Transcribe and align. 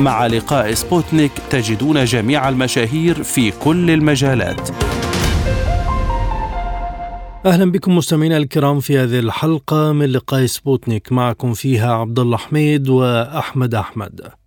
مع 0.00 0.26
لقاء 0.26 0.74
سبوتنيك 0.74 1.32
تجدون 1.50 2.04
جميع 2.04 2.48
المشاهير 2.48 3.22
في 3.22 3.50
كل 3.50 3.90
المجالات. 3.90 4.70
أهلا 7.46 7.72
بكم 7.72 7.96
مستمعينا 7.96 8.36
الكرام 8.36 8.80
في 8.80 8.98
هذه 8.98 9.18
الحلقة 9.18 9.92
من 9.92 10.06
لقاء 10.06 10.46
سبوتنيك. 10.46 11.12
معكم 11.12 11.52
فيها 11.52 11.92
عبد 11.92 12.18
الله 12.18 12.36
حميد 12.36 12.88
وأحمد 12.88 13.74
أحمد. 13.74 14.39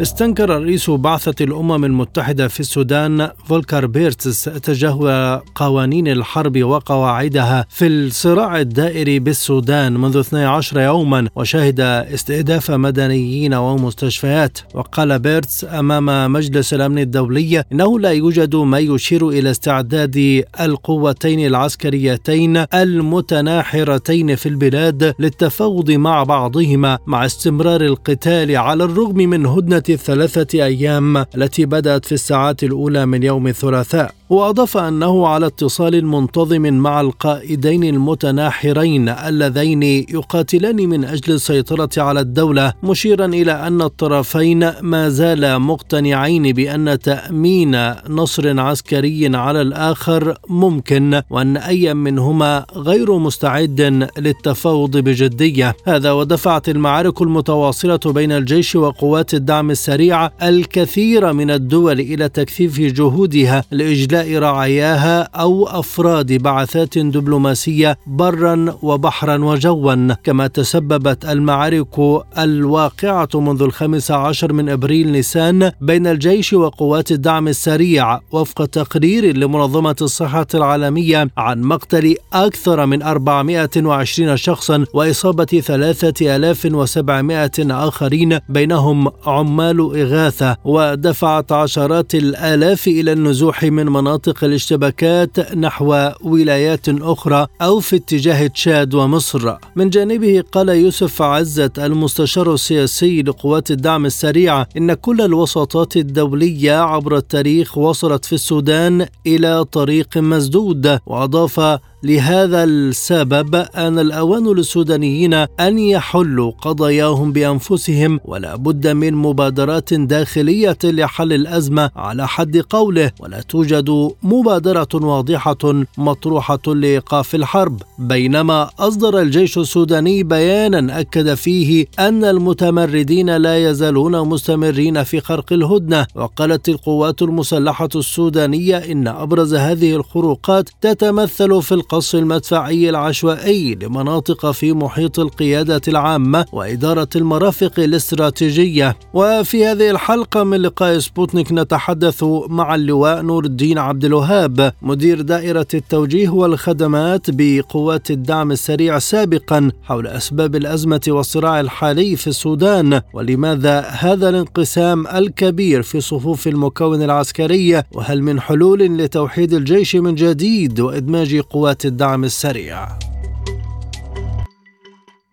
استنكر 0.00 0.50
رئيس 0.50 0.90
بعثة 0.90 1.44
الأمم 1.44 1.84
المتحدة 1.84 2.48
في 2.48 2.60
السودان 2.60 3.30
فولكر 3.46 3.86
بيرتس 3.86 4.44
تجاهل 4.44 5.40
قوانين 5.54 6.08
الحرب 6.08 6.62
وقواعدها 6.62 7.66
في 7.68 7.86
الصراع 7.86 8.60
الدائري 8.60 9.18
بالسودان 9.18 9.92
منذ 9.92 10.16
12 10.18 10.80
يوما 10.80 11.28
وشهد 11.36 11.80
استهداف 11.80 12.70
مدنيين 12.70 13.54
ومستشفيات. 13.54 14.58
وقال 14.74 15.18
بيرتس 15.18 15.64
أمام 15.64 16.32
مجلس 16.32 16.74
الأمن 16.74 16.98
الدولي 16.98 17.64
إنه 17.72 17.98
لا 17.98 18.10
يوجد 18.10 18.56
ما 18.56 18.78
يشير 18.78 19.28
إلى 19.28 19.50
استعداد 19.50 20.44
القوتين 20.60 21.46
العسكريتين 21.46 22.64
المتناحرتين 22.74 24.36
في 24.36 24.48
البلاد 24.48 25.14
للتفاوض 25.18 25.90
مع 25.90 26.22
بعضهما 26.22 26.98
مع 27.06 27.26
استمرار 27.26 27.80
القتال 27.80 28.56
على 28.56 28.84
الرغم 28.84 29.16
من 29.16 29.46
هدنة 29.46 29.81
الثلاثة 29.88 30.64
أيام 30.64 31.16
التي 31.16 31.66
بدأت 31.66 32.04
في 32.04 32.12
الساعات 32.12 32.64
الأولى 32.64 33.06
من 33.06 33.22
يوم 33.22 33.46
الثلاثاء. 33.46 34.14
وأضاف 34.32 34.76
أنه 34.76 35.26
على 35.26 35.46
اتصال 35.46 36.06
منتظم 36.06 36.62
مع 36.62 37.00
القائدين 37.00 37.84
المتناحرين 37.84 39.08
اللذين 39.08 39.82
يقاتلان 39.82 40.76
من 40.76 41.04
أجل 41.04 41.32
السيطرة 41.34 41.90
على 41.96 42.20
الدولة 42.20 42.72
مشيرا 42.82 43.26
إلى 43.26 43.52
أن 43.52 43.82
الطرفين 43.82 44.72
ما 44.80 45.08
زالا 45.08 45.58
مقتنعين 45.58 46.52
بأن 46.52 46.98
تأمين 46.98 47.94
نصر 48.08 48.60
عسكري 48.60 49.36
على 49.36 49.62
الآخر 49.62 50.38
ممكن 50.48 51.22
وأن 51.30 51.56
أي 51.56 51.94
منهما 51.94 52.66
غير 52.76 53.18
مستعد 53.18 54.08
للتفاوض 54.18 54.96
بجدية. 54.96 55.76
هذا 55.86 56.12
ودفعت 56.12 56.68
المعارك 56.68 57.22
المتواصلة 57.22 58.00
بين 58.06 58.32
الجيش 58.32 58.76
وقوات 58.76 59.34
الدعم 59.34 59.70
السريع 59.70 60.30
الكثير 60.42 61.32
من 61.32 61.50
الدول 61.50 62.00
إلى 62.00 62.28
تكثيف 62.28 62.80
جهودها 62.80 63.64
لإجلاء 63.70 64.21
رعاياها 64.22 65.22
أو 65.22 65.66
أفراد 65.66 66.32
بعثات 66.32 66.98
دبلوماسية 66.98 67.98
برا 68.06 68.78
وبحرا 68.82 69.44
وجوا 69.44 70.14
كما 70.14 70.46
تسببت 70.46 71.24
المعارك 71.24 72.22
الواقعة 72.38 73.28
منذ 73.34 73.62
الخامس 73.62 74.10
عشر 74.10 74.52
من 74.52 74.68
أبريل 74.68 75.12
نيسان 75.12 75.72
بين 75.80 76.06
الجيش 76.06 76.52
وقوات 76.52 77.12
الدعم 77.12 77.48
السريع 77.48 78.20
وفق 78.32 78.64
تقرير 78.64 79.36
لمنظمة 79.36 79.96
الصحة 80.02 80.46
العالمية 80.54 81.28
عن 81.36 81.62
مقتل 81.62 82.14
أكثر 82.32 82.86
من 82.86 83.02
420 83.02 84.36
شخصا 84.36 84.84
وإصابة 84.94 85.44
3700 85.44 87.50
آخرين 87.58 88.38
بينهم 88.48 89.08
عمال 89.26 89.80
إغاثة 89.80 90.56
ودفعت 90.64 91.52
عشرات 91.52 92.14
الآلاف 92.14 92.86
إلى 92.86 93.12
النزوح 93.12 93.62
من 93.62 93.86
مناطق 93.86 94.11
مناطق 94.12 94.44
الاشتباكات 94.44 95.54
نحو 95.54 96.10
ولايات 96.20 96.88
أخرى 96.88 97.46
أو 97.62 97.80
في 97.80 97.96
اتجاه 97.96 98.46
تشاد 98.46 98.94
ومصر. 98.94 99.56
من 99.76 99.90
جانبه 99.90 100.44
قال 100.52 100.68
يوسف 100.68 101.22
عزت 101.22 101.78
المستشار 101.78 102.54
السياسي 102.54 103.22
لقوات 103.22 103.70
الدعم 103.70 104.06
السريع 104.06 104.66
إن 104.76 104.94
كل 104.94 105.20
الوساطات 105.20 105.96
الدولية 105.96 106.72
عبر 106.72 107.16
التاريخ 107.16 107.78
وصلت 107.78 108.24
في 108.24 108.32
السودان 108.32 109.06
إلى 109.26 109.64
طريق 109.64 110.18
مسدود 110.18 110.98
وأضاف 111.06 111.78
لهذا 112.04 112.64
السبب 112.64 113.54
آن 113.54 113.98
الأوان 113.98 114.48
للسودانيين 114.48 115.34
أن 115.34 115.78
يحلوا 115.78 116.50
قضاياهم 116.50 117.32
بأنفسهم 117.32 118.20
ولا 118.24 118.56
بد 118.56 118.88
من 118.88 119.14
مبادرات 119.14 119.94
داخلية 119.94 120.78
لحل 120.84 121.32
الأزمة 121.32 121.90
على 121.96 122.28
حد 122.28 122.56
قوله 122.56 123.10
ولا 123.20 123.40
توجد 123.40 124.10
مبادرة 124.22 124.88
واضحة 124.94 125.84
مطروحة 125.98 126.60
لإيقاف 126.66 127.34
الحرب. 127.34 127.82
بينما 127.98 128.70
أصدر 128.78 129.18
الجيش 129.20 129.58
السوداني 129.58 130.22
بيانا 130.22 131.00
أكد 131.00 131.34
فيه 131.34 131.86
أن 131.98 132.24
المتمردين 132.24 133.36
لا 133.36 133.70
يزالون 133.70 134.28
مستمرين 134.28 135.02
في 135.02 135.20
خرق 135.20 135.52
الهدنة 135.52 136.06
وقالت 136.14 136.68
القوات 136.68 137.22
المسلحة 137.22 137.88
السودانية 137.94 138.76
إن 138.76 139.08
أبرز 139.08 139.54
هذه 139.54 139.96
الخروقات 139.96 140.68
تتمثل 140.80 141.62
في 141.62 141.74
القصف 141.92 142.16
المدفعي 142.16 142.90
العشوائي 142.90 143.74
لمناطق 143.74 144.50
في 144.50 144.72
محيط 144.72 145.18
القيادة 145.18 145.80
العامة 145.88 146.46
وإدارة 146.52 147.08
المرافق 147.16 147.72
الاستراتيجية. 147.78 148.96
وفي 149.14 149.66
هذه 149.66 149.90
الحلقة 149.90 150.44
من 150.44 150.56
لقاء 150.56 150.98
سبوتنيك 150.98 151.52
نتحدث 151.52 152.24
مع 152.48 152.74
اللواء 152.74 153.22
نور 153.22 153.44
الدين 153.44 153.78
عبد 153.78 154.04
الوهاب 154.04 154.72
مدير 154.82 155.20
دائرة 155.20 155.66
التوجيه 155.74 156.28
والخدمات 156.28 157.26
بقوات 157.28 158.10
الدعم 158.10 158.52
السريع 158.52 158.98
سابقا 158.98 159.70
حول 159.82 160.06
أسباب 160.06 160.56
الأزمة 160.56 161.00
والصراع 161.08 161.60
الحالي 161.60 162.16
في 162.16 162.26
السودان. 162.26 163.00
ولماذا 163.14 163.80
هذا 163.80 164.28
الانقسام 164.28 165.06
الكبير 165.06 165.82
في 165.82 166.00
صفوف 166.00 166.48
المكون 166.48 167.02
العسكري؟ 167.02 167.82
وهل 167.92 168.22
من 168.22 168.40
حلول 168.40 168.98
لتوحيد 168.98 169.54
الجيش 169.54 169.96
من 169.96 170.14
جديد 170.14 170.80
وإدماج 170.80 171.36
قوات 171.40 171.81
الدعم 171.84 172.24
السريع. 172.24 172.76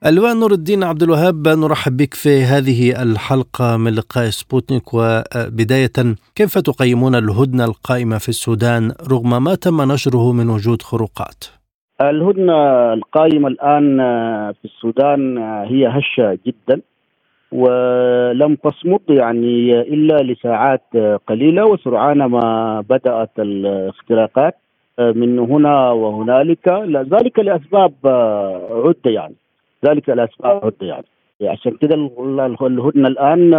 اللواء 0.05 0.33
نور 0.33 0.51
الدين 0.51 0.83
عبد 0.83 1.03
الوهاب 1.03 1.47
نرحب 1.47 1.97
بك 1.97 2.13
في 2.13 2.43
هذه 2.43 3.01
الحلقة 3.03 3.77
من 3.77 3.95
لقاء 3.95 4.29
سبوتنيك. 4.29 4.93
وبداية 4.93 6.15
كيف 6.35 6.57
تقيمون 6.57 7.15
الهدنة 7.15 7.65
القائمة 7.65 8.17
في 8.17 8.29
السودان 8.29 8.91
رغم 9.11 9.43
ما 9.43 9.55
تم 9.55 9.91
نشره 9.91 10.31
من 10.31 10.49
وجود 10.49 10.81
خروقات؟ 10.81 11.43
الهدنة 12.01 12.93
القائمة 12.93 13.47
الآن 13.47 13.97
في 14.53 14.65
السودان 14.65 15.38
هي 15.71 15.88
هشة 15.88 16.39
جدا 16.47 16.81
ولم 17.51 18.55
تصمد 18.55 18.99
يعني 19.09 19.81
إلا 19.81 20.17
لساعات 20.23 20.88
قليلة 21.27 21.65
وسرعان 21.65 22.17
ما 22.17 22.81
بدأت 22.89 23.31
الاختراقات. 23.39 24.55
من 24.99 25.39
هنا 25.39 25.91
وهنالك 25.91 26.67
ذلك 27.13 27.39
لأسباب 27.39 27.93
عدة 28.71 29.11
يعني. 29.11 29.35
ذلك 29.85 30.09
لأسباب 30.09 30.65
عدة 30.65 30.87
يعني. 30.87 31.06
عشان 31.44 31.77
كده 31.81 31.95
الهدنه 32.68 33.07
الآن 33.07 33.53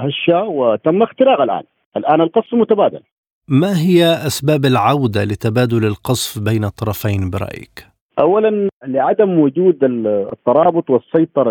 هشة 0.00 0.42
وتم 0.42 1.02
اختراق 1.02 1.40
الآن. 1.40 1.62
الآن 1.96 2.20
القصف 2.20 2.54
متبادل. 2.54 3.00
ما 3.48 3.78
هي 3.78 4.04
أسباب 4.04 4.64
العودة 4.64 5.24
لتبادل 5.24 5.84
القصف 5.84 6.44
بين 6.44 6.64
الطرفين 6.64 7.30
برأيك؟ 7.30 7.86
اولا 8.20 8.68
لعدم 8.86 9.38
وجود 9.38 9.84
الترابط 9.84 10.90
والسيطرة 10.90 11.50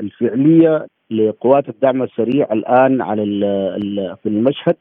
الفعلية 0.00 0.86
لقوات 1.10 1.68
الدعم 1.68 2.02
السريع 2.02 2.52
الآن 2.52 3.02
على 3.02 3.22
في 4.22 4.28
المشهد. 4.28 4.76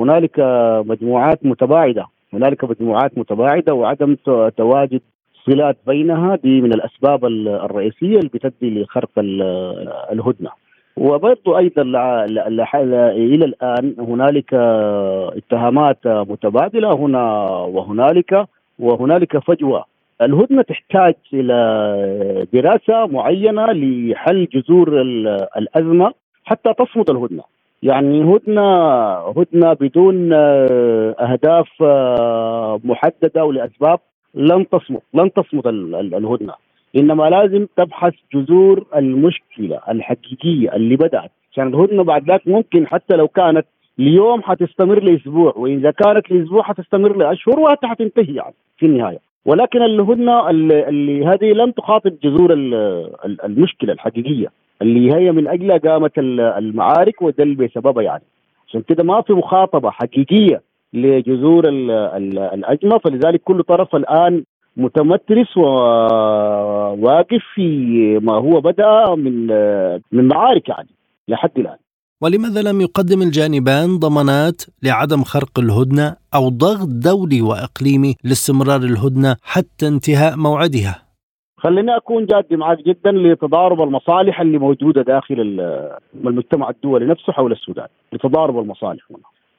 هنالك 0.00 0.40
مجموعات 0.86 1.46
متباعدة 1.46 2.06
هنالك 2.36 2.64
مجموعات 2.64 3.18
متباعدة 3.18 3.74
وعدم 3.74 4.16
تواجد 4.56 5.00
صلات 5.46 5.76
بينها 5.86 6.36
دي 6.36 6.60
من 6.60 6.72
الأسباب 6.72 7.24
الرئيسية 7.24 8.16
اللي 8.18 8.30
بتؤدي 8.34 8.82
لخرق 8.82 9.10
الهدنة. 10.12 10.50
وبرضو 10.96 11.58
أيضا 11.58 11.82
إلى 13.10 13.44
الآن 13.44 13.94
هنالك 13.98 14.54
اتهامات 14.54 15.98
متبادلة 16.06 16.92
هنا 16.94 17.46
وهنالك 17.48 18.46
وهنالك 18.78 19.38
فجوة 19.38 19.84
الهدنة 20.22 20.62
تحتاج 20.62 21.14
إلى 21.34 22.46
دراسة 22.52 23.06
معينة 23.06 23.66
لحل 23.72 24.48
جذور 24.52 25.00
الأزمة 25.56 26.12
حتى 26.44 26.74
تصمد 26.74 27.10
الهدنة 27.10 27.42
يعني 27.82 28.34
هدنة 28.34 28.62
هدنة 29.12 29.72
بدون 29.72 30.32
آه، 30.32 31.10
أهداف 31.20 31.68
آه، 31.82 32.80
محددة 32.84 33.44
ولأسباب 33.44 33.98
لن 34.34 34.68
تصمد 34.68 35.00
لن 35.14 35.32
تصمد 35.32 35.66
الهدنة. 35.66 36.54
إنما 36.96 37.30
لازم 37.30 37.66
تبحث 37.76 38.14
جذور 38.34 38.86
المشكلة 38.96 39.80
الحقيقية 39.88 40.76
اللي 40.76 40.96
بدأت. 40.96 41.30
عشان 41.52 41.68
الهدنة 41.68 42.04
بعد 42.04 42.30
ذاك 42.30 42.48
ممكن 42.48 42.86
حتى 42.86 43.16
لو 43.16 43.28
كانت 43.28 43.66
اليوم 44.00 44.42
حتستمر 44.42 45.02
لأسبوع 45.02 45.52
واذا 45.56 45.90
كانت 45.90 46.30
لأسبوع 46.30 46.62
حتستمر 46.62 47.16
لأشهر 47.16 47.60
وحتى 47.60 47.86
حتنتهي 47.86 48.34
يعني 48.34 48.54
في 48.78 48.86
النهاية. 48.86 49.18
ولكن 49.44 49.82
الهدنة 49.82 50.50
اللي, 50.50 51.26
هذه 51.26 51.52
لم 51.52 51.70
تخاطب 51.70 52.16
جذور 52.22 52.52
المشكلة 53.44 53.92
الحقيقية. 53.92 54.48
اللي 54.82 55.14
هي 55.14 55.32
من 55.32 55.48
اجلها 55.48 55.78
قامت 55.78 56.18
المعارك 56.18 57.22
وده 57.22 57.44
اللي 57.44 57.54
بسببها 57.54 58.02
يعني. 58.02 58.22
عشان 58.68 58.82
كده 58.88 59.04
ما 59.04 59.22
في 59.22 59.32
مخاطبة 59.32 59.90
حقيقية 59.90 60.62
لجذور 60.92 61.68
الازمه 61.68 62.98
فلذلك 62.98 63.40
كل 63.44 63.62
طرف 63.62 63.96
الآن 63.96 64.44
متمترس 64.76 65.56
وواقف 65.56 67.42
في 67.54 67.68
ما 68.22 68.34
هو 68.34 68.60
بدأ 68.60 69.14
من 69.14 69.46
من 70.12 70.28
معارك 70.28 70.68
يعني 70.68 70.88
لحد 71.28 71.50
الآن. 71.58 71.76
ولماذا 72.20 72.62
لم 72.62 72.80
يقدم 72.80 73.22
الجانبان 73.22 73.98
ضمانات 73.98 74.62
لعدم 74.82 75.22
خرق 75.22 75.58
الهدنة 75.58 76.16
أو 76.34 76.48
ضغط 76.48 76.88
دولي 76.88 77.42
وإقليمي 77.42 78.14
لاستمرار 78.24 78.80
الهدنة 78.80 79.36
حتى 79.42 79.88
انتهاء 79.88 80.36
موعدها؟ 80.36 81.05
خليني 81.66 81.96
أكون 81.96 82.26
جاد 82.26 82.54
معك 82.54 82.78
جدا 82.78 83.12
لتضارب 83.12 83.82
المصالح 83.82 84.40
اللي 84.40 84.58
موجودة 84.58 85.02
داخل 85.02 85.60
المجتمع 86.24 86.70
الدولي 86.70 87.06
نفسه 87.06 87.32
حول 87.32 87.52
السودان. 87.52 87.86
لتضارب 88.12 88.58
المصالح. 88.58 89.02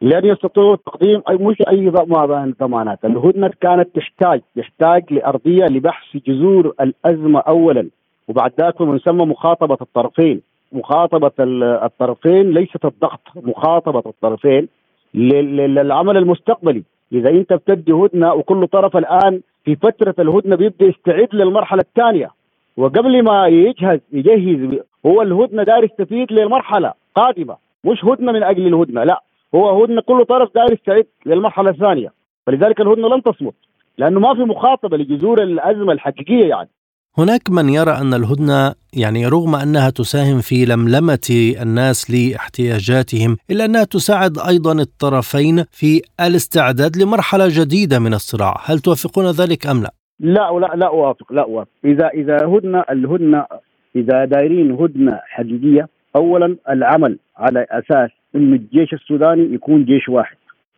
لن 0.02 0.26
يستطيعوا 0.26 0.76
تقديم 0.76 1.22
اي 1.30 1.36
مش 1.36 1.58
أي 1.70 1.90
ضمانات. 2.60 3.06
الهدنة 3.06 3.52
كانت 3.62 3.96
تحتاج 3.96 4.42
تحتاج 4.56 5.14
لأرضية 5.14 5.66
لبحث 5.66 6.18
جذور 6.28 6.74
الأزمة 6.82 7.40
اولا. 7.40 7.90
وبعد 8.28 8.52
ذاك 8.60 8.82
من 8.82 8.98
ثم 9.00 9.18
مخاطبة 9.18 9.78
الطرفين. 9.82 10.42
مخاطبة 10.72 11.32
الطرفين 11.40 12.52
ليست 12.52 12.86
الضغط 12.86 13.22
مخاطبة 13.36 14.04
الطرفين 14.06 14.68
للعمل 15.14 16.18
المستقبلي. 16.18 16.84
إذا 17.12 17.30
أنت 17.30 17.54
بتدي 17.54 17.92
هدنة 17.92 18.34
وكل 18.34 18.68
طرف 18.68 18.98
الآن 18.98 19.42
في 19.68 19.76
فترة 19.76 20.16
الهدنة 20.20 20.56
بيبدأ 20.56 20.86
يستعد 20.86 21.28
للمرحلة 21.34 21.82
الثانية. 21.82 22.30
وقبل 22.78 23.24
ما 23.24 23.48
يجهز 23.48 24.00
يجهز 24.12 24.80
هو 25.06 25.22
الهدنة 25.22 25.64
داير 25.64 25.84
يستفيد 25.84 26.32
للمرحلة 26.32 26.94
قادمة. 27.16 27.58
مش 27.84 28.06
هدنة 28.06 28.32
من 28.32 28.44
أجل 28.44 28.68
الهدنة 28.68 29.04
لا. 29.04 29.24
هو 29.56 29.84
هدنة 29.84 30.02
كل 30.02 30.26
طرف 30.26 30.56
داير 30.56 30.74
يستعد 30.74 31.06
للمرحلة 31.26 31.70
الثانية. 31.70 32.14
فلذلك 32.46 32.82
الهدنة 32.82 33.08
لن 33.16 33.24
تصمت 33.24 33.54
لأنه 33.98 34.20
ما 34.20 34.34
في 34.34 34.42
مخاطبة 34.42 34.98
لجذور 34.98 35.44
الأزمة 35.44 35.94
الحقيقية 35.94 36.50
يعني. 36.50 36.70
هناك 37.20 37.50
من 37.50 37.70
يرى 37.70 37.92
أن 37.92 38.14
الهدنة 38.14 38.74
يعني 38.94 39.28
رغم 39.28 39.56
أنها 39.56 39.90
تساهم 39.90 40.40
في 40.42 40.66
لملمة 40.66 41.28
الناس 41.62 41.98
لاحتياجاتهم 42.12 43.38
إلا 43.52 43.66
أنها 43.66 43.84
تساعد 43.84 44.38
أيضا 44.52 44.74
الطرفين 44.82 45.64
في 45.72 46.02
الاستعداد 46.28 46.98
لمرحلة 46.98 47.48
جديدة 47.60 48.00
من 48.00 48.14
الصراع. 48.14 48.56
هل 48.66 48.80
توافقون 48.80 49.26
ذلك 49.26 49.68
أم 49.68 49.82
لا؟ 49.84 49.92
لا 50.20 50.60
لا 50.62 50.76
لا 50.76 50.88
أوافق 50.88 51.34
لا 51.34 51.42
أوافق. 51.42 51.70
إذا 51.86 52.08
إذا 52.08 52.38
هدنة 52.54 52.84
الهدنة 52.90 53.46
إذا 53.96 54.26
دايرين 54.26 54.72
هدنة 54.72 55.20
حقيقية 55.24 55.88
أولا 56.16 56.56
العمل 56.70 57.18
على 57.38 57.66
أساس 57.70 58.10
أن 58.36 58.54
الجيش 58.54 58.94
السوداني 58.94 59.54
يكون 59.54 59.86
جيش 59.86 60.10
واحد. 60.10 60.38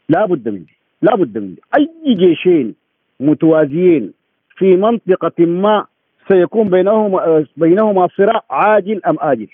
لا 0.09 0.25
بد 0.25 0.49
منه 0.49 0.71
لا 1.01 1.15
بد 1.15 1.37
منه 1.37 1.57
أي 1.77 2.15
جيشين 2.15 2.75
متوازيين 3.19 4.13
في 4.57 4.75
منطقة 4.75 5.45
ما 5.45 5.85
سيكون 6.31 6.69
بينهما 6.69 7.45
بينهما 7.57 8.07
صراع 8.17 8.43
عاجل 8.49 9.01
أم 9.07 9.15
آجل. 9.19 9.47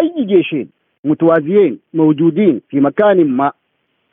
أي 0.00 0.24
جيشين 0.24 0.68
متوازيين 1.04 1.78
موجودين 1.94 2.60
في 2.68 2.80
مكان 2.80 3.24
ما 3.24 3.52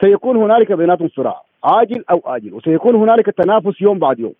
سيكون 0.03 0.37
هنالك 0.37 0.71
بيناتهم 0.71 1.09
صراع 1.09 1.41
عاجل 1.63 2.03
أو 2.11 2.21
آجل 2.25 2.53
وسيكون 2.53 2.95
هنالك 2.95 3.25
تنافس 3.25 3.81
يوم 3.81 3.99
بعد 3.99 4.19
يوم. 4.19 4.33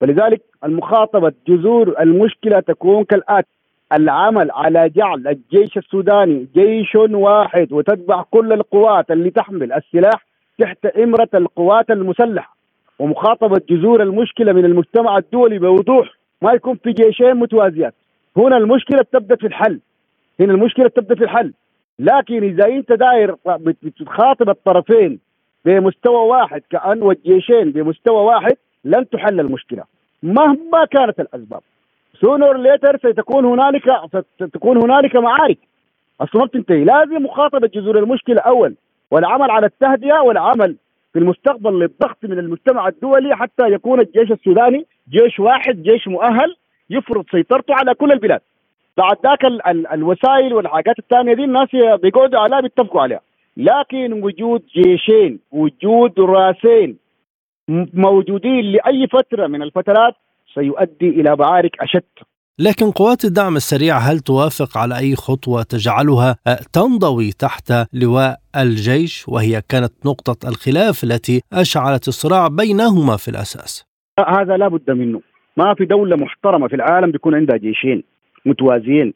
فلذلك 0.00 0.40
المخاطبة 0.64 1.32
جذور 1.48 1.94
المشكلة 2.00 2.60
تكون 2.60 3.04
كالآتي. 3.04 3.48
العمل 3.92 4.50
على 4.50 4.88
جعل 4.88 5.28
الجيش 5.28 5.78
السوداني 5.78 6.46
جيش 6.54 6.94
واحد 6.94 7.72
وتتبع 7.72 8.22
كل 8.30 8.52
القوات 8.52 9.10
اللي 9.10 9.30
تحمل 9.30 9.72
السلاح 9.72 10.26
تحت 10.58 10.86
إمرة 10.86 11.28
القوات 11.34 11.90
المسلحة. 11.90 12.56
ومخاطبة 12.98 13.60
جذور 13.70 14.02
المشكلة 14.02 14.52
من 14.52 14.64
المجتمع 14.64 15.18
الدولي 15.18 15.58
بوضوح 15.58 16.17
ما 16.42 16.52
يكون 16.52 16.76
في 16.76 16.92
جيشين 16.92 17.34
متوازيات. 17.34 17.94
هنا 18.36 18.56
المشكلة 18.56 19.02
تبدا 19.12 19.36
في 19.36 19.46
الحل. 19.46 19.80
هنا 20.40 20.52
المشكلة 20.52 20.88
تبدا 20.88 21.14
في 21.14 21.24
الحل. 21.24 21.52
لكن 21.98 22.42
إذا 22.42 22.66
أنت 22.66 22.92
داير 22.92 23.36
بتخاطب 23.82 24.48
الطرفين 24.48 25.18
بمستوى 25.64 26.28
واحد 26.28 26.62
كأن 26.70 27.02
والجيشين 27.02 27.70
بمستوى 27.72 28.24
واحد 28.24 28.56
لن 28.84 29.08
تحل 29.08 29.40
المشكلة. 29.40 29.84
مهما 30.22 30.84
كانت 30.84 31.20
الأسباب. 31.20 31.60
sooner 32.20 32.56
later 32.56 32.98
ستكون 32.98 33.44
هنالك 33.44 33.82
ستكون 34.42 34.76
هنالك 34.76 35.16
معارك. 35.16 35.58
أصلا 36.20 36.40
ما 36.40 36.46
بتنتهي. 36.46 36.84
لازم 36.84 37.22
مخاطبة 37.24 37.68
جذور 37.74 37.98
المشكلة 37.98 38.40
أول 38.40 38.74
والعمل 39.10 39.50
على 39.50 39.66
التهدئة 39.66 40.20
والعمل 40.20 40.76
في 41.12 41.18
المستقبل 41.18 41.78
للضغط 41.78 42.16
من 42.22 42.38
المجتمع 42.38 42.88
الدولي 42.88 43.36
حتى 43.36 43.72
يكون 43.72 44.00
الجيش 44.00 44.32
السوداني 44.32 44.86
جيش 45.10 45.40
واحد 45.40 45.82
جيش 45.82 46.08
مؤهل 46.08 46.56
يفرض 46.90 47.24
سيطرته 47.30 47.74
على 47.74 47.94
كل 47.94 48.12
البلاد. 48.12 48.40
بعد 48.96 49.16
ذاك 49.24 49.44
ال 49.44 49.66
ال 49.66 49.86
الوسائل 49.86 50.54
والحاجات 50.54 50.98
الثانية 50.98 51.34
دي 51.34 51.44
الناس 51.44 51.68
بيقعدوا 52.02 52.40
عليها 52.40 52.60
بيتفقوا 52.60 53.00
عليها. 53.00 53.20
لكن 53.56 54.12
وجود 54.12 54.62
جيشين 54.74 55.38
وجود 55.52 56.20
رأسين 56.20 56.96
موجودين 57.94 58.64
لأي 58.64 59.06
فترة 59.06 59.46
من 59.46 59.62
الفترات 59.62 60.14
سيؤدي 60.54 61.08
إلى 61.08 61.36
معارك 61.36 61.76
أشد. 61.80 62.02
لكن 62.58 62.90
قوات 62.90 63.24
الدعم 63.24 63.56
السريع 63.56 63.98
هل 63.98 64.18
توافق 64.20 64.78
على 64.78 64.98
أي 64.98 65.16
خطوة 65.16 65.62
تجعلها 65.62 66.36
تنضوي 66.72 67.32
تحت 67.32 67.72
لواء 67.92 68.36
الجيش؟ 68.56 69.28
وهي 69.28 69.62
كانت 69.68 69.92
نقطة 70.06 70.48
الخلاف 70.48 71.04
التي 71.04 71.42
أشعلت 71.52 72.08
الصراع 72.08 72.48
بينهما 72.48 73.16
في 73.16 73.28
الأساس؟ 73.28 73.84
هذا 74.26 74.56
لا 74.56 74.68
بد 74.68 74.90
منه. 74.90 75.20
ما 75.56 75.74
في 75.74 75.84
دولة 75.84 76.16
محترمة 76.16 76.68
في 76.68 76.76
العالم 76.76 77.10
بيكون 77.10 77.34
عندها 77.34 77.56
جيشين 77.56 78.04
متوازيين. 78.46 79.14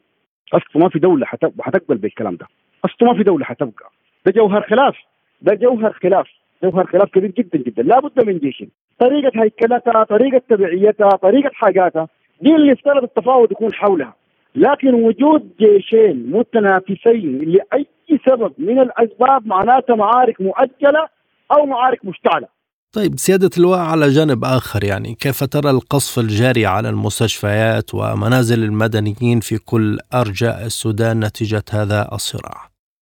أصلا 0.53 0.83
ما 0.83 0.89
في 0.89 0.99
دولة 0.99 1.25
حتقبل 1.59 1.97
بالكلام 1.97 2.35
ده. 2.35 2.47
أصلا 2.85 3.11
ما 3.11 3.17
في 3.17 3.23
دولة 3.23 3.45
حتبقى. 3.45 3.91
ده 4.25 4.31
جوهر 4.31 4.61
خلاف. 4.61 4.95
ده 5.41 5.55
جوهر 5.55 5.93
خلاف. 5.93 6.27
جوهر 6.63 6.85
خلاف 6.85 7.09
كبير 7.09 7.31
جدا 7.31 7.59
جدا. 7.59 7.83
لا 7.83 7.99
بد 7.99 8.25
من 8.27 8.37
جيشين. 8.37 8.69
طريقة 8.99 9.43
هيكلتها 9.43 10.03
طريقة 10.03 10.41
تبعيتها 10.49 11.09
طريقة 11.09 11.51
حاجاتها 11.53 12.07
دي 12.41 12.55
اللي 12.55 12.73
افترض 12.73 13.03
التفاوض 13.03 13.51
يكون 13.51 13.73
حولها. 13.73 14.15
لكن 14.55 14.93
وجود 14.93 15.51
جيشين 15.59 16.31
متنافسين 16.31 17.37
لأي 17.37 17.85
سبب 18.27 18.53
من 18.57 18.79
الأسباب 18.79 19.47
معناتها 19.47 19.95
معارك 19.95 20.41
مؤجلة 20.41 21.07
أو 21.51 21.65
معارك 21.65 22.05
مشتعلة. 22.05 22.47
طيب 22.95 23.13
سيادة 23.17 23.49
اللواء 23.57 23.79
على 23.79 24.09
جانب 24.09 24.43
آخر 24.43 24.83
يعني 24.83 25.15
كيف 25.23 25.43
ترى 25.43 25.69
القصف 25.69 26.19
الجاري 26.19 26.65
على 26.65 26.89
المستشفيات 26.89 27.93
ومنازل 27.93 28.63
المدنيين 28.63 29.39
في 29.39 29.57
كل 29.57 29.97
أرجاء 30.13 30.65
السودان 30.65 31.19
نتيجة 31.19 31.63
هذا 31.73 32.09
الصراع؟ 32.13 32.59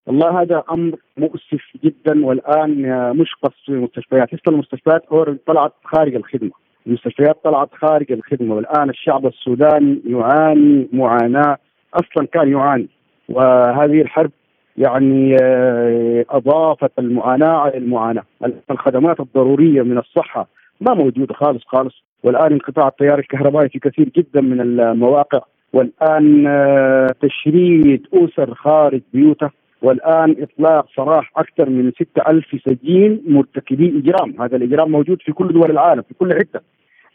والله 0.08 0.42
هذا 0.42 0.64
أمر 0.72 0.96
مؤسف 1.18 1.64
جدا 1.84 2.26
والآن 2.26 2.72
مش 3.20 3.30
قصف 3.44 3.70
المستشفيات. 3.70 4.34
لسه 4.34 4.50
المستشفيات 4.50 5.02
طلعت 5.48 5.74
خارج 5.86 6.16
الخدمة. 6.16 6.52
المستشفيات 6.88 7.38
طلعت 7.44 7.70
خارج 7.82 8.12
الخدمة 8.12 8.56
والآن 8.56 8.90
الشعب 8.90 9.26
السوداني 9.28 10.02
يعاني 10.06 10.90
معاناة 10.94 11.58
أصلا 11.94 12.28
كان 12.34 12.52
يعاني. 12.52 12.90
وهذه 13.30 14.02
الحرب 14.02 14.32
يعني 14.78 15.38
آه، 15.42 16.26
اضافت 16.30 16.92
المعاناة 17.00 17.58
على 17.58 17.78
المعاناة. 17.78 18.24
الخدمات 18.72 19.20
الضرورية 19.20 19.82
من 19.82 19.98
الصحة 19.98 20.48
ما 20.82 20.94
موجودة 20.94 21.34
خالص 21.34 21.64
خالص. 21.66 22.04
والآن 22.24 22.52
انقطاع 22.52 22.88
التيار 22.88 23.20
الكهربائي 23.20 23.70
في 23.70 23.80
كثير 23.80 24.10
جدا 24.18 24.42
من 24.42 24.62
المواقع. 24.62 25.42
والآن 25.74 26.48
آه، 26.48 27.08
تشريد 27.22 28.08
أسر 28.14 28.54
خارج 28.54 29.02
بيوتها 29.14 29.52
والآن 29.82 30.36
إطلاق 30.40 30.88
سراح 30.96 31.32
أكثر 31.38 31.70
من 31.70 31.92
6000 31.92 32.46
سجين 32.66 33.24
مرتكبي 33.28 34.00
إجرام، 34.00 34.42
هذا 34.42 34.56
الإجرام 34.58 34.92
موجود 34.92 35.22
في 35.22 35.32
كل 35.32 35.48
دول 35.48 35.72
العالم 35.72 36.02
في 36.02 36.14
كل 36.14 36.34
حتة. 36.34 36.60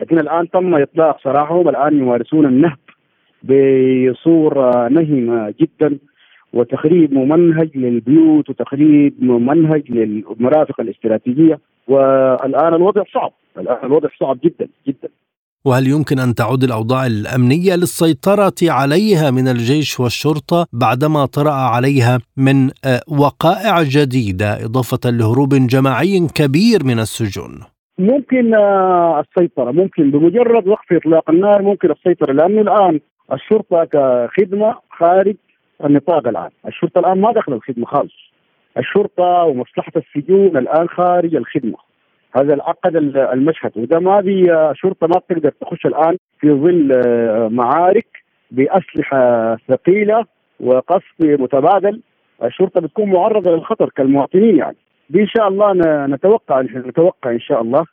لكن 0.00 0.18
الآن 0.18 0.50
تم 0.50 0.74
إطلاق 0.74 1.20
سراحهم. 1.24 1.68
الآن 1.68 1.98
يمارسون 1.98 2.46
النهب 2.46 2.78
بصورة 3.42 4.88
نهمة 4.88 5.54
جدا. 5.60 5.98
وتخريب 6.54 7.14
ممنهج 7.14 7.70
للبيوت 7.74 8.50
وتخريب 8.50 9.14
ممنهج 9.24 9.90
للمرافق 9.90 10.80
الاستراتيجية. 10.80 11.58
والآن 11.88 12.74
الوضع 12.74 13.02
صعب. 13.14 13.32
الآن 13.58 13.86
الوضع 13.86 14.08
صعب 14.20 14.38
جدا 14.44 14.68
جدا. 14.88 15.08
وهل 15.66 15.86
يمكن 15.88 16.18
أن 16.18 16.34
تعود 16.34 16.64
الأوضاع 16.64 17.06
الأمنية 17.06 17.74
للسيطرة 17.74 18.54
عليها 18.62 19.30
من 19.30 19.48
الجيش 19.48 20.00
والشرطة 20.00 20.66
بعدما 20.72 21.26
طرأ 21.26 21.52
عليها 21.52 22.18
من 22.36 22.70
آه، 22.84 23.00
وقائع 23.20 23.82
جديدة 23.82 24.64
إضافة 24.64 25.10
لهروب 25.10 25.54
جماعي 25.54 26.28
كبير 26.34 26.84
من 26.84 26.98
السجون؟ 26.98 27.60
ممكن 27.98 28.54
آه، 28.54 29.20
السيطرة. 29.20 29.70
ممكن 29.70 30.10
بمجرد 30.10 30.68
وقف 30.68 30.92
إطلاق 30.92 31.30
النار 31.30 31.62
ممكن 31.62 31.90
السيطرة. 31.90 32.32
لأنه 32.32 32.60
الآن 32.60 33.00
الشرطة 33.32 33.84
كخدمة 33.84 34.74
خارج 34.98 35.36
النطاق 35.86 36.28
الآن، 36.28 36.50
الشرطة 36.66 36.98
الآن 36.98 37.20
ما 37.20 37.32
دخل 37.32 37.52
الخدمة 37.52 37.86
خالص. 37.86 38.32
الشرطة 38.78 39.44
ومصلحة 39.44 39.92
السجون 39.96 40.56
الآن 40.56 40.88
خارج 40.88 41.34
الخدمة. 41.34 41.76
هذا 42.36 42.54
العقد 42.54 42.96
المشهد 43.16 43.72
وده 43.76 43.98
ما 43.98 44.22
في 44.22 44.70
شرطة 44.74 45.06
ما 45.06 45.18
بتقدر 45.18 45.50
تخش 45.60 45.86
الآن 45.86 46.16
في 46.40 46.50
ظل 46.50 46.92
آه، 47.06 47.48
معارك 47.48 48.06
بأسلحة 48.50 49.56
ثقيلة 49.68 50.24
وقصف 50.60 51.14
متبادل 51.20 52.00
الشرطة 52.44 52.80
بتكون 52.80 53.10
معرضة 53.10 53.50
للخطر 53.50 53.90
كالمواطنين 53.96 54.56
يعني 54.56 54.76
دي 55.10 55.20
ان 55.20 55.26
شاء 55.26 55.48
الله 55.48 55.72
نتوقع 56.06 56.60
نتوقع 56.60 57.30
إن 57.30 57.40
شاء 57.40 57.62
الله 57.62 57.84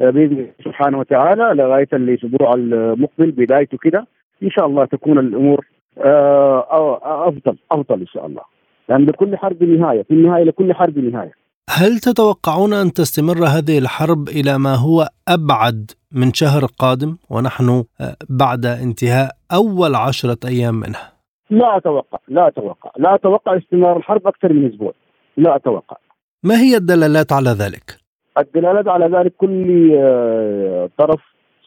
آه، 0.00 0.10
بإذن 0.10 0.32
الله 0.32 0.50
سبحانه 0.64 0.98
وتعالى 0.98 1.62
لغاية 1.62 1.88
الأسبوع 1.92 2.54
المقبل 2.54 3.30
بدايته 3.30 3.78
كده 3.78 4.06
إن 4.42 4.50
شاء 4.50 4.66
الله 4.66 4.84
تكون 4.84 5.18
الأمور 5.18 5.66
أفضل 5.98 7.56
أفضل 7.72 8.00
إن 8.00 8.06
شاء 8.06 8.26
الله. 8.26 8.42
لأن 8.88 9.04
لكل 9.04 9.36
حرب 9.36 9.62
نهاية 9.62 10.02
في 10.02 10.10
النهاية 10.10 10.44
لكل 10.44 10.74
حرب 10.74 10.98
نهاية. 10.98 11.32
هل 11.70 11.98
تتوقعون 11.98 12.72
أن 12.72 12.92
تستمر 12.92 13.44
هذه 13.46 13.78
الحرب 13.78 14.28
إلى 14.28 14.58
ما 14.58 14.74
هو 14.74 15.08
أبعد 15.28 15.90
من 16.12 16.32
شهر 16.32 16.64
قادم؟ 16.78 17.16
ونحن 17.30 17.68
آه، 18.00 18.16
بعد 18.28 18.66
انتهاء 18.66 19.30
أول 19.52 19.94
عشرة 19.94 20.38
أيام 20.44 20.74
منها؟ 20.74 21.12
لا 21.50 21.76
أتوقع 21.76 22.18
لا 22.28 22.48
أتوقع. 22.48 22.90
لا 22.96 23.14
أتوقع 23.14 23.56
استمرار 23.56 23.96
الحرب 23.96 24.26
أكثر 24.26 24.52
من 24.52 24.68
أسبوع. 24.68 24.92
لا 25.36 25.56
أتوقع. 25.56 25.96
ما 26.42 26.60
هي 26.60 26.76
الدلالات 26.76 27.32
على 27.32 27.50
ذلك؟ 27.50 27.96
الدلالات 28.38 28.88
على 28.88 29.06
ذلك 29.06 29.32
كل 29.36 29.90
آه، 29.96 30.90
طرف 30.98 31.20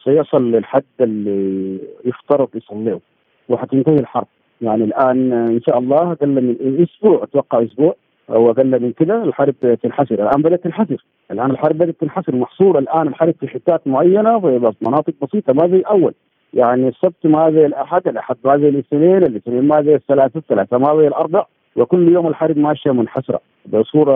سيصل 0.04 0.50
للحد 0.50 0.84
اللي 1.00 1.80
يفترض 2.04 2.48
يصليه 2.54 3.00
وحتنتهي 3.48 3.96
الحرب. 3.96 4.26
يعني 4.60 4.84
الآن 4.84 5.32
إن 5.32 5.60
شاء 5.66 5.78
الله 5.78 6.12
أقل 6.12 6.28
من 6.28 6.56
أسبوع 6.82 7.22
أتوقع 7.22 7.62
أسبوع 7.62 7.94
أو 8.30 8.50
أقل 8.50 8.82
من 8.82 8.92
كده 8.92 9.24
الحرب 9.24 9.54
تنحسر. 9.82 10.14
الآن 10.14 10.42
بدأت 10.42 10.64
تنحسر. 10.64 11.04
الآن 11.30 11.50
الحرب 11.50 11.78
بدأت 11.78 12.00
تنحسر. 12.00 12.36
محصورة 12.36 12.78
الآن 12.78 13.08
الحرب 13.08 13.34
في 13.40 13.48
حتات 13.48 13.86
معينة 13.86 14.40
في 14.40 14.72
مناطق 14.82 15.14
بسيطة 15.22 15.52
ما 15.52 15.68
زي 15.68 15.80
اول 15.80 16.14
يعني 16.54 16.88
السبت 16.88 17.26
ما 17.26 17.50
زي 17.50 17.66
الأحد 17.66 18.08
الأحد 18.08 18.36
ما 18.44 18.58
زي 18.58 18.68
الاثنين 18.68 19.16
الاثنين 19.16 19.62
ما 19.68 19.82
زي 19.82 19.94
الثلاثة 19.94 20.38
الثلاثة 20.38 20.78
ما 20.78 20.96
زي 21.00 21.06
الأربع. 21.08 21.44
وكل 21.76 22.12
يوم 22.12 22.26
الحرب 22.26 22.58
ماشية 22.58 22.90
منحسرة 22.90 23.40
بصورة 23.66 24.14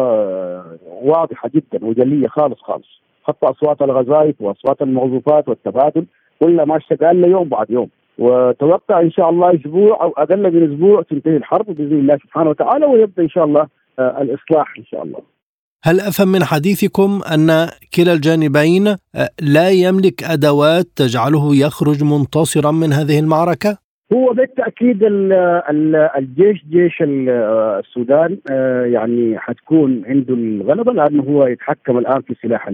واضحة 1.03 1.51
جدا 1.55 1.87
وجلية 1.87 2.29
خالص 2.29 2.61
خالص. 2.61 3.03
حتى 3.25 3.47
أصوات 3.47 3.83
الغزايف 3.83 4.41
وأصوات 4.41 4.83
المغزوفات 4.83 5.49
والتبادل 5.49 6.07
كلها 6.41 6.65
ماشية 6.65 6.97
قال 6.97 7.25
يوم 7.25 7.49
بعد 7.49 7.71
يوم. 7.71 7.89
وتوقع 8.19 9.01
إن 9.01 9.11
شاء 9.11 9.31
الله 9.31 9.55
أسبوع 9.55 10.03
أو 10.03 10.11
أقل 10.11 10.53
من 10.53 10.73
أسبوع 10.73 11.03
تنتهي 11.03 11.37
الحرب 11.37 11.67
بإذن 11.67 11.99
الله 11.99 12.17
سبحانه 12.17 12.51
وتعالى 12.51 12.87
ويبدأ 12.87 13.23
إن 13.23 13.29
شاء 13.29 13.45
الله 13.45 13.67
آه، 13.99 14.23
الإصلاح 14.23 14.75
إن 14.79 14.85
شاء 14.85 15.03
الله. 15.03 15.19
هل 15.85 16.01
أفهم 16.01 16.29
من 16.29 16.45
حديثكم 16.45 17.21
أن 17.35 17.69
كلا 17.97 18.13
الجانبين 18.13 18.89
آه، 18.89 19.29
لا 19.41 19.71
يملك 19.71 20.23
أدوات 20.23 20.85
تجعله 20.97 21.57
يخرج 21.57 22.05
منتصرا 22.05 22.71
من 22.71 22.93
هذه 22.93 23.21
المعركة؟ 23.21 23.79
هو 24.13 24.33
بالتأكيد 24.33 24.99
الجيش 26.19 26.65
جيش 26.71 27.03
آه، 27.03 27.79
السودان 27.79 28.39
يعني 28.93 29.39
حتكون 29.39 30.03
عنده 30.07 30.35
الغلبة 30.35 30.93
لأنه 30.93 31.23
هو 31.23 31.47
يتحكم 31.47 31.99
الآن 31.99 32.23
في 32.23 32.35
سلاح 32.43 32.69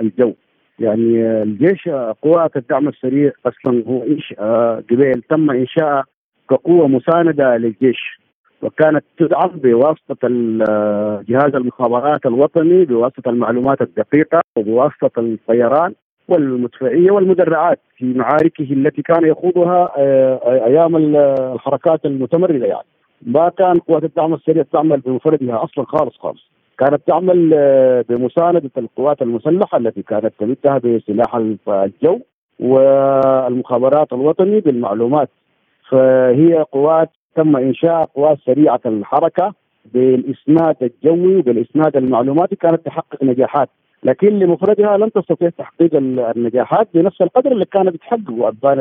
الجو 0.00 0.32
يعني 0.78 1.42
الجيش 1.42 1.88
قوات 2.22 2.56
الدعم 2.56 2.88
السريع 2.88 3.32
أصلا 3.46 3.84
هو 3.88 4.02
انشاء 4.02 4.80
قبيل 4.90 5.22
تم 5.22 5.50
انشاء 5.50 6.04
كقوة 6.50 6.88
مساندة 6.88 7.56
للجيش 7.56 8.20
وكانت 8.62 9.04
تدعم 9.18 9.48
بواسطة 9.48 10.28
جهاز 11.28 11.54
المخابرات 11.54 12.26
الوطني 12.26 12.84
بواسطة 12.84 13.30
المعلومات 13.30 13.82
الدقيقة 13.82 14.40
وبواسطة 14.56 15.20
الطيران 15.20 15.94
والمدفعية 16.28 17.10
والمدرعات 17.10 17.80
في 17.96 18.04
معاركه 18.04 18.72
التي 18.72 19.02
كان 19.02 19.26
يخوضها 19.26 19.92
آه، 19.96 20.64
أيام 20.66 20.96
الحركات 20.96 22.04
المتمردة 22.04 22.66
يعني. 22.66 22.86
ما 23.22 23.48
كان 23.48 23.78
قوات 23.78 24.04
الدعم 24.04 24.34
السريع 24.34 24.64
تعمل 24.72 25.00
بمفردها 25.00 25.64
أصلا 25.64 25.84
خالص 25.84 26.16
خالص. 26.18 26.51
كانت 26.78 27.06
تعمل 27.06 27.50
آه، 27.54 28.04
بمساندة 28.08 28.70
القوات 28.78 29.22
المسلحة 29.22 29.78
التي 29.78 30.02
كانت 30.02 30.32
تمدها 30.38 30.78
بسلاح 30.78 31.34
الجو 31.68 32.20
والمخابرات 32.60 34.12
الوطني 34.12 34.60
بالمعلومات. 34.60 35.28
فهي 35.90 36.64
قوات 36.72 37.10
تم 37.36 37.56
إنشاء 37.56 38.04
قوات 38.04 38.38
سريعة 38.46 38.80
الحركة 38.86 39.54
بالإسناد 39.94 40.76
الجوي 40.82 41.36
وبالإسناد 41.36 41.96
المعلوماتي 41.96 42.56
كانت 42.56 42.86
تحقق 42.86 43.24
نجاحات. 43.24 43.68
لكن 44.04 44.38
لمفردها 44.38 44.96
لم 44.96 45.08
تستطيع 45.08 45.48
تحقيق 45.48 45.90
النجاحات 45.96 46.88
بنفس 46.94 47.22
القدر 47.22 47.52
اللي 47.52 47.64
كانت 47.64 47.88
بتحققه 47.88 48.48
ابان 48.48 48.80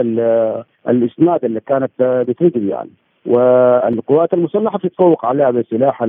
الإسناد 0.90 1.46
اللي 1.46 1.60
كانت 1.60 1.92
بتنتج 2.00 2.64
يعني. 2.64 2.90
والقوات 3.26 4.34
المسلحة 4.34 4.78
بتتفوق 4.78 5.26
عليها 5.26 5.52
بسلاح 5.52 6.04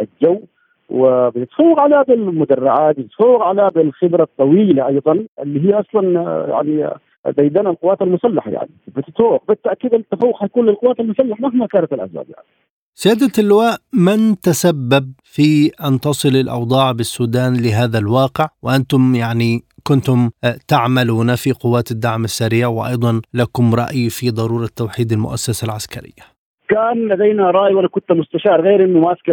الجو 0.00 0.40
وبتتفوق 0.88 1.80
عليها 1.80 2.02
بالمدرعات 2.02 3.00
بتتفوق 3.00 3.42
عليها 3.42 3.68
بالخبره 3.68 4.22
الطويلة 4.22 4.88
أيضا 4.88 5.24
اللي 5.42 5.68
هي 5.68 5.80
أصلا 5.80 6.20
يعني 6.48 6.90
ديدن 7.26 7.66
القوات 7.66 8.02
المسلحة 8.02 8.50
يعني. 8.50 8.70
بتتفوق 8.86 9.44
بالتأكيد 9.48 9.94
التفوق 9.94 10.40
حيكون 10.40 10.66
للقوات 10.66 11.00
المسلحة 11.00 11.40
مهما 11.40 11.66
كانت 11.66 11.92
الاسباب 11.92 12.26
يعني. 12.30 12.46
سيادة 12.94 13.32
اللواء 13.38 13.76
من 13.92 14.40
تسبب 14.40 15.12
في 15.24 15.70
أن 15.84 16.00
تصل 16.00 16.36
الأوضاع 16.36 16.92
بالسودان 16.92 17.56
لهذا 17.56 17.98
الواقع؟ 17.98 18.48
وأنتم 18.62 19.14
يعني 19.14 19.62
كنتم 19.82 20.30
آه، 20.44 20.58
تعملون 20.68 21.34
في 21.34 21.52
قوات 21.52 21.90
الدعم 21.90 22.24
السريع 22.24 22.68
وأيضا 22.68 23.20
لكم 23.34 23.74
رأي 23.74 24.10
في 24.10 24.30
ضرورة 24.30 24.68
توحيد 24.76 25.12
المؤسسة 25.12 25.64
العسكرية. 25.64 26.37
كان 26.68 27.08
لدينا 27.08 27.50
رأي 27.50 27.74
وأنا 27.74 27.88
كنت 27.88 28.12
مستشار 28.12 28.60
غير 28.60 28.84
إنه 28.84 29.00
ماسك 29.00 29.30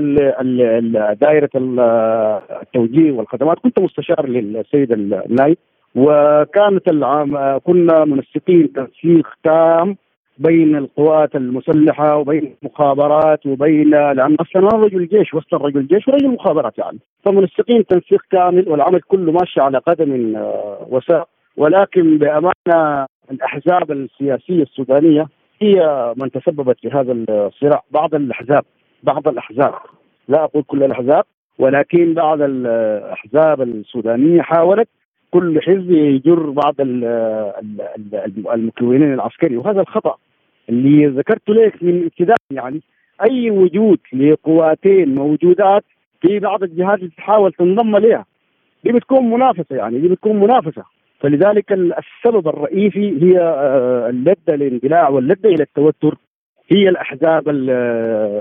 دائرة 1.21 1.49
التوجيه 2.61 3.11
والخدمات 3.11 3.59
كنت 3.59 3.79
مستشار 3.79 4.27
للسيد 4.27 4.91
النايب. 4.91 5.57
وكانت 5.95 6.87
العام 6.87 7.57
كنا 7.57 8.05
منسقين 8.05 8.73
تنسيق 8.73 9.27
تام 9.43 9.97
بين 10.37 10.75
القوات 10.75 11.35
المسلحة 11.35 12.17
وبين 12.17 12.55
المخابرات 12.63 13.45
وبين 13.45 13.89
لأن 13.89 14.35
أصلا 14.35 14.61
أنا 14.61 14.83
رجل 14.83 15.07
جيش 15.07 15.33
وسط 15.33 15.53
رجل 15.53 15.87
جيش 15.87 16.07
ورجل 16.07 16.27
مخابرات 16.27 16.77
يعني. 16.77 16.99
فمنسقين 17.25 17.85
تنسيق 17.85 18.21
كامل 18.31 18.69
والعمل 18.69 19.01
كله 19.01 19.31
ماشي 19.31 19.61
على 19.61 19.77
قدم 19.77 20.35
آه، 20.35 20.87
وساق. 20.89 21.27
ولكن 21.57 22.17
بأمانة 22.17 23.07
الأحزاب 23.31 23.91
السياسية 23.91 24.63
السودانية 24.63 25.27
هي 25.61 26.13
من 26.17 26.31
تسببت 26.31 26.79
في 26.79 26.89
هذا 26.89 27.11
الصراع. 27.11 27.83
بعض 27.91 28.15
الأحزاب 28.15 28.63
بعض 29.03 29.27
الأحزاب 29.27 29.73
لا 30.27 30.43
أقول 30.43 30.63
كل 30.63 30.83
الأحزاب 30.83 31.23
ولكن 31.59 32.13
بعض 32.13 32.41
الأحزاب 32.41 33.61
السودانية 33.61 34.41
حاولت 34.41 34.87
كل 35.31 35.61
حزب 35.61 35.91
يجر 35.91 36.49
بعض 36.49 36.75
المكونين 38.53 39.13
العسكري. 39.13 39.57
وهذا 39.57 39.81
الخطأ 39.81 40.15
اللي 40.69 41.05
ذكرت 41.07 41.49
لك 41.49 41.83
من 41.83 42.03
ابتداء 42.05 42.37
يعني 42.51 42.81
أي 43.29 43.51
وجود 43.51 43.99
لقواتين 44.13 45.15
موجودات 45.15 45.83
في 46.21 46.39
بعض 46.39 46.63
الجهات 46.63 46.99
اللي 46.99 47.11
تحاول 47.17 47.53
تنضم 47.53 47.97
لها 47.97 48.25
دي 48.83 48.91
بتكون 48.91 49.29
منافسة 49.29 49.75
يعني 49.75 49.99
دي 49.99 50.07
بتكون 50.07 50.39
منافسة. 50.39 50.83
فلذلك 51.19 51.71
السبب 51.71 52.47
الرئيسي 52.47 53.23
هي 53.23 53.39
آه، 53.39 54.09
اللذه 54.09 54.35
للاندلاع 54.55 55.09
واللذه 55.09 55.47
إلى 55.47 55.63
التوتر 55.63 56.17
هي 56.71 56.89
الأحزاب 56.89 57.49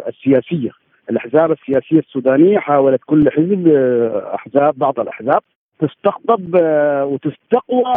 السياسية. 0.09 0.71
الأحزاب 1.11 1.53
السياسية 1.53 1.99
السودانية 1.99 2.59
حاولت 2.59 3.01
كل 3.07 3.31
حزب 3.31 3.69
آه، 3.69 4.35
أحزاب 4.35 4.79
بعض 4.79 5.01
الأحزاب 5.01 5.43
تستقطب 5.81 6.57
آه، 6.63 7.05
وتستقوى 7.05 7.95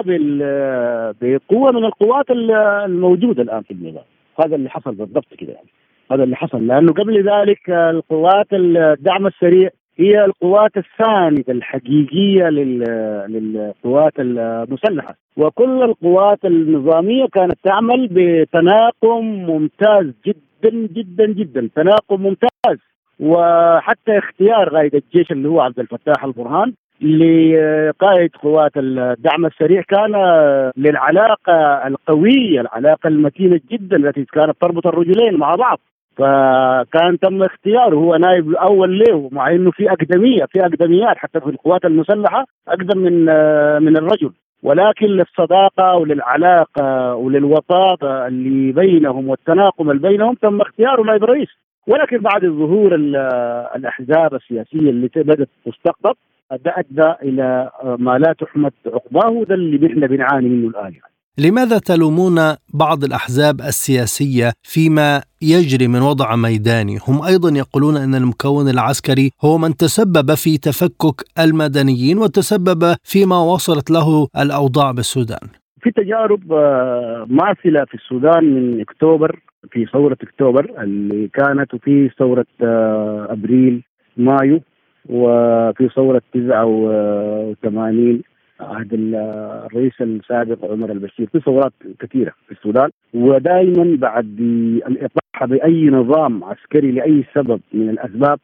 بقوة 1.22 1.72
من 1.72 1.86
القوات 1.86 2.32
الموجودة 2.32 3.44
الآن 3.44 3.62
في 3.62 3.72
النظام. 3.72 4.04
هذا 4.46 4.56
اللي 4.56 4.70
حصل 4.70 4.96
بالضبط 4.96 5.34
كده 5.38 5.54
يعني. 5.54 5.68
هذا 6.12 6.24
اللي 6.24 6.36
حصل. 6.36 6.68
لأنه 6.68 6.94
قبل 6.94 7.30
ذلك 7.30 7.70
القوات 7.70 8.48
الدعم 8.54 9.28
السريع 9.28 9.70
هي 10.00 10.26
القوات 10.26 10.72
الساندة 10.78 11.54
الحقيقية 11.54 12.50
للقوات 12.50 14.14
المسلحة. 14.20 15.16
وكل 15.38 15.84
القوات 15.84 16.46
النظامية 16.46 17.26
كانت 17.34 17.56
تعمل 17.64 18.08
بتناقم 18.12 19.26
ممتاز 19.26 20.14
جدا 20.26 20.88
جدا 20.94 21.26
جدا. 21.26 21.70
تناقم 21.76 22.22
ممتاز. 22.22 22.78
وحتى 23.20 24.18
اختيار 24.18 24.70
قائد 24.70 24.96
الجيش 24.96 25.32
اللي 25.32 25.50
هو 25.50 25.62
عبد 25.62 25.80
الفتاح 25.80 26.24
البرهان 26.24 26.74
لقائد 27.02 28.30
قوات 28.36 28.72
الدعم 28.78 29.46
السريع 29.46 29.82
كان 29.82 30.12
للعلاقة 30.78 31.88
القوية 31.88 32.62
العلاقة 32.62 33.08
المتينة 33.08 33.60
جدا 33.72 33.98
التي 33.98 34.26
كانت 34.26 34.62
تربط 34.62 34.88
الرجلين 34.88 35.38
مع 35.38 35.56
بعض. 35.56 35.80
فكان 36.18 37.20
تم 37.20 37.44
اختياره. 37.44 37.96
هو 37.96 38.16
نائب 38.16 38.50
الأول 38.50 39.00
له 39.00 39.30
مع 39.32 39.52
إنه 39.52 39.72
في 39.72 39.92
أقدمية 39.92 40.46
في 40.46 40.62
أقدميات 40.62 41.18
حتى 41.18 41.40
في 41.40 41.50
القوات 41.50 41.86
المسلحة 41.86 42.46
أقدم 42.68 42.98
من 42.98 43.26
من 43.84 43.98
الرجل. 43.98 44.32
ولكن 44.64 45.06
للصداقة 45.06 45.96
وللعلاقة 45.96 47.16
وللوطاطه 47.16 48.28
اللي 48.28 48.72
بينهم 48.72 49.30
والتناقم 49.30 49.92
اللي 49.92 50.08
بينهم 50.08 50.34
تم 50.34 50.62
اختياره 50.62 51.02
نائب 51.02 51.24
رئيس. 51.24 51.50
ولكن 51.88 52.18
بعد 52.18 52.46
ظهور 52.46 52.96
الأحزاب 53.76 54.34
السياسية 54.34 54.90
اللي 54.90 55.10
بدأت 55.16 55.50
تستقطب 55.66 56.16
ادى 56.52 57.14
إلى 57.24 57.70
ما 57.84 58.18
لا 58.18 58.34
تحمد 58.34 58.72
عقباه 58.86 59.30
وده 59.32 59.56
اللي 59.56 59.88
نحن 59.88 60.08
بنعاني 60.08 60.50
منه 60.50 60.68
الآن 60.68 60.94
يعني. 60.94 61.17
لماذا 61.46 61.80
تلومون 61.80 62.36
بعض 62.74 63.04
الأحزاب 63.04 63.56
السياسية 63.62 64.50
فيما 64.64 65.22
يجري 65.42 65.88
من 65.88 66.02
وضع 66.02 66.36
ميداني؟ 66.36 66.98
هم 67.08 67.22
أيضا 67.32 67.50
يقولون 67.58 67.96
أن 67.98 68.16
المكون 68.16 68.70
العسكري 68.70 69.30
هو 69.46 69.58
من 69.58 69.76
تسبب 69.76 70.34
في 70.44 70.58
تفكك 70.58 71.18
المدنيين 71.40 72.18
وتسبب 72.18 72.82
فيما 73.04 73.38
وصلت 73.54 73.92
له 73.92 74.28
الأوضاع 74.44 74.92
بالسودان. 74.92 75.48
في 75.82 75.92
تجارب 75.92 76.54
آه، 76.54 77.26
ماثله 77.30 77.86
في 77.86 77.94
السودان 77.94 78.44
من 78.54 78.82
أكتوبر 78.82 79.40
في 79.72 79.86
ثورة 79.86 80.18
أكتوبر 80.22 80.84
اللي 80.84 81.28
كانت 81.28 81.74
وفي 81.74 82.10
ثورة 82.20 82.46
آه، 82.64 83.28
أبريل 83.30 83.84
مايو 84.18 84.62
وفي 85.10 85.90
ثورة 85.96 86.22
89 86.34 88.22
عهد 88.60 88.94
الرئيس 88.94 90.02
السابق 90.02 90.72
عمر 90.72 90.92
البشير 90.92 91.28
في 91.32 91.40
ثورات 91.40 91.74
كثيرة 92.00 92.32
في 92.46 92.52
السودان 92.52 92.90
ودائما 93.14 93.98
بعد 93.98 94.40
الاطاحه 94.88 95.46
بأي 95.46 95.86
نظام 95.90 96.44
عسكري 96.44 96.92
لأي 96.92 97.24
سبب 97.36 97.62
من 97.74 97.90
الأسباب 97.90 98.40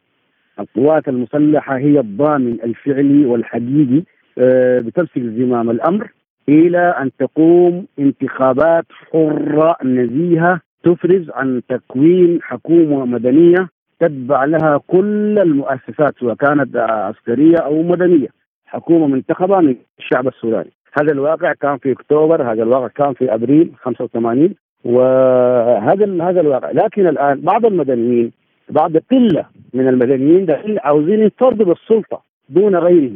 القوات 0.60 1.08
المسلحة 1.08 1.76
هي 1.78 2.00
الضامن 2.00 2.52
الفعلي 2.64 3.26
والحقيقي 3.26 4.02
آه، 4.38 4.80
بتمسك 4.80 5.18
زمام 5.18 5.70
الأمر 5.70 6.12
إلى 6.48 6.78
أن 6.78 7.10
تقوم 7.18 7.86
انتخابات 7.98 8.84
حرة 9.12 9.76
نزيهة 9.84 10.60
تفرز 10.84 11.30
عن 11.30 11.62
تكوين 11.68 12.38
حكومة 12.42 13.04
مدنية 13.04 13.68
تتبع 14.00 14.44
لها 14.44 14.80
كل 14.86 15.38
المؤسسات 15.38 16.14
سواء 16.20 16.34
كانت 16.34 16.76
عسكرية 16.76 17.56
أو 17.56 17.82
مدنية. 17.82 18.28
حكومه 18.74 19.06
منتخبه 19.06 19.60
من 19.60 19.76
الشعب 19.98 20.28
السوداني. 20.28 20.70
هذا 21.00 21.12
الواقع 21.12 21.52
كان 21.52 21.78
في 21.78 21.92
أكتوبر 21.92 22.42
هذا 22.52 22.62
الواقع 22.62 22.88
كان 22.88 23.12
في 23.12 23.34
أبريل 23.34 23.72
85 23.82 24.54
وهذا 24.84 26.24
هذا 26.24 26.40
الواقع. 26.40 26.70
لكن 26.70 27.06
الآن 27.06 27.40
بعض 27.40 27.66
المدنيين 27.66 28.32
بعض 28.70 28.96
قلة 28.96 29.44
من 29.74 29.88
المدنيين 29.88 30.46
عاوزين 30.84 31.20
ينفردوا 31.22 31.66
بالسلطة 31.66 32.22
دون 32.48 32.76
غيره 32.76 33.12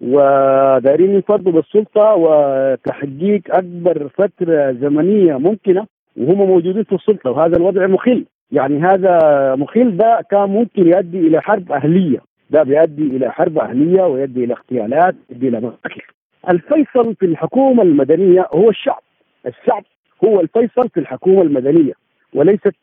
ودايرين 0.00 1.10
ينفردوا 1.14 1.52
بالسلطة 1.52 2.14
وتحقيق 2.14 3.42
أكبر 3.50 4.08
فترة 4.08 4.72
زمنية 4.72 5.36
ممكنة 5.38 5.86
وهم 6.16 6.38
موجودين 6.48 6.84
في 6.84 6.94
السلطة 6.94 7.30
وهذا 7.30 7.56
الوضع 7.56 7.86
مخل 7.86 8.24
يعني 8.52 8.80
هذا 8.80 9.18
مخل 9.54 9.96
ده 9.96 10.20
كان 10.30 10.48
ممكن 10.48 10.86
يؤدي 10.88 11.18
إلى 11.18 11.40
حرب 11.42 11.72
أهلية. 11.72 12.18
ده 12.50 12.62
بيؤدي 12.62 13.02
إلى 13.02 13.32
حرب 13.32 13.58
أهلية 13.58 14.02
ويؤدي 14.02 14.44
إلى 14.44 14.54
اغتيالات 14.54 15.14
يؤدي 15.30 15.48
إلى 15.48 15.58
مشاكل. 15.60 16.02
الفيصل 16.50 17.14
في 17.14 17.26
الحكومة 17.26 17.82
المدنية 17.82 18.48
هو 18.54 18.70
الشعب. 18.70 19.02
الشعب 19.46 19.84
هو 20.24 20.40
الفيصل 20.40 20.88
في 20.88 21.00
الحكومة 21.00 21.42
المدنية. 21.42 21.92
وليست 22.34 22.74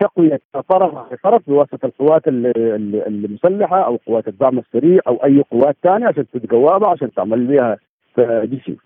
تقوية 0.00 0.40
طرف 0.68 0.94
طرف 1.24 1.42
بواسطة 1.46 1.86
القوات 1.86 2.22
المسلحة 2.28 3.80
أو 3.86 3.96
قوات 4.06 4.28
الدعم 4.28 4.58
السريع 4.58 5.00
أو 5.06 5.16
أي 5.24 5.44
قوات 5.50 5.76
ثانية 5.82 6.06
عشان 6.06 6.24
تتقوى 6.32 6.80
عشان 6.86 7.10
تعمل 7.14 7.46
بها 7.46 7.76
جسم 8.44 8.76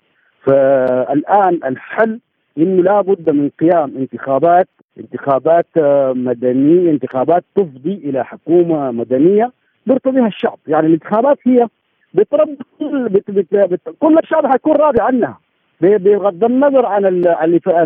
فالآن 0.46 1.60
الحل 1.64 2.20
إنه 2.58 2.82
لابد 2.82 3.30
من 3.30 3.50
قيام 3.60 3.96
انتخابات 3.96 4.68
انتخابات 4.98 5.66
مدنية 6.16 6.90
انتخابات 6.90 7.44
تفضي 7.56 7.94
إلى 7.94 8.24
حكومة 8.24 8.90
مدنية. 8.90 9.52
بيرتضيها 9.88 10.26
الشعب. 10.26 10.58
يعني 10.66 10.86
الانتخابات 10.86 11.38
هي 11.46 11.68
بترد 12.14 12.56
كل 12.78 13.08
بت 13.08 13.30
بت 13.30 13.54
بت 13.54 13.80
كل 13.98 14.18
الشعب 14.18 14.46
حيكون 14.46 14.76
راضي 14.76 15.02
عنها. 15.02 15.38
بغض 15.80 16.44
النظر 16.44 16.86
عن 16.86 17.26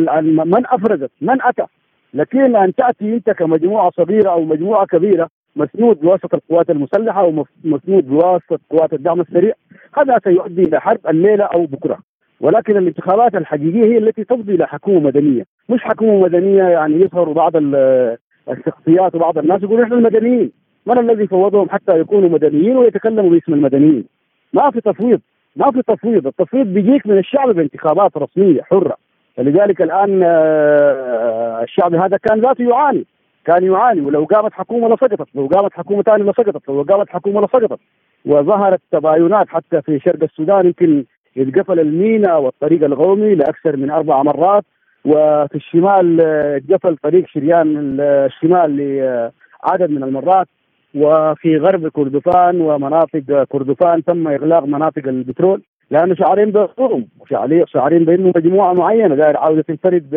عن 0.09 0.25
من 0.37 0.67
أفرزت 0.67 1.11
من 1.21 1.43
أتى. 1.43 1.67
لكن 2.15 2.57
أن 2.57 2.75
تأتي 2.75 3.15
أنت 3.15 3.31
كمجموعة 3.31 3.91
صغيرة 3.97 4.31
أو 4.31 4.45
مجموعة 4.45 4.87
كبيرة 4.87 5.29
مسنود 5.57 6.01
بواسطة 6.01 6.37
القوات 6.37 6.71
المسلحة 6.71 7.21
أو 7.21 7.45
مسنود 7.65 8.09
بواسطة 8.09 8.59
قوات 8.71 8.93
الدعم 8.93 9.21
السريع 9.21 9.53
هذا 9.99 10.19
سيؤدي 10.25 10.63
إلى 10.63 10.81
حرب 10.81 10.99
الليلة 11.09 11.45
أو 11.45 11.67
بكرة. 11.67 11.99
ولكن 12.41 12.77
الانتخابات 12.77 13.35
الحقيقية 13.35 13.85
هي 13.85 13.99
التي 13.99 14.25
تفضي 14.25 14.55
إلى 14.55 14.67
حكومة 14.67 15.01
مدنية. 15.01 15.45
مش 15.69 15.81
حكومة 15.83 16.21
مدنية 16.21 16.63
يعني 16.63 16.95
يظهر 17.01 17.33
بعض 17.33 17.53
الشخصيات 18.51 19.15
وبعض 19.15 19.39
الناس 19.39 19.63
يقولوا 19.63 19.85
إحنا 19.85 19.97
المدنيين. 19.97 20.53
من 20.87 20.99
الذي 20.99 21.27
فوضهم 21.27 21.71
حتى 21.71 22.01
يكونوا 22.01 22.29
مدنيين 22.29 22.77
ويتكلموا 22.77 23.31
باسم 23.31 23.55
المدنيين؟ 23.55 24.05
ما 24.53 24.71
في 24.71 24.81
تفويض 24.81 25.21
ما 25.57 25.71
في 25.71 25.83
تفويض. 25.83 26.27
التفويض 26.27 26.67
بيجيك 26.67 27.07
من 27.07 27.19
الشعب 27.19 27.49
بانتخابات 27.49 28.17
رسمية 28.17 28.63
حرة. 28.63 28.97
فلذلك 29.37 29.83
الآن 29.83 30.23
آه، 30.25 31.63
الشعب 31.63 31.95
هذا 31.95 32.17
كان 32.17 32.41
ذاته 32.41 32.65
يعاني. 32.65 33.07
كان 33.45 33.65
يعاني. 33.65 34.01
ولو 34.01 34.25
قامت 34.25 34.53
حكومة 34.53 34.89
لسقطت. 34.89 35.29
لو 35.35 35.47
قامت 35.47 35.73
حكومة 35.73 36.03
ثانية 36.03 36.25
لسقطت. 36.25 36.69
لو 36.69 36.83
قامت 36.83 37.11
حكومة 37.11 37.41
لسقطت. 37.41 37.81
وظهرت 38.27 38.81
تباينات 38.93 39.49
حتى 39.49 39.83
في 39.83 39.99
شرق 39.99 40.23
السودان. 40.23 40.67
يمكن 40.67 41.05
يتقفل 41.37 41.81
الميناء 41.81 42.41
والطريق 42.41 42.85
القومي 42.85 43.35
لأكثر 43.35 43.77
من 43.77 43.91
أربع 43.91 44.23
مرات. 44.23 44.65
وفي 45.05 45.55
الشمال 45.55 46.21
اتقفل 46.21 46.89
آه، 46.93 46.97
طريق 47.03 47.27
شريان 47.27 47.97
الشمال 48.01 48.77
لعدد 48.77 49.91
من 49.91 50.03
المرات. 50.03 50.47
وفي 50.95 51.57
غرب 51.57 51.89
كردفان 51.89 52.61
ومناطق 52.61 53.45
كردفان 53.49 54.05
تم 54.05 54.29
إغلاق 54.29 54.65
مناطق 54.65 55.09
البترول 55.09 55.63
لأنه 55.91 56.15
شعارين 56.15 56.51
بصورهم 56.51 57.07
شعارين 57.67 58.05
بانه 58.05 58.33
مجموعة 58.37 58.73
معينة 58.73 59.15
داير 59.15 59.37
عاوزه 59.37 59.63
تنفرد 59.63 60.11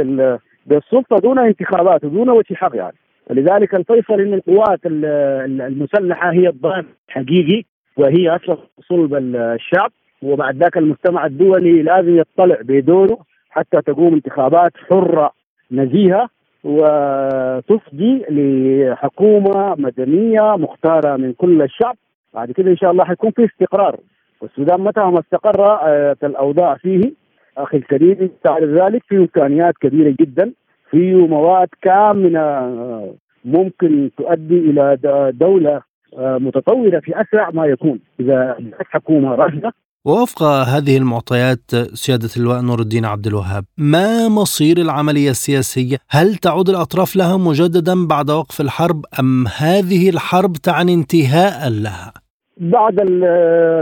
بالسلطة 0.66 1.18
دون 1.18 1.40
انتخابات 1.40 2.04
ودون 2.04 2.30
وجه 2.30 2.54
حق 2.54 2.76
يعني. 2.76 2.96
لذلك 3.30 3.76
الفيصل 3.76 4.22
إن 4.22 4.34
القوات 4.34 4.80
المسلحة 4.86 6.32
هي 6.32 6.48
الضامن 6.48 6.86
الحقيقي 7.10 7.64
وهي 7.98 8.36
أصلا 8.36 8.58
صلب 8.90 9.16
الشعب 9.16 9.92
وبعد 10.22 10.56
ذاك 10.58 10.78
المجتمع 10.78 11.26
الدولي 11.26 11.82
لازم 11.82 12.20
يطلع 12.20 12.58
بدوره 12.62 13.18
حتى 13.50 13.82
تقوم 13.82 14.14
انتخابات 14.14 14.72
حرة 14.90 15.32
نزيهة. 15.72 16.30
وتفضي 16.66 18.26
لحكومة 18.30 19.76
مدنية 19.78 20.56
مختارة 20.58 21.18
من 21.18 21.34
كل 21.34 21.62
الشعب. 21.62 21.96
بعد 22.34 22.52
كده 22.52 22.72
إن 22.72 22.78
شاء 22.78 22.92
الله 22.92 23.06
حيكون 23.06 23.32
في 23.32 23.46
استقرار. 23.46 24.00
والسودان 24.42 24.82
متى 24.82 25.00
ما 25.00 25.20
استقر 25.20 25.66
آه، 25.66 26.16
الأوضاع 26.24 26.76
فيه 26.76 27.12
أخي 27.58 27.78
الكريم 27.78 28.30
تعرف 28.44 28.70
ذلك 28.70 29.04
في 29.08 29.18
إمكانيات 29.18 29.74
كبيرة 29.82 30.16
جدا 30.20 30.52
في 30.92 31.14
مواد 31.14 31.68
كامنة 31.82 32.40
آه، 32.40 33.14
ممكن 33.46 34.10
تؤدي 34.18 34.60
إلى 34.60 34.98
دولة 35.34 35.82
آه، 36.18 36.38
متطورة 36.38 37.00
في 37.00 37.22
أسرع 37.22 37.50
ما 37.50 37.66
يكون. 37.66 38.00
إذا 38.20 38.58
حكومة 38.90 39.36
راشدة 39.36 39.74
ووفق 40.06 40.44
هذه 40.44 40.98
المعطيات 40.98 41.76
سيادة 41.94 42.30
اللواء 42.38 42.62
نور 42.62 42.80
الدين 42.80 43.06
عبد 43.06 43.28
الوهاب 43.28 43.64
ما 43.78 44.30
مصير 44.30 44.78
العملية 44.78 45.30
السياسية؟ 45.30 45.98
هل 46.10 46.36
تعود 46.36 46.70
الأطراف 46.70 47.16
لها 47.16 47.38
مجددا 47.38 48.08
بعد 48.08 48.30
وقف 48.30 48.62
الحرب 48.62 49.06
أم 49.20 49.48
هذه 49.48 50.10
الحرب 50.10 50.54
تعني 50.54 50.94
انتهاء 50.94 51.70
لها؟ 51.70 52.14
بعد 52.58 52.96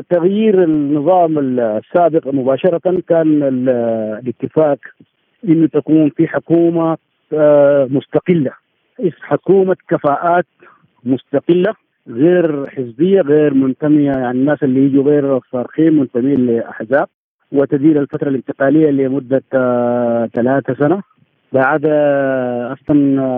تغيير 0.09 0.63
النظام 0.63 1.39
السابق 1.59 2.27
مباشرة 2.27 3.01
كان 3.09 3.43
الاتفاق 3.43 4.77
إنه 5.47 5.67
تكون 5.67 6.09
في 6.09 6.27
حكومة 6.27 6.97
آه، 7.33 7.87
مستقلة 7.89 8.51
حكومة 9.21 9.75
كفاءات 9.89 10.45
مستقلة 11.03 11.73
غير 12.09 12.69
حزبية 12.69 13.21
غير 13.21 13.53
منتمية 13.53 14.11
يعني 14.11 14.39
الناس 14.39 14.63
اللي 14.63 14.85
يجوا 14.85 15.03
غير 15.03 15.39
صارخين 15.51 15.93
منتمين 15.93 16.45
لأحزاب. 16.45 17.07
وتدير 17.51 18.01
الفترة 18.01 18.29
الانتقالية 18.29 18.89
لمدة 18.89 19.43
آه، 19.53 20.25
ثلاثة 20.25 20.73
سنة. 20.73 21.01
بعد 21.53 21.81
آه، 21.85 22.73
أصلا 22.73 22.95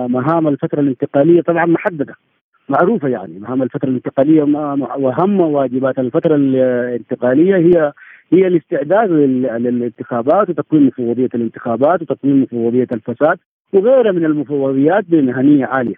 مهام 0.07 0.47
الفترة 0.47 0.79
الانتقالية 0.79 1.41
طبعا 1.41 1.65
محددة. 1.65 2.15
معروفة 2.69 3.07
يعني 3.07 3.39
مهام 3.39 3.63
الفترة 3.63 3.89
الانتقالية 3.89 4.43
واهم 4.97 5.39
واجبات 5.39 5.99
الفترة 5.99 6.35
الانتقالية 6.35 7.55
هي 7.55 7.93
هي 8.33 8.47
الاستعداد 8.47 9.11
للانتخابات 9.11 10.49
وتقويم 10.49 10.87
مفوضية 10.87 11.29
الانتخابات 11.35 12.01
وتقويم 12.01 12.41
مفوضية 12.41 12.87
الفساد 12.93 13.37
وغيرها 13.73 14.11
من 14.11 14.25
المفوضيات 14.25 15.03
بمهنية 15.07 15.65
عالية. 15.65 15.95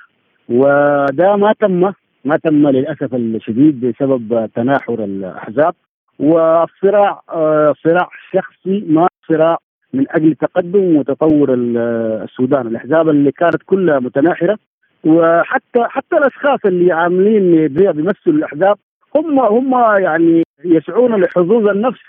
وده 0.49 1.35
ما 1.35 1.53
تم 1.59 1.91
ما 2.27 2.37
تم 2.37 2.67
للأسف 2.69 3.15
الشديد 3.15 3.85
بسبب 3.85 4.49
تناحر 4.55 5.03
الأحزاب 5.03 5.73
والصراع 6.19 7.21
آه، 7.29 7.73
صراع 7.83 8.09
شخصي 8.33 8.85
ما 8.89 9.07
صراع 9.27 9.57
من 9.93 10.05
أجل 10.09 10.35
تقدم 10.35 10.95
وتطور 10.95 11.53
السودان. 11.53 12.67
الأحزاب 12.67 13.09
اللي 13.09 13.31
كانت 13.31 13.63
كلها 13.65 13.99
متناحرة 13.99 14.57
وحتى 15.05 15.83
حتى 15.83 16.17
الأشخاص 16.17 16.59
اللي 16.65 16.91
عاملين 16.91 17.67
بيمثلوا 17.67 18.35
الاحزاب 18.35 18.77
هم 19.15 19.39
هم 19.39 19.73
يعني 20.03 20.43
يسعون 20.65 21.21
لحظوظ 21.21 21.67
النفس 21.67 22.01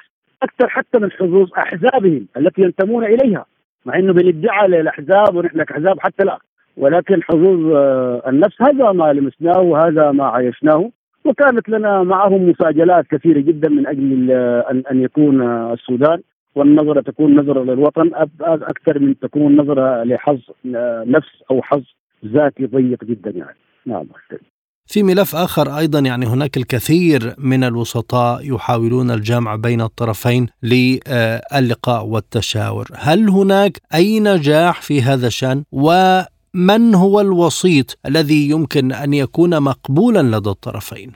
أكثر 0.42 0.68
حتى 0.68 0.98
من 0.98 1.10
حظوظ 1.12 1.52
أحزابهم 1.58 2.26
التي 2.36 2.62
ينتمون 2.62 3.04
إليها 3.04 3.44
مع 3.86 3.98
إنه 3.98 4.12
بندعي 4.12 4.68
للأحزاب 4.68 5.36
ونحن 5.36 5.62
كأحزاب 5.62 6.00
حتى 6.00 6.24
لا 6.24 6.38
ولكن 6.78 7.22
حظوظ 7.22 7.72
آه، 7.74 8.22
النفس 8.28 8.62
هذا 8.62 8.92
ما 8.92 9.12
لمسناه 9.12 9.60
وهذا 9.60 10.12
ما 10.12 10.24
عايشناه. 10.24 10.90
وكانت 11.24 11.68
لنا 11.68 12.02
معهم 12.02 12.48
مساجلات 12.50 13.06
كثيرة 13.10 13.40
جدا 13.40 13.68
من 13.68 13.86
أجل 13.86 14.30
أن 14.70 14.82
أن 14.90 15.02
يكون 15.02 15.42
السودان 15.72 16.20
والنظرة 16.54 17.00
تكون 17.00 17.40
نظرة 17.40 17.64
للوطن 17.64 18.10
أكثر 18.40 18.98
من 18.98 19.18
تكون 19.18 19.56
نظرة 19.56 20.04
لحظ 20.04 20.38
آه، 20.76 21.04
نفس 21.06 21.42
أو 21.50 21.62
حظ 21.62 21.82
ذاتي 22.26 22.66
ضيق 22.66 23.04
جدا 23.04 23.30
يعني. 23.30 23.56
نعم 23.86 24.06
في 24.86 25.02
ملف 25.02 25.36
آخر 25.36 25.78
أيضا 25.78 25.98
يعني 25.98 26.26
هناك 26.26 26.56
الكثير 26.56 27.34
من 27.38 27.64
الوسطاء 27.64 28.54
يحاولون 28.54 29.10
الجمع 29.10 29.56
بين 29.56 29.80
الطرفين 29.80 30.46
للقاء 30.62 32.06
والتشاور. 32.06 32.86
هل 32.96 33.28
هناك 33.28 33.78
أي 33.94 34.20
نجاح 34.20 34.82
في 34.82 35.02
هذا 35.02 35.26
الشأن؟ 35.26 35.64
ومن 36.58 36.94
هو 36.94 37.20
الوسيط 37.20 37.98
الذي 38.06 38.50
يمكن 38.50 38.92
أن 38.92 39.12
يكون 39.14 39.62
مقبولا 39.62 40.22
لدى 40.36 40.50
الطرفين؟ 40.50 41.12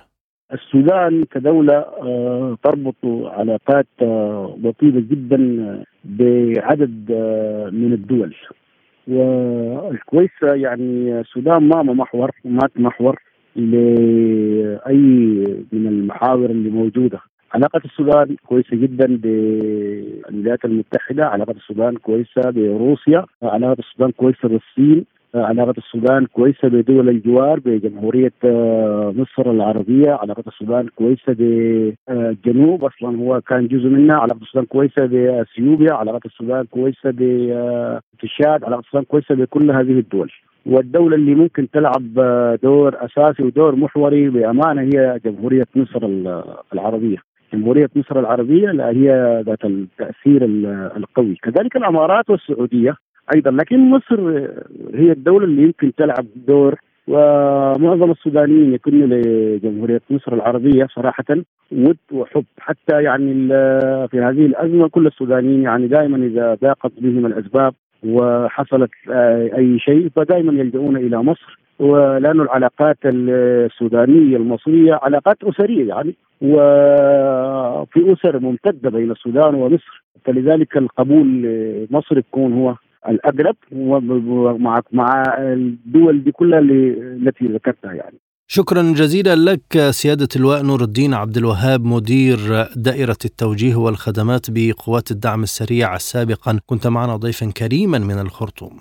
السودان 0.52 1.24
كدولة 1.24 1.74
آه، 1.78 2.56
تربط 2.64 2.94
علاقات 3.24 3.86
آه، 4.02 4.56
وطيدة 4.64 5.00
جدا 5.00 5.38
بعدد 6.04 7.10
آه، 7.10 7.70
من 7.70 7.92
الدول. 7.92 8.34
والكويس 9.08 10.30
يعني 10.42 11.20
السودان 11.20 11.68
ما 11.68 11.82
محور 11.82 12.30
ما 12.44 12.68
محور 12.76 13.16
لأي 13.56 14.98
من 15.72 15.86
المحاور 15.86 16.50
اللي 16.50 16.70
موجودة. 16.70 17.20
علاقة 17.54 17.80
السودان 17.84 18.36
كويسة 18.46 18.76
جدا 18.76 19.06
بالولايات 19.22 20.64
المتحدة 20.64 21.24
علاقة 21.26 21.52
السودان 21.52 21.96
كويسة 21.96 22.42
بروسيا 22.46 23.24
علاقة 23.42 23.76
السودان 23.78 24.10
كويسة 24.10 24.48
بالصين. 24.48 25.04
علاقة 25.34 25.74
السودان 25.78 26.26
كويسة 26.26 26.68
بدول 26.68 27.08
الجوار 27.08 27.60
بجمهورية 27.60 28.32
آه، 28.44 29.14
مصر 29.16 29.50
العربية 29.50 30.10
علاقة 30.10 30.42
السودان 30.46 30.88
كويسة 30.88 31.32
بالجنوب 31.32 32.84
أصلا 32.84 33.18
هو 33.18 33.40
كان 33.40 33.66
جزء 33.66 33.88
منها 33.88 34.16
علاقة 34.16 34.42
السودان 34.42 34.66
كويسة 34.66 35.06
بأثيوبيا 35.06 35.92
علاقة 35.92 36.20
السودان 36.26 36.64
كويسة 36.64 37.10
بتشاد 38.14 38.64
علاقة 38.64 38.80
السودان 38.80 39.04
كويسة 39.04 39.34
بكل 39.34 39.70
هذه 39.70 39.98
الدول. 39.98 40.32
والدولة 40.66 41.16
اللي 41.16 41.34
ممكن 41.34 41.70
تلعب 41.70 42.14
دور 42.62 42.96
أساسي 43.04 43.42
ودور 43.42 43.76
محوري 43.76 44.28
بأمانة 44.28 44.80
هي 44.82 45.20
جمهورية 45.24 45.66
مصر 45.76 46.06
العربية. 46.72 47.16
جمهورية 47.52 47.90
مصر 47.96 48.20
العربية 48.20 48.70
لا 48.70 48.88
هي 48.88 49.42
ذات 49.46 49.64
التأثير 49.64 50.44
القوي. 50.96 51.34
كذلك 51.42 51.76
الأمارات 51.76 52.30
والسعودية 52.30 52.96
أيضا. 53.34 53.50
لكن 53.50 53.90
مصر 53.90 54.48
هي 54.94 55.12
الدولة 55.12 55.44
اللي 55.44 55.62
يمكن 55.62 55.92
تلعب 55.94 56.26
دور 56.48 56.74
ومعظم 57.08 58.10
السودانيين 58.10 58.74
يكونوا 58.74 59.06
لجمهورية 59.06 60.00
مصر 60.10 60.34
العربية 60.34 60.86
صراحة 60.94 61.24
ود 61.72 61.96
وحب. 62.12 62.44
حتى 62.58 63.02
يعني 63.02 63.48
في 64.08 64.20
هذه 64.20 64.46
الأزمة 64.46 64.88
كل 64.88 65.06
السودانيين 65.06 65.62
يعني 65.62 65.86
دائما 65.86 66.16
إذا 66.16 66.54
ضاقت 66.54 66.92
بهم 66.98 67.26
الأسباب 67.26 67.74
وحصلت 68.04 68.90
أي 69.56 69.78
شيء 69.78 70.08
فدائما 70.16 70.60
يلجؤون 70.60 70.96
إلى 70.96 71.22
مصر. 71.22 71.58
ولأن 71.78 72.40
العلاقات 72.40 72.98
السودانية 73.04 74.36
المصرية 74.36 75.00
علاقات 75.02 75.36
أسرية 75.44 75.88
يعني 75.88 76.14
وفي 76.42 78.12
أسر 78.12 78.38
ممتدة 78.38 78.90
بين 78.90 79.10
السودان 79.10 79.54
ومصر. 79.54 80.02
فلذلك 80.24 80.76
القبول 80.76 81.46
مصر 81.90 82.18
يكون 82.18 82.52
هو 82.52 82.74
الأقرب 83.08 83.56
مع 84.60 84.80
مع 84.92 85.22
الدول 85.38 86.24
دي 86.24 86.32
كلها 86.32 86.58
التي 86.58 87.46
ذكرتها 87.46 87.92
يعني. 87.92 88.18
شكرا 88.48 88.82
جزيلا 88.82 89.36
لك 89.36 89.90
سيادة 89.90 90.28
اللواء 90.36 90.62
نور 90.62 90.82
الدين 90.82 91.14
عبد 91.14 91.36
الوهاب 91.36 91.84
مدير 91.84 92.38
دائرة 92.76 93.16
التوجيه 93.24 93.76
والخدمات 93.76 94.46
بقوات 94.48 95.10
الدعم 95.10 95.42
السريع 95.42 95.96
سابقا. 95.96 96.60
كنت 96.66 96.86
معنا 96.86 97.16
ضيفا 97.16 97.50
كريما 97.50 97.98
من 97.98 98.18
الخرطوم. 98.18 98.80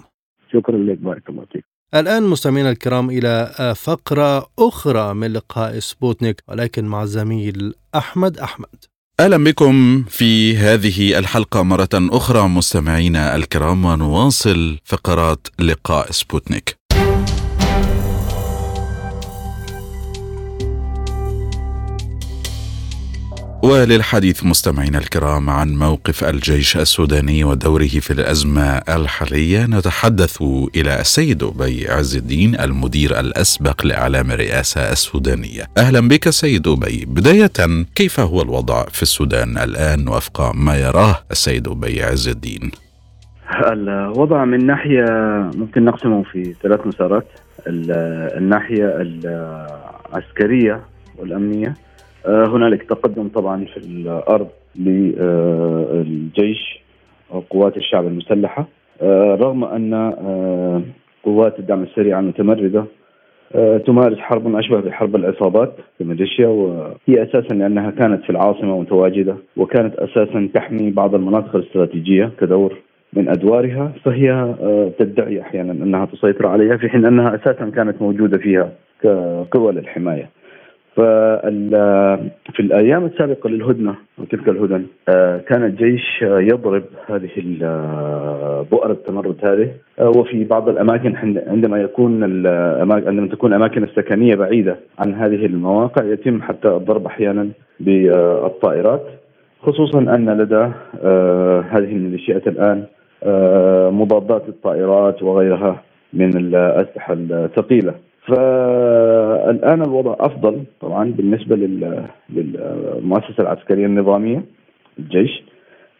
شكرا 0.54 0.78
لك 0.78 0.98
بارك 0.98 1.30
الله 1.30 1.46
فيك. 1.52 1.66
الآن 1.96 2.24
مستمعينا 2.24 2.70
الكرام 2.70 3.10
إلى 3.10 3.52
فقرة 3.76 4.46
أخرى 4.60 5.14
من 5.14 5.34
لقاء 5.34 5.80
سبوتنيك 5.80 6.44
ولكن 6.48 6.86
مع 6.86 7.04
الزميل 7.04 7.74
أحمد 7.96 8.38
أحمد. 8.38 8.86
أهلا 9.22 9.44
بكم 9.44 10.04
في 10.10 10.58
هذه 10.58 11.20
الحلقة 11.20 11.64
مرة 11.64 11.90
أخرى. 11.94 12.48
مستمعينا 12.48 13.36
الكرام 13.36 13.86
ونواصل 13.86 14.78
فقرات 14.86 15.48
لقاء 15.60 16.12
سبوتنيك. 16.12 16.76
وللحديث 23.64 24.46
مستمعينا 24.46 24.98
الكرام 24.98 25.50
عن 25.50 25.76
موقف 25.76 26.24
الجيش 26.24 26.78
السوداني 26.78 27.44
ودوره 27.44 27.88
في 27.88 28.14
الأزمة 28.14 28.78
الحالية 28.78 29.66
نتحدث 29.66 30.42
إلى 30.76 31.00
السيد 31.00 31.44
أبي 31.44 31.88
عز 31.90 32.16
الدين 32.16 32.60
المدير 32.60 33.20
الأسبق 33.20 33.86
لإعلام 33.86 34.32
الرئاسة 34.32 34.92
السودانية. 34.92 35.64
أهلا 35.78 36.08
بك 36.08 36.30
سيد 36.30 36.68
أبي. 36.68 37.06
بداية 37.08 37.86
كيف 37.96 38.20
هو 38.20 38.42
الوضع 38.42 38.86
في 38.86 39.02
السودان 39.02 39.58
الآن 39.58 40.08
وفق 40.08 40.56
ما 40.56 40.76
يراه 40.76 41.16
السيد 41.32 41.68
أبي 41.68 42.04
عز 42.04 42.28
الدين؟ 42.28 42.72
الوضع 43.72 44.46
من 44.46 44.66
ناحية 44.66 45.06
ممكن 45.56 45.86
نقسمه 45.86 46.24
في 46.24 46.56
ثلاث 46.64 46.80
مسارات. 46.88 47.28
الناحية 48.38 49.02
العسكرية 50.12 50.82
والأمنية 51.18 51.74
هنالك 52.26 52.84
تقدم 52.84 53.28
طبعا 53.28 53.66
في 53.66 53.78
الأرض 53.78 54.48
للجيش 54.76 56.60
وقوات 57.30 57.78
الشعب 57.78 58.08
المسلحة 58.08 58.68
آه، 59.02 59.36
رغم 59.36 59.64
أن 59.64 59.94
آه، 59.94 60.82
قوات 61.24 61.60
الدعم 61.60 61.84
السريع 61.84 62.20
المتمرده 62.20 62.86
تمارس 63.86 64.18
حرب 64.18 64.56
أشبه 64.56 64.80
بحرب 64.80 65.16
العصابات 65.16 65.76
في 65.98 66.04
ميليشيا 66.04 66.48
وهي 66.48 67.24
أساسا 67.24 67.54
لأنها 67.54 67.92
كانت 67.92 68.24
في 68.24 68.30
العاصمة 68.30 68.80
متواجدة 68.80 69.36
وكانت 69.58 69.96
أساسا 69.96 70.50
تحمي 70.54 70.92
بعض 70.92 71.16
المناطق 71.16 71.56
الاستراتيجية 71.56 72.32
كدور 72.40 72.78
من 73.14 73.30
أدوارها 73.30 73.92
فهي 74.04 74.56
تدعي 75.00 75.42
أحيانا 75.42 75.72
أنها 75.72 76.06
تسيطر 76.06 76.48
عليها 76.48 76.78
في 76.78 76.90
حين 76.90 77.06
أنها 77.06 77.36
أساسا 77.36 77.70
كانت 77.70 78.02
موجودة 78.02 78.38
فيها 78.38 78.72
كقوى 79.04 79.72
للحماية. 79.72 80.30
في 80.96 82.60
الأيام 82.60 83.06
السابقة 83.06 83.50
للهدنة 83.50 83.96
وتلك 84.18 84.50
الهدن 84.50 84.86
آه، 85.10 85.38
كان 85.38 85.64
الجيش 85.64 86.22
يضرب 86.22 86.84
هذه 87.08 87.30
بؤر 88.72 88.92
التمرد 88.92 89.36
هذه. 89.44 89.72
آه، 90.00 90.10
وفي 90.10 90.44
بعض 90.44 90.70
الأماكن 90.70 91.16
عندما 91.48 91.82
يكون 91.82 92.24
عندما 92.84 93.28
تكون 93.28 93.54
الأماكن 93.54 93.84
السكنية 93.84 94.36
بعيدة 94.36 94.76
عن 95.00 95.14
هذه 95.14 95.46
المواقع 95.46 96.06
يتم 96.06 96.42
حتى 96.42 96.68
الضرب 96.68 97.06
أحيانا 97.06 97.50
بالطائرات. 97.80 99.06
خصوصا 99.62 100.00
أن 100.00 100.30
لدى 100.42 100.72
آه، 101.04 101.62
هذه 101.70 101.92
الميليشيات 101.96 102.48
الآن 102.48 102.84
مضادات 103.92 104.50
الطائرات 104.50 105.24
وغيرها 105.24 105.84
من 106.14 106.38
الأسلحة 106.38 107.14
الثقيلة. 107.14 107.94
فالآن 108.28 109.82
الوضع 109.82 110.16
أفضل 110.20 110.64
طبعا 110.82 111.12
بالنسبة 111.12 111.56
للمؤسسة 112.30 113.42
العسكرية 113.44 113.86
النظامية 113.86 114.44
الجيش. 115.00 115.44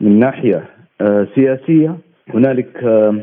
من 0.02 0.20
ناحية 0.20 0.64
آه، 1.02 1.28
سياسية 1.36 1.98
هنالك 2.34 2.84
آه، 2.84 3.16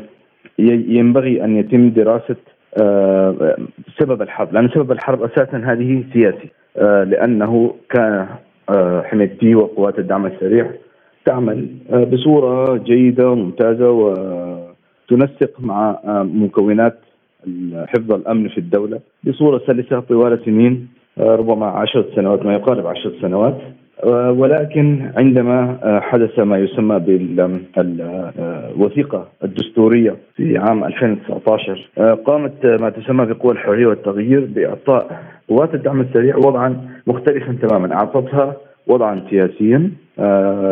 ينبغي 0.59 1.43
أن 1.43 1.57
يتم 1.57 1.89
دراسة 1.89 2.35
آه، 2.81 3.57
سبب 3.99 4.21
الحرب 4.21 4.53
لأن 4.53 4.69
سبب 4.69 4.91
الحرب 4.91 5.23
أساسا 5.23 5.57
هذه 5.57 6.03
سياسي 6.13 6.49
لأنه 7.11 7.75
كان 7.89 8.27
حميدتي 9.03 9.55
وقوات 9.55 9.99
الدعم 9.99 10.25
السريع 10.25 10.71
تعمل 11.25 11.67
بصورة 12.11 12.77
جيدة 12.77 13.29
وممتازة 13.29 13.91
وتنسق 13.91 15.51
مع 15.59 15.99
مكونات 16.23 16.99
حفظ 17.87 18.11
الأمن 18.11 18.49
في 18.49 18.57
الدولة 18.57 18.99
بصورة 19.23 19.61
سلسة 19.67 19.99
طوال 19.99 20.45
سنين 20.45 20.87
آه، 21.19 21.35
ربما 21.35 21.65
عشرة 21.65 22.05
سنوات 22.15 22.45
ما 22.45 22.53
يقارب 22.53 22.87
عشرة 22.87 23.13
سنوات. 23.21 23.57
آه، 24.03 24.31
ولكن 24.31 25.11
عندما 25.17 25.77
آه، 25.83 25.99
حدث 25.99 26.39
ما 26.39 26.57
يسمى 26.57 26.99
بالوثيقة 27.77 29.27
الدستورية 29.43 30.15
في 30.35 30.57
عام 30.57 30.83
2019 30.83 31.89
قامت 32.25 32.65
ما 32.65 32.89
تسمى 32.89 33.25
بقوى 33.25 33.51
الحرية 33.51 33.87
والتغيير 33.87 34.45
بإعطاء 34.45 35.23
قوات 35.49 35.75
الدعم 35.75 36.01
السريع 36.01 36.37
وضعا 36.37 36.89
مختلفا 37.07 37.57
تماما. 37.67 37.93
أعطتها 37.93 38.55
وضعا 38.87 39.21
سياسيا 39.29 39.91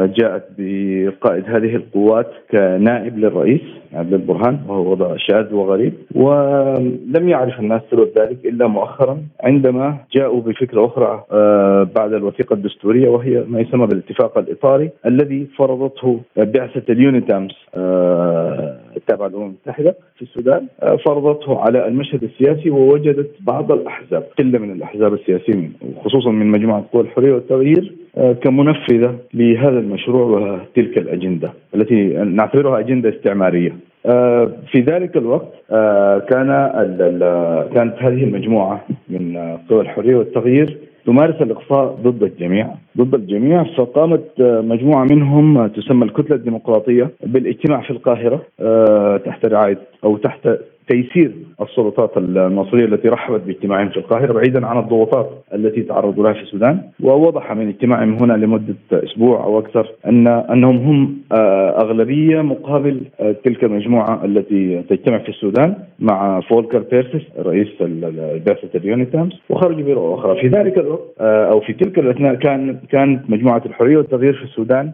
جاءت 0.06 0.44
بقائد 0.58 1.44
هذه 1.46 1.76
القوات 1.76 2.32
كنائب 2.52 3.18
للرئيس 3.18 3.62
عبد 3.94 4.14
البرهان 4.14 4.60
وهو 4.68 4.92
وضع 4.92 5.16
شاذ 5.18 5.54
وغريب 5.54 5.94
ولم 6.16 7.30
يعرف 7.30 7.60
الناس 7.60 7.82
سبب 7.92 8.10
ذلك 8.18 8.46
إلا 8.46 8.68
مؤخرا 8.68 9.22
عندما 9.44 9.98
جاءوا 10.14 10.42
بفكرة 10.42 10.86
أخرى 10.86 11.24
آه، 11.32 11.84
بعد 11.96 12.14
الوثيقة 12.14 12.54
الدستورية 12.54 13.10
وهي 13.10 13.44
ما 13.48 13.60
يسمى 13.60 13.88
بالاتفاق 13.88 14.38
الإطاري 14.38 14.90
الذي 15.06 15.48
فرضته 15.58 16.20
بعثة 16.38 16.84
اليونيتامس 16.94 17.52
آه، 17.76 18.80
التابعه 18.98 19.28
للأمم 19.28 19.46
المتحدة 19.46 19.96
في 20.16 20.22
السودان 20.22 20.68
فرضته 21.06 21.60
على 21.60 21.88
المشهد 21.88 22.24
السياسي 22.24 22.70
ووجدت 22.70 23.32
بعض 23.40 23.72
الأحزاب 23.72 24.24
قلة 24.40 24.60
من 24.60 24.72
الأحزاب 24.72 25.14
السياسيه 25.14 25.70
خصوصا 26.06 26.32
من 26.32 26.48
مجموعة 26.48 26.86
قوى 26.94 27.04
الحرية 27.04 27.34
والتغيير 27.34 28.07
كمنفذة 28.44 29.16
لهذا 29.34 29.80
المشروع 29.80 30.24
وتلك 30.24 30.98
الأجندة 30.98 31.54
التي 31.76 32.04
نعتبرها 32.08 32.80
أجندة 32.80 33.10
استعمارية. 33.10 33.76
آه، 34.06 34.52
في 34.72 34.80
ذلك 34.82 35.18
الوقت 35.18 35.54
آه، 35.72 36.20
كان 36.20 36.48
كانت 37.76 37.94
هذه 38.00 38.24
المجموعة 38.24 38.86
من 39.10 39.38
قوى 39.70 39.82
الحرية 39.82 40.16
والتغيير 40.16 40.78
تمارس 41.06 41.42
الإقصاء 41.42 41.98
ضد 42.04 42.24
الجميع 42.24 42.70
ضد 42.98 43.14
الجميع 43.14 43.64
فقامت 43.64 44.24
مجموعة 44.40 45.04
منهم 45.12 45.68
تسمى 45.68 46.06
الكتلة 46.06 46.36
الديمقراطية 46.36 47.10
بالإجتماع 47.24 47.82
في 47.82 47.92
القاهرة 47.92 48.42
آه، 48.60 49.18
تحت 49.18 49.46
رعاية 49.46 49.80
أو 50.04 50.18
تحت 50.18 50.50
تيسير 50.88 51.32
السلطات 51.62 52.18
المصريه 52.18 52.86
التي 52.86 53.08
رحبت 53.08 53.42
باجتماعهم 53.42 53.90
في 53.90 53.98
القاهره 53.98 54.34
بعيدا 54.34 54.68
عن 54.68 54.80
الضغوطات 54.80 55.30
التي 55.54 55.82
تعرضوا 55.82 56.24
لها 56.24 56.34
في 56.34 56.42
السودان. 56.42 56.82
ووضح 57.04 57.52
من 57.54 57.68
اجتماعهم 57.68 58.14
هنا 58.14 58.34
لمدة 58.34 58.76
أسبوع 58.92 59.44
أو 59.44 59.60
أكثر 59.60 59.92
ان 60.06 60.28
أنهم 60.28 60.78
هم 60.78 61.18
آه، 61.32 61.82
أغلبية 61.82 62.42
مقابل 62.42 63.02
آه، 63.20 63.36
تلك 63.46 63.64
المجموعة 63.64 64.26
التي 64.26 64.84
تجتمع 64.90 65.18
في 65.18 65.30
السودان 65.30 65.76
مع 66.00 66.40
فولكر 66.40 66.80
بيرتس 66.80 67.26
رئيس 67.40 67.68
بعثه 68.48 68.70
اليونيتامز 68.76 69.34
وخرجوا 69.50 69.84
برؤى 69.84 70.14
أخرى. 70.14 70.42
في 70.42 70.48
ذلك 70.48 70.78
الوقت 70.78 71.02
آه، 71.20 71.52
أو 71.52 71.60
في 71.60 71.74
تلك 71.74 72.00
الأثناء 72.00 72.36
كان 72.36 72.78
كانت 72.90 73.30
مجموعة 73.30 73.62
الحرية 73.66 73.98
والتغيير 73.98 74.34
في 74.34 74.44
السودان 74.44 74.92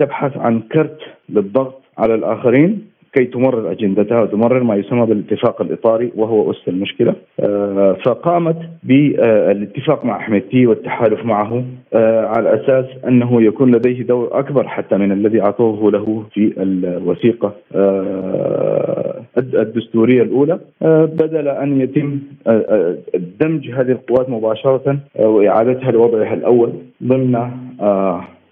تبحث 0.00 0.36
عن 0.36 0.60
كرت 0.60 0.98
للضغط 1.28 1.82
على 1.98 2.14
الآخرين. 2.14 2.91
كي 3.12 3.24
تمرر 3.24 3.72
أجندتها 3.72 4.22
وتمرر 4.22 4.62
ما 4.62 4.74
يسمى 4.76 5.06
بالاتفاق 5.06 5.62
الإطاري 5.62 6.12
وهو 6.16 6.50
اس 6.50 6.68
المشكلة. 6.68 7.14
آه، 7.40 7.96
فقامت 8.06 8.56
بالاتفاق 8.82 10.04
مع 10.04 10.16
حميدتي 10.16 10.66
والتحالف 10.66 11.24
معه 11.24 11.64
آه، 11.94 12.26
على 12.26 12.54
أساس 12.54 12.84
أنه 13.08 13.42
يكون 13.42 13.74
لديه 13.74 14.02
دور 14.02 14.38
أكبر 14.38 14.68
حتى 14.68 14.96
من 14.96 15.12
الذي 15.12 15.42
أعطوه 15.42 15.90
له 15.90 16.24
في 16.34 16.52
الوثيقة 16.58 17.52
آه، 17.74 19.22
الدستورية 19.38 20.22
الأولى. 20.22 20.60
بدل 20.82 21.48
أن 21.48 21.80
يتم 21.80 22.18
دمج 23.40 23.70
هذه 23.70 23.90
القوات 23.92 24.30
مباشرة 24.30 24.98
وإعادتها 25.18 25.90
لوضعها 25.90 26.34
الأول 26.34 26.72
ضمن 27.02 27.50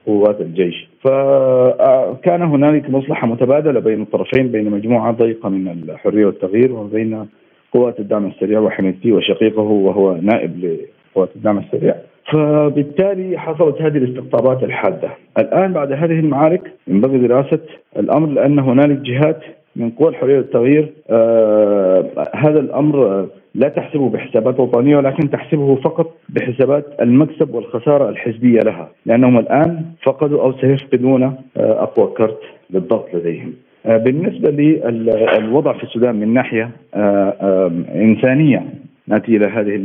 قوات 0.07 0.41
الجيش. 0.41 0.89
فكان 1.05 2.43
هنالك 2.43 2.91
مصلحة 2.91 3.27
متبادلة 3.27 3.81
بين 3.81 4.03
الطرفين 4.03 4.49
بين 4.49 4.71
مجموعة 4.71 5.13
ضيقة 5.13 5.49
من 5.49 5.69
الحرية 5.69 6.27
والتغيير 6.27 6.73
وبين 6.73 7.27
قوات 7.73 8.01
الدعم 8.01 8.27
السريع 8.27 8.61
وحميدتي 8.61 9.13
وشقيقه 9.13 9.63
وهو 9.63 10.17
نائب 10.17 10.79
لقوات 11.15 11.29
الدعم 11.37 11.59
السريع. 11.59 11.95
فبالتالي 12.33 13.39
حصلت 13.39 13.83
هذه 13.83 13.97
الاستقطابات 13.97 14.63
الحادة. 14.63 15.11
الآن 15.39 15.73
بعد 15.73 15.93
هذه 15.93 16.21
المعارك 16.21 16.73
ينبغي 16.89 17.19
دراسة 17.19 17.61
الأمر 17.97 18.29
لأن 18.29 18.59
هنالك 18.59 18.99
جهات 18.99 19.41
من 19.77 19.91
قوى 19.91 20.09
الحرية 20.09 20.37
والتغيير 20.37 20.93
آه 21.11 22.29
هذا 22.35 22.61
الأمر 22.61 23.27
لا 23.55 23.69
تحسبه 23.69 24.09
بحسابات 24.09 24.61
وطنية 24.61 24.97
ولكن 24.97 25.31
تحسبه 25.31 25.77
فقط 25.77 26.15
بحسابات 26.29 26.87
المكسب 27.01 27.55
والخسارة 27.55 28.09
الحزبية 28.09 28.61
لها، 28.61 28.89
لأنهم 29.07 29.39
الآن 29.39 29.85
فقدوا 30.03 30.43
أو 30.43 30.53
سيفقدون 30.53 31.23
آه، 31.23 31.37
أقوى 31.57 32.15
كرت 32.17 32.41
للضغط 32.71 33.15
لديهم. 33.15 33.53
آه، 33.87 33.97
بالنسبة 33.97 34.51
للوضع 34.51 35.73
في 35.73 35.85
السودان 35.85 36.15
من 36.15 36.35
ناحية 36.35 36.71
آه، 36.95 37.71
إنسانية 37.95 38.67
نأتي 39.11 39.37
إلى 39.37 39.47
هذه 39.47 39.77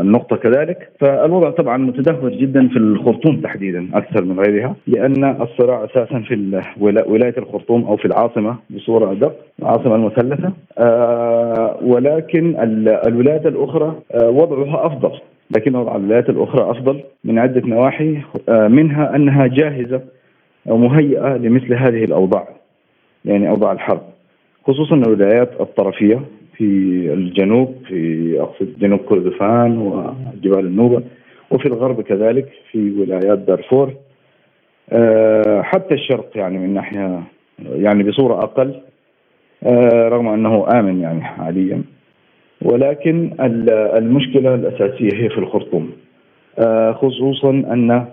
النقطة 0.00 0.36
كذلك. 0.36 0.88
فالوضع 1.00 1.50
طبعا 1.50 1.76
متدهور 1.76 2.30
جدا 2.30 2.68
في 2.68 2.76
الخرطوم 2.76 3.40
تحديدا 3.40 3.88
أكثر 3.94 4.24
من 4.24 4.40
غيرها 4.40 4.76
لأن 4.86 5.24
الصراع 5.42 5.84
أساسا 5.84 6.18
في 6.20 6.62
ولاية 7.06 7.34
الخرطوم 7.38 7.84
أو 7.84 7.96
في 7.96 8.04
العاصمة 8.04 8.56
بصورة 8.70 9.12
أدق 9.12 9.36
العاصمة 9.62 9.94
المثلثة. 9.94 10.52
آه 10.78 11.78
ولكن 11.82 12.56
الولايات 13.06 13.46
الأخرى 13.46 13.94
آه 14.12 14.30
وضعها 14.30 14.86
أفضل. 14.86 15.12
لكن 15.56 15.76
وضع 15.76 15.96
الولايات 15.96 16.30
الأخرى 16.30 16.70
أفضل 16.70 17.00
من 17.24 17.38
عدة 17.38 17.62
نواحي 17.66 18.18
آه 18.48 18.68
منها 18.68 19.16
أنها 19.16 19.46
جاهزة 19.46 20.00
أو 20.70 20.76
مهيئة 20.76 21.36
لمثل 21.36 21.74
هذه 21.74 22.04
الأوضاع 22.04 22.48
يعني 23.24 23.48
أوضاع 23.48 23.72
الحرب. 23.72 24.02
خصوصا 24.66 24.94
الولايات 24.96 25.60
الطرفية 25.60 26.20
في 26.62 27.12
الجنوب 27.12 27.74
في 27.88 28.36
اقصد 28.40 28.78
جنوب 28.78 29.00
كردفان 29.00 29.78
وجبال 29.78 30.66
النوبة 30.66 31.02
وفي 31.50 31.66
الغرب 31.66 32.00
كذلك 32.00 32.48
في 32.70 33.00
ولايات 33.00 33.38
دارفور. 33.38 33.94
آه، 34.90 35.62
حتى 35.62 35.94
الشرق 35.94 36.30
يعني 36.34 36.58
من 36.58 36.74
ناحية 36.74 37.22
يعني 37.58 38.02
بصورة 38.02 38.42
أقل 38.44 38.80
آه، 39.62 40.08
رغم 40.08 40.28
أنه 40.28 40.66
آمن 40.78 41.00
يعني 41.00 41.24
حاليا. 41.24 41.82
ولكن 42.62 43.36
المشكلة 43.96 44.54
الأساسية 44.54 45.14
هي 45.14 45.28
في 45.28 45.38
الخرطوم. 45.38 45.92
آه، 46.58 46.92
خصوصا 46.92 47.50
أن 47.50 48.06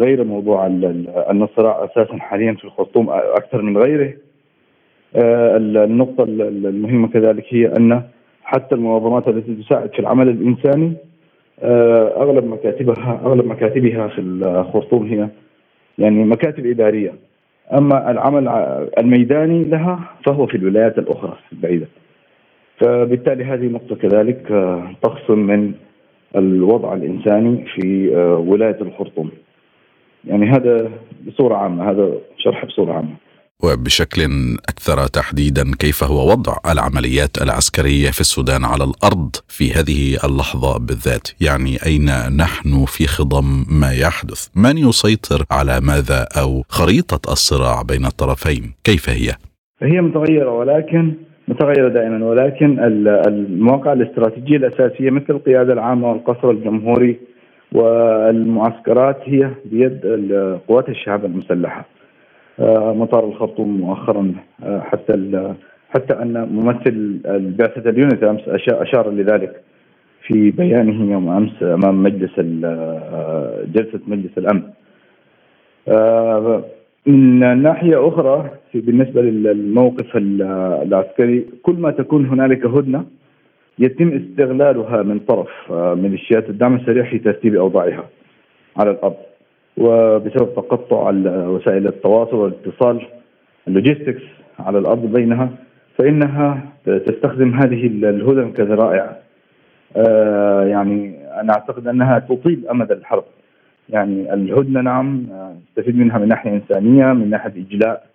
غير 0.00 0.24
موضوع 0.24 0.66
أن 0.66 1.42
الصراع 1.42 1.84
أساسا 1.84 2.16
حاليا 2.16 2.52
في 2.52 2.64
الخرطوم 2.64 3.10
أكثر 3.10 3.62
من 3.62 3.78
غيره. 3.78 4.12
النقطة 5.16 6.24
المهمة 6.24 7.08
كذلك 7.08 7.44
هي 7.48 7.66
أن 7.66 8.02
حتى 8.42 8.74
المنظمات 8.74 9.28
التي 9.28 9.54
تساعد 9.54 9.92
في 9.92 9.98
العمل 9.98 10.28
الإنساني 10.28 10.92
آه، 11.62 12.22
أغلب 12.22 12.44
مكاتبها 12.44 13.20
أغلب 13.24 13.46
مكاتبها 13.46 14.08
في 14.08 14.20
الخرطوم 14.20 15.06
هي 15.06 15.28
يعني 15.98 16.24
مكاتب 16.24 16.66
إدارية 16.66 17.12
أما 17.72 18.10
العمل 18.10 18.48
الميداني 18.98 19.64
لها 19.64 20.00
فهو 20.26 20.46
في 20.46 20.56
الولايات 20.56 20.98
الأخرى 20.98 21.38
البعيدة 21.52 21.86
فبالتالي 22.80 23.44
هذه 23.44 23.66
نقطة 23.66 23.96
كذلك 23.96 24.52
آه، 24.52 24.90
تخصم 25.02 25.38
من 25.38 25.72
الوضع 26.36 26.94
الإنساني 26.94 27.64
في 27.74 28.08
ولاية 28.46 28.76
الخرطوم. 28.80 29.30
يعني 30.24 30.46
هذا 30.46 30.90
بصورة 31.26 31.54
عامة 31.56 31.90
هذا 31.90 32.12
شرح 32.36 32.64
بصورة 32.64 32.92
عامة. 32.92 33.14
وبشكل 33.64 34.22
أكثر 34.68 35.06
تحديدا 35.06 35.64
كيف 35.78 36.04
هو 36.04 36.30
وضع 36.30 36.54
العمليات 36.72 37.34
العسكرية 37.42 38.10
في 38.10 38.20
السودان 38.20 38.64
على 38.64 38.84
الأرض 38.84 39.30
في 39.48 39.64
هذه 39.72 40.02
اللحظة 40.26 40.78
بالذات، 40.78 41.28
يعني 41.40 41.76
أين 41.86 42.06
نحن 42.36 42.84
في 42.86 43.06
خضم 43.06 43.64
ما 43.80 43.92
يحدث؟ 43.92 44.48
من 44.56 44.78
يسيطر 44.88 45.44
على 45.50 45.80
ماذا 45.80 46.20
أو 46.42 46.62
خريطة 46.68 47.32
الصراع 47.32 47.82
بين 47.82 48.04
الطرفين، 48.04 48.72
كيف 48.84 49.08
هي؟ 49.08 49.28
هي 49.82 50.00
متغيرة 50.00 50.50
ولكن 50.50 51.14
متغيرة 51.48 51.88
دائما 51.88 52.26
ولكن 52.26 52.78
المواقع 53.28 53.92
الاستراتيجية 53.92 54.56
الأساسية 54.56 55.10
مثل 55.10 55.30
القيادة 55.30 55.72
العامة 55.72 56.10
والقصر 56.10 56.50
الجمهوري 56.50 57.18
والمعسكرات 57.72 59.18
هي 59.24 59.50
بيد 59.64 60.00
قوات 60.68 60.88
الشعب 60.88 61.24
المسلحة. 61.24 61.97
آه، 62.60 62.92
مطار 62.92 63.24
الخرطوم 63.24 63.80
مؤخرا 63.80 64.34
آه، 64.62 64.80
حتى 64.80 65.54
حتى 65.90 66.22
أن 66.22 66.48
ممثل 66.52 67.20
بعثه 67.58 67.90
اليونت 67.90 68.22
أمس 68.22 68.40
اشار 68.68 69.10
لذلك 69.10 69.60
في 70.26 70.50
بيانه 70.50 71.12
يوم 71.12 71.28
أمس 71.28 71.62
أمام 71.62 72.02
مجلس 72.02 72.30
آه، 72.64 73.64
جلسة 73.74 74.00
مجلس 74.06 74.38
الأمن. 74.38 74.62
من 77.06 77.62
ناحية 77.62 78.08
أخرى 78.08 78.50
في 78.72 78.80
بالنسبة 78.80 79.22
للموقف 79.22 80.16
العسكري 80.16 81.46
كل 81.62 81.74
ما 81.74 81.90
تكون 81.90 82.26
هنالك 82.26 82.66
هدنة 82.66 83.04
يتم 83.78 84.08
استغلالها 84.08 85.02
من 85.02 85.18
طرف 85.18 85.72
ميليشيات 85.72 86.50
الدعم 86.50 86.76
السريع 86.76 87.10
في 87.10 87.18
ترتيب 87.18 87.54
أوضاعها 87.54 88.04
على 88.76 88.90
الأرض. 88.90 89.27
وبسبب 89.80 90.54
تقطع 90.54 91.10
وسائل 91.26 91.86
التواصل 91.86 92.36
والاتصال 92.36 93.06
اللوجيستكس 93.68 94.22
على 94.58 94.78
الأرض 94.78 95.12
بينها 95.12 95.50
فإنها 95.98 96.60
تستخدم 96.84 97.54
هذه 97.54 97.86
الهدن 97.86 98.52
كذرائع 98.52 99.16
آه، 99.96 100.64
يعني 100.64 101.16
أنا 101.40 101.52
أعتقد 101.52 101.86
أنها 101.86 102.18
تطيل 102.18 102.68
أمد 102.70 102.92
الحرب. 102.92 103.24
يعني 103.88 104.34
الهدنة 104.34 104.80
نعم 104.80 105.26
نستفيد 105.68 105.96
منها 105.96 106.18
من 106.18 106.28
ناحية 106.28 106.50
إنسانية 106.50 107.12
من 107.12 107.30
ناحية 107.30 107.52
إجلاء 107.70 108.06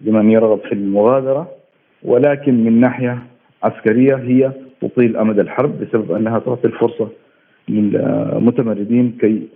لمن 0.00 0.30
يرغب 0.30 0.58
في 0.58 0.72
المغادرة 0.72 1.50
ولكن 2.02 2.64
من 2.64 2.80
ناحية 2.80 3.18
عسكرية 3.62 4.14
هي 4.14 4.52
تطيل 4.80 5.16
أمد 5.16 5.38
الحرب 5.38 5.80
بسبب 5.80 6.12
أنها 6.12 6.38
تعطي 6.38 6.66
الفرصة 6.66 7.08
للمتمردين 7.68 9.16
كي 9.20 9.48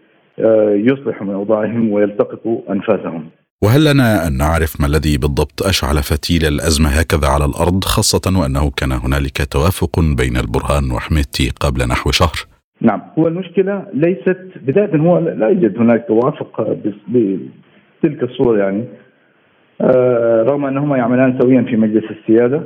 يصلحوا 0.89 1.27
من 1.27 1.35
اوضاعهم 1.35 1.93
ويلتقطوا 1.93 2.61
أنفاسهم. 2.71 3.31
وهل 3.65 3.85
لنا 3.85 4.27
أن 4.27 4.37
نعرف 4.37 4.81
ما 4.81 4.87
الذي 4.87 5.19
بالضبط 5.19 5.63
أشعل 5.63 5.97
فتيل 5.97 6.45
الأزمة 6.47 6.89
هكذا 6.89 7.29
على 7.29 7.45
الأرض 7.45 7.85
خاصة 7.85 8.41
وأنه 8.41 8.71
كان 8.71 8.93
هنالك 8.93 9.39
توافق 9.53 10.01
بين 10.01 10.37
البرهان 10.37 10.91
وحميتي 10.91 11.53
قبل 11.61 11.89
نحو 11.89 12.11
شهر؟ 12.11 12.39
نعم 12.81 13.03
هو 13.19 13.29
المشكلة 13.29 13.87
ليست 13.95 14.39
بداية 14.57 14.97
هو 14.97 15.19
لا 15.19 15.49
يوجد 15.49 15.79
هناك 15.79 16.05
توافق 16.09 16.77
بتلك 17.09 18.23
الصورة 18.23 18.59
يعني 18.59 18.85
آه، 19.81 20.43
رغم 20.43 20.65
أنهما 20.65 20.97
يعملان 20.97 21.39
سويا 21.41 21.63
في 21.63 21.77
مجلس 21.77 22.05
السيادة 22.11 22.63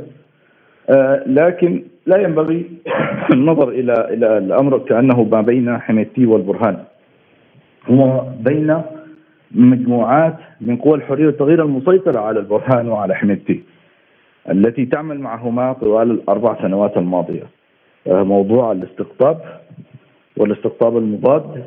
آه، 0.91 1.25
لكن 1.27 1.83
لا 2.07 2.23
ينبغي 2.23 2.67
النظر 3.35 3.69
إلى 3.69 3.93
إلى 3.93 4.39
الأمر 4.39 4.79
كأنه 4.79 5.23
ما 5.23 5.41
بين 5.41 5.79
حميتي 5.79 6.27
والبرهان 6.27 6.79
هو 7.91 8.25
بين 8.41 8.83
مجموعات 9.51 10.37
من 10.61 10.77
قوى 10.77 10.95
الحرية 10.95 11.27
والتغيير 11.27 11.63
المسيطرة 11.65 12.21
على 12.21 12.41
البرهان 12.41 12.89
وعلى 12.89 13.15
حميدتي 13.15 13.63
التي 14.51 14.87
تعمل 14.87 15.21
معهما 15.21 15.73
طوال 15.73 16.11
الأربع 16.11 16.63
سنوات 16.63 16.97
الماضية. 16.97 17.43
آه، 18.07 18.23
موضوع 18.23 18.73
الاستقطاب 18.73 19.41
والاستقطاب 20.37 20.97
المضاد 20.97 21.65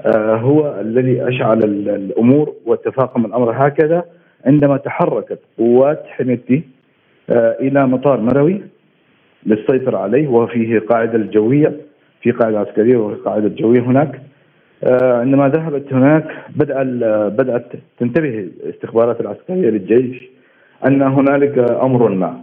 آه، 0.00 0.36
هو 0.36 0.80
الذي 0.80 1.28
أشعل 1.28 1.58
الأمور 1.64 2.54
وتفاقم 2.66 3.24
الأمر 3.26 3.66
هكذا 3.66 4.04
عندما 4.46 4.76
تحركت 4.76 5.38
قوات 5.58 6.04
حميدتي 6.06 6.62
آه، 7.30 7.56
إلى 7.60 7.86
مطار 7.86 8.20
مروي 8.20 8.62
للسيطرة 9.46 9.98
عليه 9.98 10.28
وفيه 10.28 10.78
قاعدة 10.78 11.16
الجوية 11.16 11.76
في 12.22 12.30
قاعدة 12.30 12.58
عسكرية 12.60 12.96
وفي 12.96 13.20
قاعدة 13.20 13.48
جويه 13.48 13.80
هناك. 13.80 14.20
عندما 14.90 15.48
ذهبت 15.48 15.92
هناك 15.92 16.24
بدأ 16.56 16.82
بدأت 17.28 17.66
تنتبه 17.98 18.48
الاستخبارات 18.64 19.20
العسكرية 19.20 19.70
للجيش 19.70 20.22
أن 20.86 21.02
هنالك 21.02 21.58
أمر 21.58 22.08
ما 22.10 22.42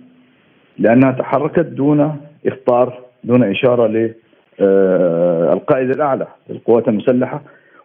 لأنها 0.80 1.12
تحركت 1.12 1.66
دون 1.66 2.18
إخطار 2.48 3.00
دون 3.24 3.44
إشارة 3.44 3.88
للقائد 3.88 5.90
الأعلى 5.90 6.28
للقوات 6.50 6.88
المسلحة 6.88 7.42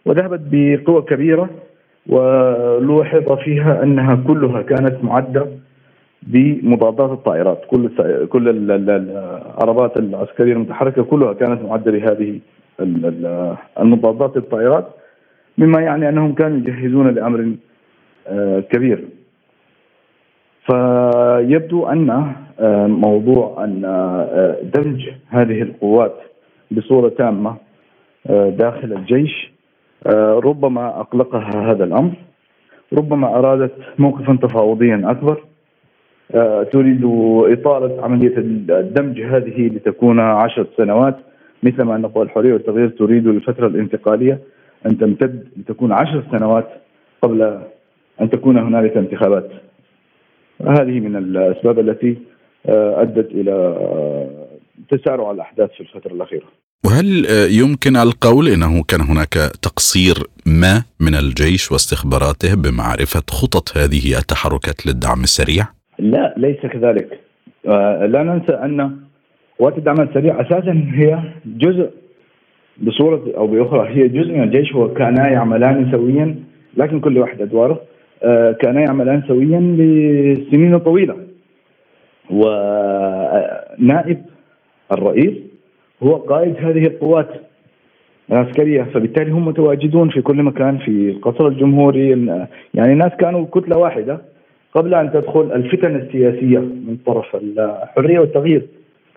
وذهبت 0.07 0.41
بقوة 0.51 1.03
كبيرة 1.03 1.51
ولوحظ 2.07 3.33
فيها 3.33 3.83
أنها 3.83 4.23
كلها 4.27 4.63
كانت 4.63 5.05
معدة 5.05 5.47
بمضادات 6.23 7.11
الطائرات. 7.11 7.63
كل 7.67 7.91
كل 8.27 8.49
العربات 8.81 9.97
العسكرية 9.97 10.53
المتحركة 10.53 11.03
كلها 11.03 11.33
كانت 11.33 11.63
معدة 11.63 11.91
لهذه 11.91 12.41
المضادات 13.81 14.37
الطائرات 14.37 14.89
مما 15.59 15.81
يعني 15.81 16.09
أنهم 16.09 16.35
كانوا 16.35 16.59
يجهزون 16.59 17.15
لأمر 17.15 17.55
آه، 18.29 18.61
كبير. 18.61 19.05
فيبدو 20.67 21.87
أن 21.87 22.11
آه، 22.61 22.87
موضوع 22.87 23.65
أن 23.65 23.85
آه، 23.85 24.57
دمج 24.63 25.09
هذه 25.29 25.63
القوات 25.63 26.15
بصورة 26.71 27.09
تامة 27.09 27.57
داخل 28.31 28.93
الجيش 28.93 29.53
ربما 30.45 31.01
أقلقها 31.01 31.71
هذا 31.71 31.85
الأمر 31.85 32.13
ربما 32.93 33.39
أرادت 33.39 33.73
موقفا 33.99 34.39
تفاوضيا 34.43 35.03
أكبر 35.05 35.45
تريد 36.73 37.05
إطالة 37.45 38.03
عملية 38.05 38.35
الدمج 38.39 39.21
هذه 39.21 39.67
لتكون 39.67 40.21
عشر 40.21 40.67
سنوات. 40.77 41.17
مثلما 41.65 41.97
أن 41.97 42.07
قوى 42.07 42.25
الحرية 42.25 42.53
والتغيير 42.53 42.89
تريد 42.89 43.27
الفترة 43.27 43.67
الانتقالية 43.67 44.41
أن 44.87 44.99
تمتد 44.99 45.49
لتكون 45.57 45.93
عشر 45.93 46.25
سنوات 46.33 46.69
قبل 47.23 47.61
أن 48.21 48.31
تكون 48.31 48.59
هنالك 48.59 48.97
انتخابات 48.97 49.51
هذه 50.61 51.01
من 51.01 51.17
الأسباب 51.17 51.79
التي 51.79 52.19
آه، 52.67 53.03
أدت 53.03 53.31
إلى 53.31 53.53
آه، 53.53 54.47
تسارع 54.91 55.31
الأحداث 55.31 55.71
في 55.71 55.81
الفترة 55.81 56.13
الأخيرة 56.13 56.47
وهل 56.87 57.27
آه، 57.27 57.47
يمكن 57.47 57.97
القول 57.97 58.49
إنه 58.49 58.83
كان 58.89 59.01
هناك 59.01 59.35
تقصير 59.63 60.15
ما 60.47 60.83
من 61.01 61.15
الجيش 61.15 61.73
واستخباراته 61.73 62.55
بمعرفة 62.55 63.23
خطط 63.31 63.77
هذه 63.77 64.19
التحركات 64.19 64.87
للدعم 64.87 65.23
السريع؟ 65.23 65.65
لا 65.99 66.35
ليس 66.37 66.61
كذلك. 66.73 67.21
لا 68.13 68.23
ننسى 68.23 68.53
أن 68.53 69.04
قوات 69.59 69.79
الدعم 69.79 70.01
السريع 70.01 70.41
أساسا 70.41 70.91
هي 70.95 71.19
جزء 71.47 71.91
بصورة 72.83 73.23
أو 73.37 73.47
بأخرى 73.47 73.89
هي 73.89 74.09
جزء 74.09 74.33
من 74.33 74.43
الجيش 74.43 74.75
وكانا 74.75 75.29
يعملان 75.29 75.93
سويا 75.93 76.37
لكن 76.77 77.01
كل 77.01 77.19
واحد 77.19 77.43
أدواره 77.43 77.81
آه، 78.23 78.53
كانا 78.53 78.81
يعملان 78.81 79.23
سويا 79.29 79.61
لسنين 79.61 80.79
طويلة. 80.79 81.17
ونائب 82.31 84.23
الرئيس 84.93 85.35
هو 86.03 86.17
قائد 86.17 86.57
هذه 86.57 86.87
القوات 86.87 87.29
العسكرية 88.33 88.83
فبالتالي 88.83 89.31
هم 89.31 89.49
متواجدون 89.49 90.09
في 90.11 90.23
كل 90.23 90.43
مكان 90.43 90.79
في 90.79 91.11
القصر 91.11 91.47
الجمهوري 91.47 92.09
يعني 92.75 92.93
الناس 92.93 93.13
كانوا 93.21 93.47
كتلة 93.53 93.79
واحدة. 93.79 94.21
قبل 94.75 94.95
أن 94.95 95.13
تدخل 95.13 95.53
الفتن 95.53 95.97
السياسية 95.97 96.59
من 96.59 96.97
طرف 97.07 97.37
الحرية 97.37 98.19
والتغيير 98.19 98.67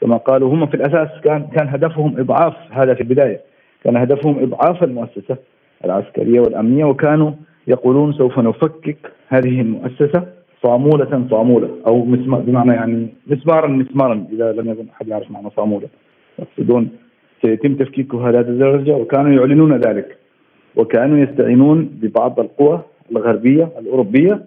كما 0.02 0.18
قالوا 0.18 0.54
هم 0.54 0.68
في 0.68 0.74
الأساس 0.74 1.22
كان 1.24 1.48
كان 1.48 1.68
هدفهم 1.68 2.20
إضعاف 2.20 2.54
هذا 2.72 2.94
في 2.94 3.02
البداية. 3.02 3.42
كان 3.84 3.98
هدفهم 3.98 4.40
إضعاف 4.44 4.84
المؤسسة 4.84 5.38
العسكرية 5.86 6.40
والأمنية 6.40 6.86
وكانوا 6.86 7.32
يقولون 7.68 8.14
سوف 8.14 8.40
نفكك 8.40 8.98
هذه 9.28 9.62
المؤسسة 9.62 10.26
صامولة 10.64 11.28
صامولة 11.32 11.70
أو 11.88 12.06
مسمار 12.06 12.42
بمعنى 12.42 12.74
يعني 12.74 13.08
مسمارا 13.28 13.68
مسمارا 13.68 14.26
إذا 14.32 14.52
لم 14.52 14.70
يكن 14.70 14.86
أحد 14.96 15.08
يعرف 15.08 15.32
معنى 15.32 15.50
صامولة. 15.56 15.88
يقصدون 16.40 16.90
سيتم 17.46 17.76
تفكيكها 17.76 18.30
هذه 18.30 18.40
الدرجه 18.40 18.92
وكانوا 18.92 19.32
يعلنون 19.32 19.78
ذلك. 19.78 20.18
وكانوا 20.76 21.18
يستعينون 21.18 21.86
ببعض 21.86 22.40
القوى 22.40 22.82
الغربية 23.12 23.70
الأوروبية 23.80 24.42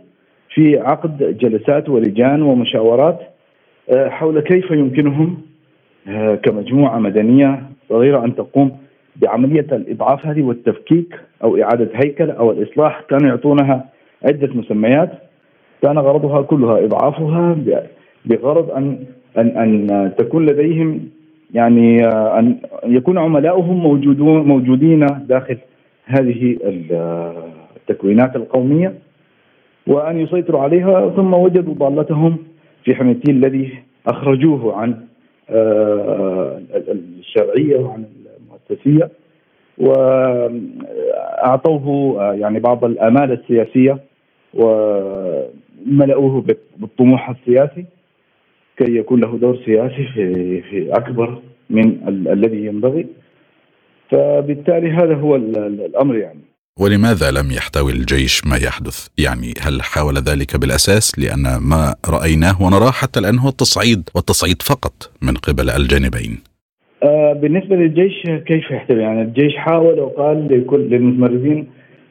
في 0.54 0.78
عقد 0.78 1.38
جلسات 1.38 1.88
ولجان 1.88 2.42
ومشاورات 2.42 3.20
حول 3.92 4.40
كيف 4.40 4.70
يمكنهم 4.70 5.38
آه، 6.08 6.34
كمجموعة 6.34 6.98
مدنية 6.98 7.62
صغيره 7.88 8.24
أن 8.24 8.36
تقوم 8.36 8.76
بعملية 9.16 9.66
الإضعاف 9.72 10.26
هذه 10.26 10.42
والتفكيك 10.42 11.20
أو 11.44 11.56
إعادة 11.62 11.90
هيكله 11.94 12.32
أو 12.32 12.50
الإصلاح. 12.50 13.00
كانوا 13.10 13.28
يعطونها 13.28 13.84
عدة 14.24 14.48
مسميات. 14.54 15.10
كان 15.82 15.98
غرضها 15.98 16.42
كلها 16.42 16.84
إضعافها 16.84 17.56
بغرض 18.24 18.70
ان 18.70 19.04
ان 19.38 19.48
أن 19.56 20.12
تكون 20.18 20.46
لديهم 20.46 21.00
يعني 21.54 22.06
أن 22.06 22.56
يكون 22.84 23.18
عملاؤهم 23.18 23.76
موجودون 23.76 24.42
موجودين 24.42 25.06
داخل 25.28 25.58
هذه 26.04 26.58
التكوينات 27.76 28.36
القومية 28.36 28.94
وأن 29.86 30.20
يسيطروا 30.20 30.60
عليها 30.60 31.10
ثم 31.10 31.34
وجدوا 31.34 31.74
ضالتهم 31.74 32.36
في 32.84 32.94
حميتي 32.94 33.30
الذي 33.30 33.78
أخرجوه 34.06 34.76
عن 34.76 35.06
آه، 35.50 36.62
الشرعية 37.18 37.76
وعن 37.76 38.04
المؤسسية 38.40 39.10
وأعطوه 39.78 41.86
آه، 42.20 42.34
يعني 42.34 42.60
بعض 42.60 42.84
الامال 42.84 43.32
السياسية 43.32 43.98
وملأوه 44.54 46.44
بالطموح 46.76 47.30
السياسي 47.30 47.84
كي 48.76 48.96
يكون 48.96 49.20
له 49.20 49.38
دور 49.38 49.56
سياسي 49.64 50.04
في 50.14 50.60
في 50.62 50.92
أكبر 50.92 51.38
من 51.70 52.08
ال 52.08 52.28
الذي 52.28 52.66
ينبغي. 52.66 53.06
فبالتالي 54.10 54.90
هذا 54.90 55.14
هو 55.14 55.36
الأمر 55.36 56.16
يعني. 56.16 56.40
ولماذا 56.82 57.30
لم 57.30 57.48
يحتوي 57.58 57.92
الجيش 57.92 58.46
ما 58.46 58.56
يحدث؟ 58.56 59.08
يعني 59.18 59.50
هل 59.64 59.82
حاول 59.82 60.14
ذلك 60.14 60.56
بالأساس 60.60 61.18
لأن 61.18 61.44
ما 61.70 61.94
رأيناه 62.16 62.62
ونراه 62.62 62.90
حتى 62.90 63.20
الآن 63.20 63.38
هو 63.38 63.48
التصعيد 63.48 64.02
والتصعيد 64.14 64.62
فقط 64.62 64.96
من 65.22 65.34
قبل 65.46 65.70
الجانبين. 65.70 66.32
آه 67.02 67.32
بالنسبة 67.32 67.76
للجيش 67.76 68.22
كيف 68.22 68.70
يحتوي؟ 68.70 69.02
يعني 69.02 69.22
الجيش 69.22 69.56
حاول 69.56 70.00
وقال 70.00 70.38
لكل 70.50 70.80
للمتمردين 70.80 71.66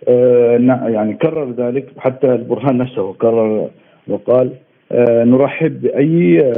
آه 0.08 0.58
يعني 0.96 1.14
كرر 1.14 1.52
ذلك 1.52 1.86
حتى 1.98 2.28
البرهان 2.28 2.78
نفسه 2.78 3.14
كرر 3.14 3.70
وقال 4.08 4.52
آه 4.92 5.24
نرحب 5.24 5.82
بأي 5.82 6.54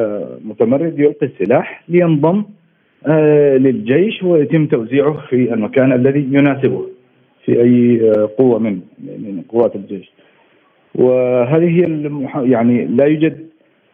متمرد 0.46 1.00
يلقي 1.00 1.26
السلاح 1.28 1.84
لينضم 1.90 2.44
للجيش 3.66 4.24
ويتم 4.24 4.68
توزيعه 4.68 5.18
في 5.30 5.54
المكان 5.54 5.94
الذي 5.94 6.28
يناسبه. 6.32 7.01
في 7.46 7.62
أي 7.62 8.12
قوة 8.38 8.60
من 8.60 8.80
من 9.00 9.44
قوات 9.50 9.76
الجيش. 9.76 10.12
وهذه 10.96 11.70
هي 11.70 12.10
يعني 12.52 12.86
لا 12.86 13.06
يوجد 13.06 13.38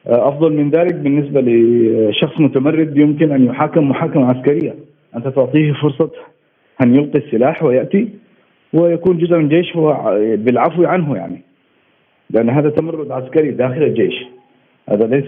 أفضل 0.07 0.53
من 0.53 0.69
ذلك 0.69 0.93
بالنسبة 0.93 1.41
لشخص 1.41 2.39
متمرد 2.39 2.97
يمكن 2.97 3.31
أن 3.31 3.45
يحاكم 3.45 3.89
محاكمة 3.89 4.25
عسكرية. 4.25 4.75
أنت 5.15 5.27
تعطيه 5.27 5.73
فرصة 5.73 6.11
أن 6.83 6.95
يلقي 6.95 7.19
السلاح 7.19 7.63
ويأتي 7.63 8.09
ويكون 8.73 9.17
جزء 9.17 9.37
من 9.37 9.43
الجيش 9.43 9.73
بالعفو 10.43 10.83
عنه 10.83 11.15
يعني. 11.15 11.41
لأن 12.29 12.49
هذا 12.49 12.69
تمرد 12.69 13.11
عسكري 13.11 13.51
داخل 13.51 13.83
الجيش. 13.83 14.25
هذا 14.89 15.07
ليس 15.07 15.25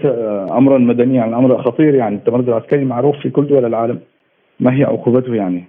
امرا 0.52 0.78
مدنيا 0.78 1.16
يعني 1.16 1.36
أمر 1.36 1.62
خطير 1.62 1.94
يعني. 1.94 2.16
التمرد 2.16 2.48
العسكري 2.48 2.84
معروف 2.84 3.16
في 3.16 3.30
كل 3.30 3.46
دول 3.46 3.64
العالم. 3.64 3.98
ما 4.60 4.78
هي 4.78 4.84
عقوبته 4.84 5.34
يعني 5.34 5.64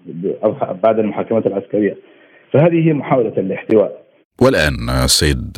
بعد 0.84 1.00
المحاكمات 1.00 1.48
العسكرية؟ 1.48 1.96
فهذه 2.54 2.88
هي 2.88 2.94
محاولة 2.94 3.34
الاحتواء. 3.38 4.02
والآن 4.42 5.08
سيد 5.08 5.58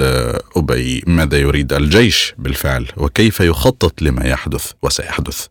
أبي 0.58 1.02
ماذا 1.08 1.38
يريد 1.38 1.74
الجيش 1.74 2.36
بالفعل 2.38 2.86
وكيف 3.04 3.40
يخطط 3.40 4.02
لما 4.02 4.26
يحدث 4.26 4.74
وسيحدث؟ 4.84 5.48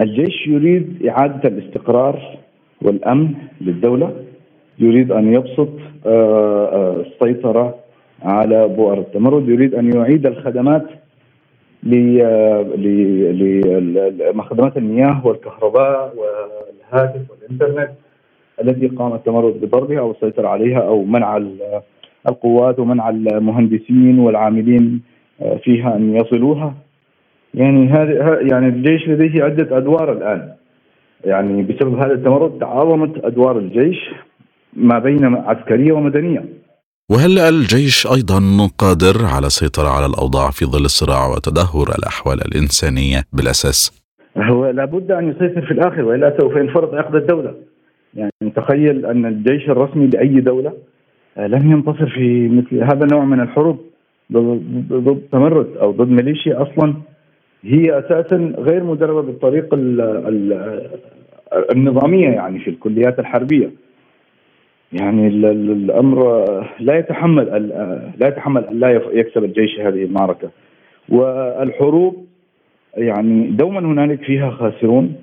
الجيش 0.00 0.46
يريد 0.46 1.06
إعادة 1.06 1.48
الاستقرار 1.48 2.38
والأمن 2.82 3.34
للدولة 3.60 4.24
يريد 4.78 5.12
أن 5.12 5.34
يبسط 5.34 5.68
آه، 6.06 6.66
آه، 6.72 7.04
السيطرة 7.06 7.74
على 8.22 8.68
بؤر 8.68 8.98
التمرد 8.98 9.48
يريد 9.48 9.74
أن 9.74 9.94
يعيد 9.94 10.26
الخدمات 10.26 10.86
لخدمات 14.34 14.76
المياه 14.76 15.26
والكهرباء 15.26 16.14
والهاتف 16.16 17.20
والإنترنت. 17.30 17.90
التي 18.60 18.86
قام 18.86 19.14
التمرد 19.14 19.60
بضربها 19.60 19.98
أو 19.98 20.10
السيطره 20.10 20.48
عليها 20.48 20.78
أو 20.78 21.04
منع 21.04 21.42
القوات 22.28 22.78
ومنع 22.78 23.08
المهندسين 23.08 24.18
والعاملين 24.18 25.02
آه، 25.42 25.56
فيها 25.64 25.96
أن 25.96 26.16
يصلوها. 26.16 26.74
يعني 27.54 27.88
هذا 27.88 28.40
يعني 28.40 28.68
الجيش 28.68 29.08
لديه 29.08 29.44
عدة 29.44 29.76
أدوار 29.76 30.12
الآن. 30.12 30.52
يعني 31.24 31.62
بسبب 31.62 31.94
هذا 31.94 32.12
التمرد 32.12 32.58
تعاظمت 32.58 33.24
أدوار 33.24 33.58
الجيش 33.58 33.96
ما 34.76 34.98
بين 34.98 35.24
عسكرية 35.24 35.92
ومدنية. 35.92 36.44
وهل 37.10 37.38
الجيش 37.38 38.06
أيضا 38.06 38.40
قادر 38.78 39.24
على 39.36 39.46
السيطرة 39.46 39.88
على 39.88 40.06
الأوضاع 40.06 40.50
في 40.50 40.64
ظل 40.64 40.84
الصراع 40.84 41.26
وتدهور 41.26 41.88
الأحوال 41.98 42.38
الإنسانية 42.46 43.22
بالأساس؟ 43.32 44.04
هو 44.36 44.70
لابد 44.70 45.10
أن 45.10 45.28
يسيطر 45.28 45.66
في 45.66 45.70
الآخر 45.70 46.02
وإلا 46.02 46.36
سوف 46.40 46.56
ينفرط 46.56 46.94
عقد 46.94 47.14
الدولة. 47.14 47.54
يعني 48.16 48.50
تخيل 48.56 49.06
أن 49.06 49.26
الجيش 49.26 49.70
الرسمي 49.70 50.06
لاي 50.06 50.40
دولة 50.40 50.72
آه، 51.38 51.46
لن 51.46 51.70
ينتصر 51.70 52.06
في 52.06 52.48
مثل 52.48 52.84
هذا 52.84 53.04
النوع 53.04 53.24
من 53.24 53.40
الحروب 53.40 53.80
ضد 54.32 55.22
تمرد 55.32 55.76
أو 55.76 55.90
ضد 55.90 56.08
ميليشيا 56.08 56.62
أصلا. 56.62 56.94
هي 57.62 57.98
أساسا 57.98 58.54
غير 58.58 58.84
مدربة 58.84 59.22
بالطريقة 59.22 59.76
النظامية 61.72 62.28
يعني 62.28 62.58
في 62.58 62.70
الكليات 62.70 63.18
الحربية. 63.18 63.70
يعني 64.92 65.26
الأمر 65.28 66.44
لا 66.80 66.98
يتحمل 66.98 67.44
لا 68.18 68.28
يتحمل 68.28 68.64
أن 68.64 68.80
لا 68.80 68.90
يكسب 69.12 69.44
الجيش 69.44 69.80
هذه 69.80 70.04
المعركة. 70.04 70.50
والحروب 71.08 72.26
يعني 72.96 73.46
دوما 73.46 73.80
هنالك 73.80 74.22
فيها 74.22 74.50
خاسرون 74.50 75.14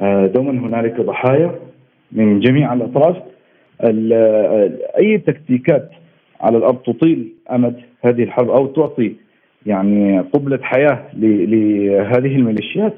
آه، 0.00 0.26
دوما 0.26 0.50
هنالك 0.50 1.00
ضحايا. 1.00 1.54
من 2.12 2.40
جميع 2.40 2.72
الأطراف 2.72 3.16
أي 4.98 5.18
تكتيكات 5.18 5.90
على 6.40 6.58
الأرض 6.58 6.76
تطيل 6.76 7.32
أمد 7.52 7.76
هذه 8.04 8.22
الحرب 8.22 8.50
أو 8.50 8.66
تعطي 8.66 9.12
يعني 9.66 10.20
قبلة 10.20 10.58
حياة 10.62 11.02
لهذه 11.14 12.36
الميليشيات 12.36 12.94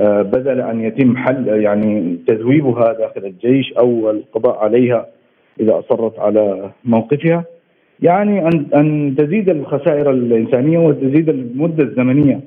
آه، 0.00 0.22
بدل 0.22 0.60
أن 0.60 0.80
يتم 0.80 1.16
حل 1.16 1.48
يعني 1.48 2.18
تذويبها 2.26 2.92
داخل 2.92 3.24
الجيش 3.26 3.72
أو 3.72 4.10
القضاء 4.10 4.58
عليها 4.58 5.06
إذا 5.60 5.78
أصرت 5.78 6.18
على 6.18 6.70
موقفها 6.84 7.44
يعني 8.02 8.48
ان 8.48 8.66
أن 8.74 9.14
تزيد 9.18 9.48
الخسائر 9.48 10.10
الإنسانية 10.10 10.78
وتزيد 10.78 11.28
المدة 11.28 11.84
الزمنية 11.84 12.40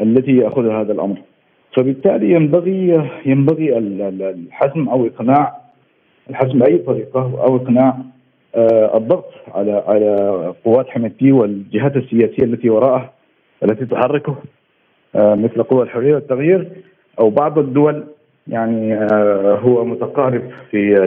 التي 0.00 0.36
يأخذها 0.36 0.80
هذا 0.80 0.92
الأمر. 0.92 1.16
فبالتالي 1.76 2.30
ينبغي 2.30 3.10
ينبغي 3.26 3.78
الحسم 3.78 4.88
أو 4.88 5.06
إقناع 5.06 5.56
الحسم 6.30 6.58
بأي 6.58 6.78
طريقة 6.78 7.20
أو 7.20 7.56
إقناع 7.56 7.96
آه، 8.54 8.96
الضغط 8.96 9.30
على 9.54 9.84
على 9.86 10.54
قوات 10.64 10.88
حميتي 10.88 11.32
والجهات 11.32 11.96
السياسية 11.96 12.44
التي 12.44 12.70
وراءه 12.70 13.12
التي 13.64 13.86
تحركه 13.86 14.36
آه، 15.14 15.34
مثل 15.34 15.62
قوى 15.62 15.82
الحرية 15.82 16.14
والتغيير 16.14 16.68
أو 17.20 17.30
بعض 17.30 17.58
الدول 17.58 18.04
يعني 18.48 18.94
آه، 18.94 19.58
هو 19.62 19.84
متقارب 19.84 20.42
في 20.70 21.04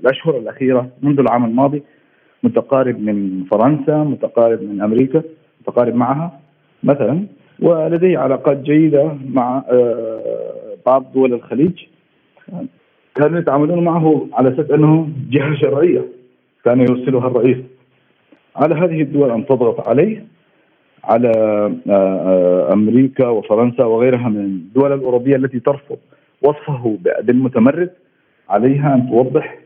الأشهر 0.00 0.36
الأخيرة 0.36 0.88
منذ 1.02 1.20
العام 1.20 1.44
الماضي 1.44 1.82
متقارب 2.42 3.00
من 3.00 3.44
فرنسا 3.44 3.96
متقارب 3.96 4.62
من 4.62 4.82
أمريكا 4.82 5.22
متقارب 5.60 5.94
معها. 5.94 6.40
مثلا 6.82 7.26
ولديه 7.60 8.18
علاقات 8.18 8.62
جيدة 8.62 9.16
مع 9.28 9.64
آه، 9.70 10.76
بعض 10.86 11.12
دول 11.14 11.32
الخليج. 11.32 11.72
كانوا 13.14 13.38
يتعاملون 13.38 13.84
معه 13.84 14.26
على 14.32 14.48
أساس 14.48 14.70
أنه 14.70 15.08
جهة 15.30 15.54
شرعية. 15.54 16.04
كان 16.64 16.80
يرسلها 16.80 17.26
الرئيس. 17.26 17.56
على 18.56 18.74
هذه 18.74 19.02
الدول 19.02 19.30
أن 19.30 19.46
تضغط 19.46 19.88
عليه 19.88 20.24
على 21.04 21.32
آه، 21.36 21.72
آه، 21.90 22.72
أمريكا 22.72 23.28
وفرنسا 23.28 23.84
وغيرها 23.84 24.28
من 24.28 24.40
الدول 24.40 24.92
الأوروبية 24.92 25.36
التي 25.36 25.60
ترفض 25.60 25.98
وصفه 26.42 26.98
بالمتمرد 27.22 27.90
عليها 28.48 28.94
أن 28.94 29.08
توضح 29.10 29.58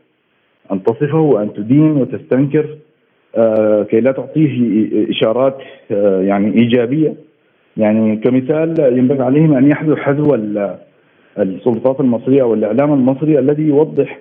أن 0.72 0.82
تصفه 0.82 1.18
وأن 1.20 1.52
تدين 1.52 1.92
وتستنكر 1.92 2.78
كي 3.90 4.00
لا 4.00 4.12
تعطيه 4.12 4.88
إشارات 5.10 5.58
يعني 6.20 6.54
إيجابية. 6.54 7.14
يعني 7.80 8.16
كمثال 8.16 8.98
ينبغي 8.98 9.22
عليهم 9.22 9.54
أن 9.56 9.70
يحذوا 9.70 9.96
حذو 9.96 10.34
السلطات 11.38 12.00
المصرية 12.00 12.42
أو 12.42 12.54
الإعلام 12.54 12.92
المصري 12.92 13.38
الذي 13.38 13.62
يوضح 13.62 14.20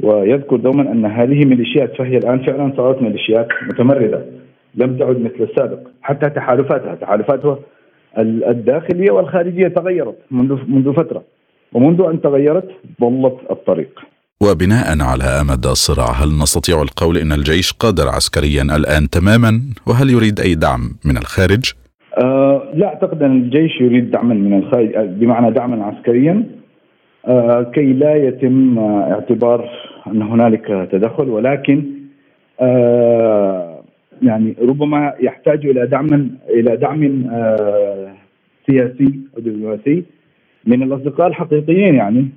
ويذكر 0.00 0.56
دوما 0.56 0.92
أن 0.92 1.06
هذه 1.06 1.44
ميليشيات 1.44 1.96
فهي 1.98 2.16
الآن 2.16 2.38
فعلا 2.46 2.72
صارت 2.76 3.02
ميليشيات 3.02 3.48
متمردة 3.68 4.24
لم 4.74 4.96
تعد 4.98 5.18
مثل 5.20 5.50
السابق 5.50 5.78
حتى 6.02 6.30
تحالفاتها 6.30 6.94
تحالفاتها 6.94 7.58
الداخلية 8.18 9.10
والخارجية 9.10 9.68
تغيرت 9.68 10.16
منذ 10.30 10.58
منذ 10.68 10.92
فترة 10.92 11.22
ومنذ 11.72 12.00
أن 12.00 12.20
تغيرت 12.20 12.68
ضلت 13.00 13.36
الطريق. 13.50 14.00
وبناء 14.42 15.00
على 15.00 15.24
آمد 15.24 15.66
الصراع 15.66 16.10
هل 16.10 16.28
نستطيع 16.42 16.82
القول 16.82 17.18
إن 17.18 17.32
الجيش 17.32 17.72
قادر 17.72 18.08
عسكريا 18.08 18.62
الآن 18.62 19.10
تماما 19.10 19.60
وهل 19.86 20.10
يريد 20.10 20.40
أي 20.40 20.54
دعم 20.54 20.80
من 21.04 21.16
الخارج؟ 21.16 21.72
أه 22.14 22.62
لا 22.74 22.86
أعتقد 22.86 23.22
أن 23.22 23.36
الجيش 23.36 23.80
يريد 23.80 24.10
دعما 24.10 24.34
من 24.34 24.58
الخارج 24.58 24.96
بمعنى 24.96 25.50
دعما 25.50 25.84
عسكريا. 25.84 26.44
أه 27.26 27.62
كي 27.62 27.92
لا 27.92 28.14
يتم 28.14 28.78
اعتبار 28.78 29.70
أن 30.06 30.22
هنالك 30.22 30.88
تدخل 30.92 31.28
ولكن 31.28 31.84
أه 32.60 33.78
يعني 34.22 34.54
ربما 34.62 35.14
يحتاج 35.20 35.66
إلى 35.66 35.86
دعم 35.86 36.30
إلى 36.50 36.76
دعم 36.76 37.26
أه 37.30 38.12
سياسي 38.66 39.20
أو 39.36 39.40
دبلوماسي 39.40 40.04
من 40.66 40.82
الأصدقاء 40.82 41.26
الحقيقيين 41.26 41.94
يعني 41.94 42.28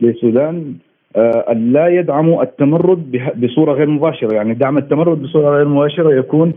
للسودان 0.00 0.74
آه، 1.16 1.52
لا 1.52 1.88
يدعموا 1.88 2.42
التمرد 2.42 3.20
بصورة 3.36 3.72
غير 3.72 3.88
مباشرة. 3.88 4.34
يعني 4.34 4.54
دعم 4.54 4.78
التمرد 4.78 5.22
بصورة 5.22 5.56
غير 5.56 5.68
مباشرة 5.68 6.14
يكون 6.14 6.52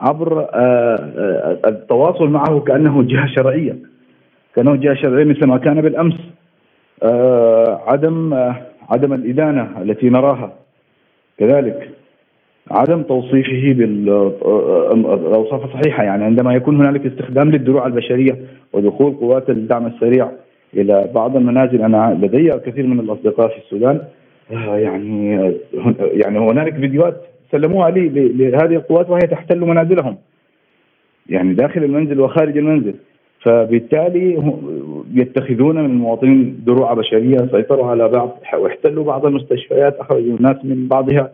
عبر 0.00 0.40
آه، 0.40 0.46
آه، 0.54 1.58
التواصل 1.68 2.28
معه 2.28 2.60
كأنه 2.60 3.02
جهة 3.02 3.26
شرعية 3.26 3.76
كأنه 4.56 4.76
جهة 4.76 4.94
شرعية 4.94 5.24
مثل 5.24 5.46
ما 5.46 5.58
كان 5.58 5.80
بالأمس. 5.80 6.14
عدم 7.86 8.34
عدم 8.90 9.12
الإدانة 9.12 9.82
التي 9.82 10.08
نراها. 10.08 10.52
كذلك 11.38 11.90
عدم 12.70 13.02
توصيفه 13.02 13.72
بالاوصاف 13.72 15.64
الصحيحة 15.64 16.02
يعني 16.02 16.24
عندما 16.24 16.54
يكون 16.54 16.76
هنالك 16.76 17.06
استخدام 17.06 17.50
للدروع 17.50 17.86
البشرية 17.86 18.38
ودخول 18.72 19.12
قوات 19.12 19.50
الدعم 19.50 19.86
السريع 19.86 20.30
إلى 20.74 21.10
بعض 21.14 21.36
المنازل. 21.36 21.82
أنا 21.82 22.18
لدي 22.22 22.54
الكثير 22.54 22.86
من 22.86 23.00
الأصدقاء 23.00 23.48
في 23.48 23.58
السودان. 23.58 24.00
آه، 24.52 24.76
يعني 24.76 25.34
يعني 25.98 26.38
هنالك 26.38 26.74
فيديوهات 26.74 27.22
سلموها 27.52 27.90
لي 27.90 28.08
لهذه 28.08 28.74
القوات 28.74 29.10
وهي 29.10 29.20
تحتل 29.20 29.60
منازلهم. 29.60 30.16
يعني 31.28 31.54
داخل 31.54 31.84
المنزل 31.84 32.20
وخارج 32.20 32.58
المنزل. 32.58 32.94
فبالتالي 33.40 34.54
يتخذون 35.14 35.76
من 35.76 35.90
المواطنين 35.90 36.62
دروع 36.66 36.94
بشرية 36.94 37.36
سيطروا 37.36 37.86
على 37.86 38.08
بعض 38.08 38.38
واحتلوا 38.58 39.04
بعض 39.04 39.26
المستشفيات 39.26 39.98
أخرجوا 39.98 40.36
الناس 40.36 40.56
من 40.64 40.88
بعضها 40.88 41.32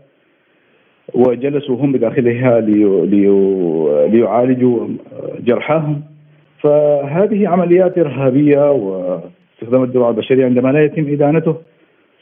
وجلسوا 1.15 1.77
هم 1.77 1.93
بداخلها 1.93 2.61
ليعالجوا 4.07 4.89
جرحاهم. 5.41 6.03
فهذه 6.63 7.49
عمليات 7.49 7.99
إرهابية 7.99 8.71
واستخدام 8.71 9.83
الدروع 9.83 10.11
البشرية 10.11 10.45
عندما 10.45 10.69
لا 10.69 10.85
يتم 10.85 11.13
إدانته 11.13 11.57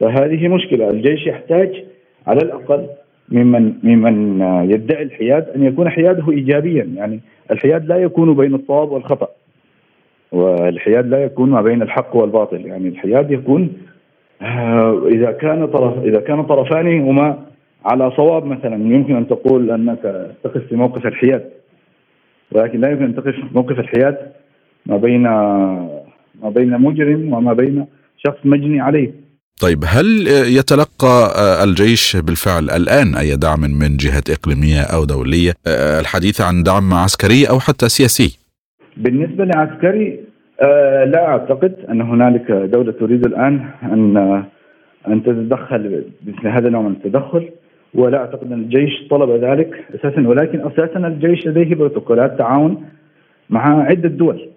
فهذه 0.00 0.48
مشكلة. 0.48 0.90
الجيش 0.90 1.26
يحتاج 1.26 1.84
على 2.26 2.38
الأقل 2.42 2.86
ممن 3.28 3.74
ممن 3.82 4.40
يدعي 4.70 5.02
الحياد 5.02 5.48
أن 5.48 5.64
يكون 5.64 5.90
حياده 5.90 6.30
إيجابيا. 6.30 6.84
يعني 6.84 7.20
الحياد 7.50 7.86
لا 7.86 7.96
يكون 7.96 8.34
بين 8.34 8.54
الصواب 8.54 8.90
والخطأ 8.90 9.28
والحياد 10.32 11.06
لا 11.06 11.24
يكون 11.24 11.50
ما 11.50 11.62
بين 11.62 11.82
الحق 11.82 12.16
والباطل. 12.16 12.66
يعني 12.66 12.88
الحياد 12.88 13.30
يكون 13.30 13.72
آه، 14.42 15.06
إذا 15.06 15.32
كان 15.32 15.66
طرف 15.66 16.04
إذا 16.04 16.20
كان 16.20 16.42
طرفان 16.42 17.00
هما 17.00 17.38
على 17.84 18.10
صواب 18.10 18.46
مثلا. 18.46 18.74
يمكن 18.74 19.16
أن 19.16 19.28
تقول 19.28 19.70
أنك 19.70 20.32
تقف 20.44 20.66
في 20.68 20.76
موقف 20.76 21.06
الحياد 21.06 21.50
ولكن 22.52 22.80
لا 22.80 22.90
يمكن 22.90 23.04
أن 23.04 23.14
تقف 23.14 23.34
موقف 23.52 23.78
الحياد 23.78 24.18
ما 24.86 24.96
بين 24.96 25.22
ما 26.42 26.50
بين 26.50 26.80
مجرم 26.80 27.32
وما 27.32 27.52
بين 27.52 27.86
شخص 28.16 28.38
مجني 28.44 28.80
عليه. 28.80 29.23
طيب 29.62 29.78
هل 29.86 30.06
يتلقى 30.58 31.14
الجيش 31.64 32.16
بالفعل 32.16 32.64
الآن 32.70 33.14
أي 33.14 33.36
دعم 33.36 33.60
من 33.60 33.96
جهه 33.96 34.22
إقليمية 34.30 34.82
أو 34.94 35.04
دولية 35.04 35.52
الحديث 36.00 36.40
عن 36.40 36.62
دعم 36.62 36.94
عسكري 36.94 37.44
أو 37.50 37.58
حتى 37.60 37.88
سياسي؟ 37.88 38.38
بالنسبة 38.96 39.44
لعسكري 39.44 40.20
آه، 40.62 41.04
لا 41.04 41.28
أعتقد 41.28 41.74
أن 41.90 42.00
هنالك 42.00 42.52
دولة 42.52 42.92
تريد 42.92 43.26
الآن 43.26 43.70
أن 43.82 44.16
أن 45.08 45.22
تتدخل 45.22 46.04
مثل 46.26 46.48
هذا 46.48 46.66
النوع 46.66 46.82
من 46.82 46.92
التدخل 46.92 47.50
ولا 47.94 48.18
أعتقد 48.18 48.52
أن 48.52 48.60
الجيش 48.60 49.08
طلب 49.10 49.30
ذلك 49.44 49.84
أساسا 49.94 50.28
ولكن 50.28 50.60
أساسا 50.60 50.98
الجيش 51.06 51.46
لديه 51.46 51.74
بروتوكولات 51.74 52.38
تعاون 52.38 52.84
مع 53.50 53.82
عدة 53.82 54.08
دول 54.08 54.48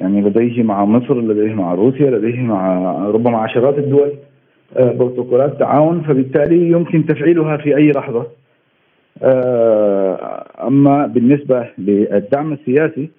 يعني 0.00 0.20
لديه 0.20 0.62
مع 0.62 0.84
مصر 0.84 1.20
لديه 1.20 1.54
مع 1.54 1.74
روسيا 1.74 2.10
لديه 2.10 2.40
مع 2.40 2.92
ربما 3.08 3.38
عشرات 3.38 3.78
الدول 3.78 4.12
آه، 4.76 4.92
بروتوكولات 4.92 5.58
تعاون 5.58 6.02
فبالتالي 6.02 6.70
يمكن 6.70 7.06
تفعيلها 7.06 7.56
في 7.56 7.76
أي 7.76 7.90
لحظة. 7.90 8.26
آه، 9.22 10.46
أما 10.66 11.06
بالنسبة 11.06 11.68
للدعم 11.78 12.52
السياسي 12.52 13.10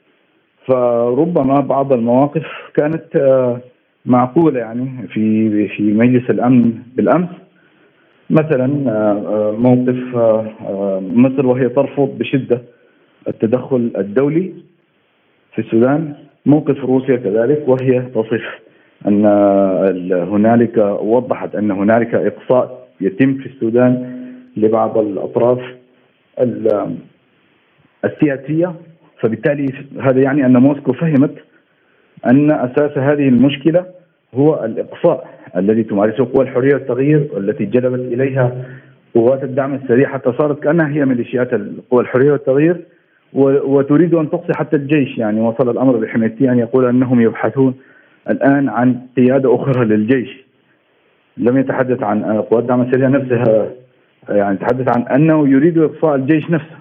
فربما 0.65 1.59
بعض 1.59 1.93
المواقف 1.93 2.45
كانت 2.73 3.15
آه، 3.15 3.59
معقولة 4.05 4.59
يعني 4.59 5.07
في 5.07 5.67
في 5.67 5.93
مجلس 5.93 6.29
الأمن 6.29 6.73
بالأمس. 6.95 7.29
مثلا 8.29 8.67
موقف 9.51 10.15
مصر 11.01 11.47
وهي 11.47 11.69
ترفض 11.69 12.17
بشدة 12.17 12.61
التدخل 13.27 13.91
الدولي 13.97 14.53
في 15.55 15.61
السودان. 15.61 16.13
موقف 16.45 16.77
روسيا 16.79 17.15
كذلك 17.15 17.63
وهي 17.67 18.01
تصف 18.01 18.43
أن 19.07 19.25
هنالك 20.11 20.77
وضحت 21.01 21.55
أن 21.55 21.71
هنالك 21.71 22.15
إقصاء 22.15 22.87
يتم 23.01 23.33
في 23.33 23.45
السودان 23.45 24.19
لبعض 24.57 24.97
الأطراف 24.97 25.59
السياسية. 28.05 28.73
فبالتالي 29.21 29.65
هذا 30.01 30.21
يعني 30.21 30.45
أن 30.45 30.57
موسكو 30.57 30.93
فهمت 30.93 31.35
أن 32.25 32.51
أساس 32.51 32.97
هذه 32.97 33.27
المشكلة 33.27 33.85
هو 34.35 34.65
الإقصاء 34.65 35.27
الذي 35.57 35.83
تمارسه 35.83 36.27
قوى 36.33 36.45
الحرية 36.45 36.73
والتغيير 36.73 37.27
والتي 37.33 37.65
جلبت 37.65 38.13
إليها 38.13 38.65
قوات 39.15 39.43
الدعم 39.43 39.75
السريع 39.75 40.09
حتى 40.09 40.33
صارت 40.39 40.63
كأنها 40.63 40.87
هي 40.87 41.05
ميليشيات 41.05 41.51
قوى 41.91 42.01
الحرية 42.01 42.31
والتغيير. 42.31 42.85
وتريد 43.33 44.13
أن 44.13 44.29
تقصي 44.29 44.53
حتى 44.53 44.75
الجيش. 44.75 45.17
يعني 45.17 45.41
وصل 45.41 45.69
الأمر 45.69 45.97
بحميتي 45.97 46.51
أن 46.51 46.59
يقول 46.59 46.85
أنهم 46.85 47.21
يبحثون 47.21 47.73
الآن 48.29 48.69
عن 48.69 48.99
قيادة 49.17 49.55
أخرى 49.55 49.85
للجيش. 49.85 50.29
لم 51.37 51.57
يتحدث 51.57 52.03
عن 52.03 52.23
قوات 52.23 52.63
الدعم 52.63 52.81
السريع 52.81 53.07
نفسها. 53.07 53.69
يعني 54.29 54.57
تحدث 54.57 54.97
عن 54.97 55.03
أنه 55.03 55.47
يريد 55.47 55.77
إقصاء 55.77 56.15
الجيش 56.15 56.49
نفسه. 56.49 56.79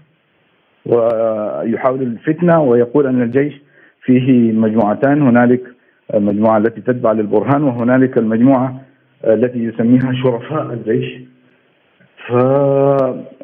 ويحاول 0.87 2.03
الفتنة 2.03 2.63
ويقول 2.63 3.07
أن 3.07 3.23
الجيش 3.23 3.55
فيه 4.03 4.53
مجموعتان. 4.53 5.23
هنالك 5.23 5.63
المجموعة 6.15 6.59
التي 6.59 6.81
تتبع 6.81 7.13
للبرهان 7.13 7.63
وهنالك 7.63 8.19
المجموعة 8.19 8.81
التي 9.25 9.59
يسميها 9.59 10.13
شرفاء 10.13 10.73
الجيش. 10.73 11.21
ف... 12.27 12.33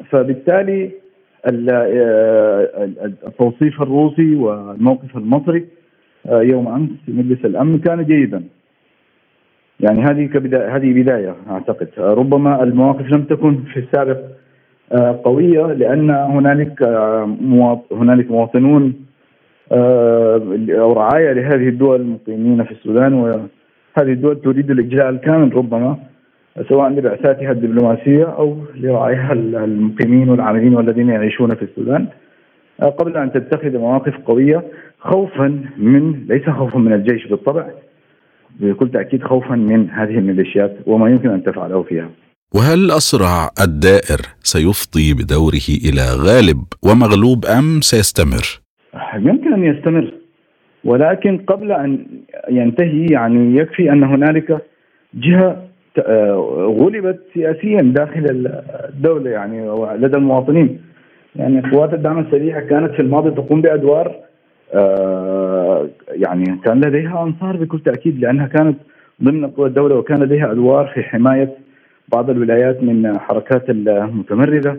فبالتالي 0.09 0.91
التوصيف 3.27 3.81
الروسي 3.81 4.35
والموقف 4.35 5.17
المصري 5.17 5.65
يوم 6.31 6.67
أمس 6.67 6.89
في 7.05 7.11
مجلس 7.11 7.45
الأمن 7.45 7.79
كان 7.79 8.03
جيدا. 8.03 8.43
يعني 9.79 10.03
هذه 10.03 10.25
كبداية 10.25 10.75
هذه 10.75 11.01
بداية 11.01 11.35
أعتقد. 11.49 11.87
ربما 11.97 12.63
المواقف 12.63 13.05
لم 13.11 13.23
تكن 13.23 13.63
في 13.63 13.79
السابق 13.79 14.17
قوية 15.23 15.65
لأن 15.65 16.09
هنالك 16.11 16.83
هنالك 17.91 18.31
مواطنون 18.31 18.93
آه، 19.71 20.41
أو 20.69 20.93
رعاية 20.93 21.33
لهذه 21.33 21.69
الدول 21.69 22.01
المقيمين 22.01 22.63
في 22.63 22.71
السودان 22.71 23.13
وهذه 23.13 24.11
الدول 24.13 24.41
تريد 24.41 24.71
الاجلاء 24.71 25.09
الكامل 25.09 25.55
ربما. 25.55 25.97
سواء 26.63 26.89
لبعثاتها 26.89 27.51
الدبلوماسية 27.51 28.23
أو 28.23 28.57
لرعاياها 28.75 29.33
المقيمين 29.33 30.29
والعاملين 30.29 30.75
والذين 30.75 31.09
يعيشون 31.09 31.55
في 31.55 31.61
السودان 31.61 32.07
آه، 32.81 32.85
قبل 32.85 33.17
أن 33.17 33.31
تتخذ 33.31 33.77
مواقف 33.77 34.13
قوية 34.25 34.63
خوفا 34.99 35.61
من 35.77 36.25
ليس 36.27 36.49
خوفا 36.49 36.77
من 36.77 36.93
الجيش 36.93 37.27
بالطبع 37.27 37.67
بكل 38.59 38.91
تأكيد 38.91 39.23
خوفا 39.23 39.55
من 39.55 39.89
هذه 39.89 40.17
الميليشيات 40.17 40.77
وما 40.85 41.09
يمكن 41.09 41.29
أن 41.29 41.43
تفعله 41.43 41.83
فيها. 41.83 42.09
وهل 42.55 42.91
الصراع 42.91 43.49
الدائر 43.63 44.21
سيفضي 44.39 45.13
بدوره 45.13 45.67
إلى 45.85 46.01
غالب 46.27 46.63
ومغلوب 46.83 47.45
أم 47.45 47.81
سيستمر؟ 47.81 48.61
يمكن 49.15 49.53
أن 49.53 49.63
يستمر 49.63 50.13
ولكن 50.83 51.37
قبل 51.37 51.71
أن 51.71 52.05
ينتهي 52.49 53.05
يعني 53.05 53.57
يكفي 53.57 53.91
أن 53.91 54.03
هنالك 54.03 54.51
آه، 54.51 55.64
غلبت 56.79 57.19
سياسيا 57.33 57.81
داخل 57.81 58.49
الدولة 58.89 59.29
يعني 59.29 59.67
لدى 59.97 60.17
المواطنين. 60.17 60.81
يعني 61.35 61.71
قوات 61.71 61.93
الدعم 61.93 62.19
السريع 62.19 62.59
كانت 62.59 62.91
في 62.91 63.01
الماضي 63.01 63.31
تقوم 63.31 63.61
بأدوار 63.61 64.15
آه، 64.73 65.87
يعني 66.11 66.59
كان 66.65 66.81
لديها 66.85 67.23
أنصار 67.23 67.57
بكل 67.57 67.79
تأكيد 67.79 68.19
لأنها 68.19 68.47
كانت 68.47 68.77
ضمن 69.23 69.47
قوى 69.47 69.67
الدولة 69.67 69.95
وكان 69.95 70.23
لديها 70.23 70.51
أدوار 70.51 70.91
في 70.93 71.03
حماية 71.03 71.49
بعض 72.13 72.29
الولايات 72.29 72.83
من 72.83 73.19
حركات 73.19 73.69
المتمردة. 73.69 74.77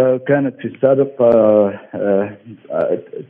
آه، 0.00 0.16
كانت 0.16 0.54
في 0.56 0.68
السابق 0.68 1.22
آه، 1.22 2.30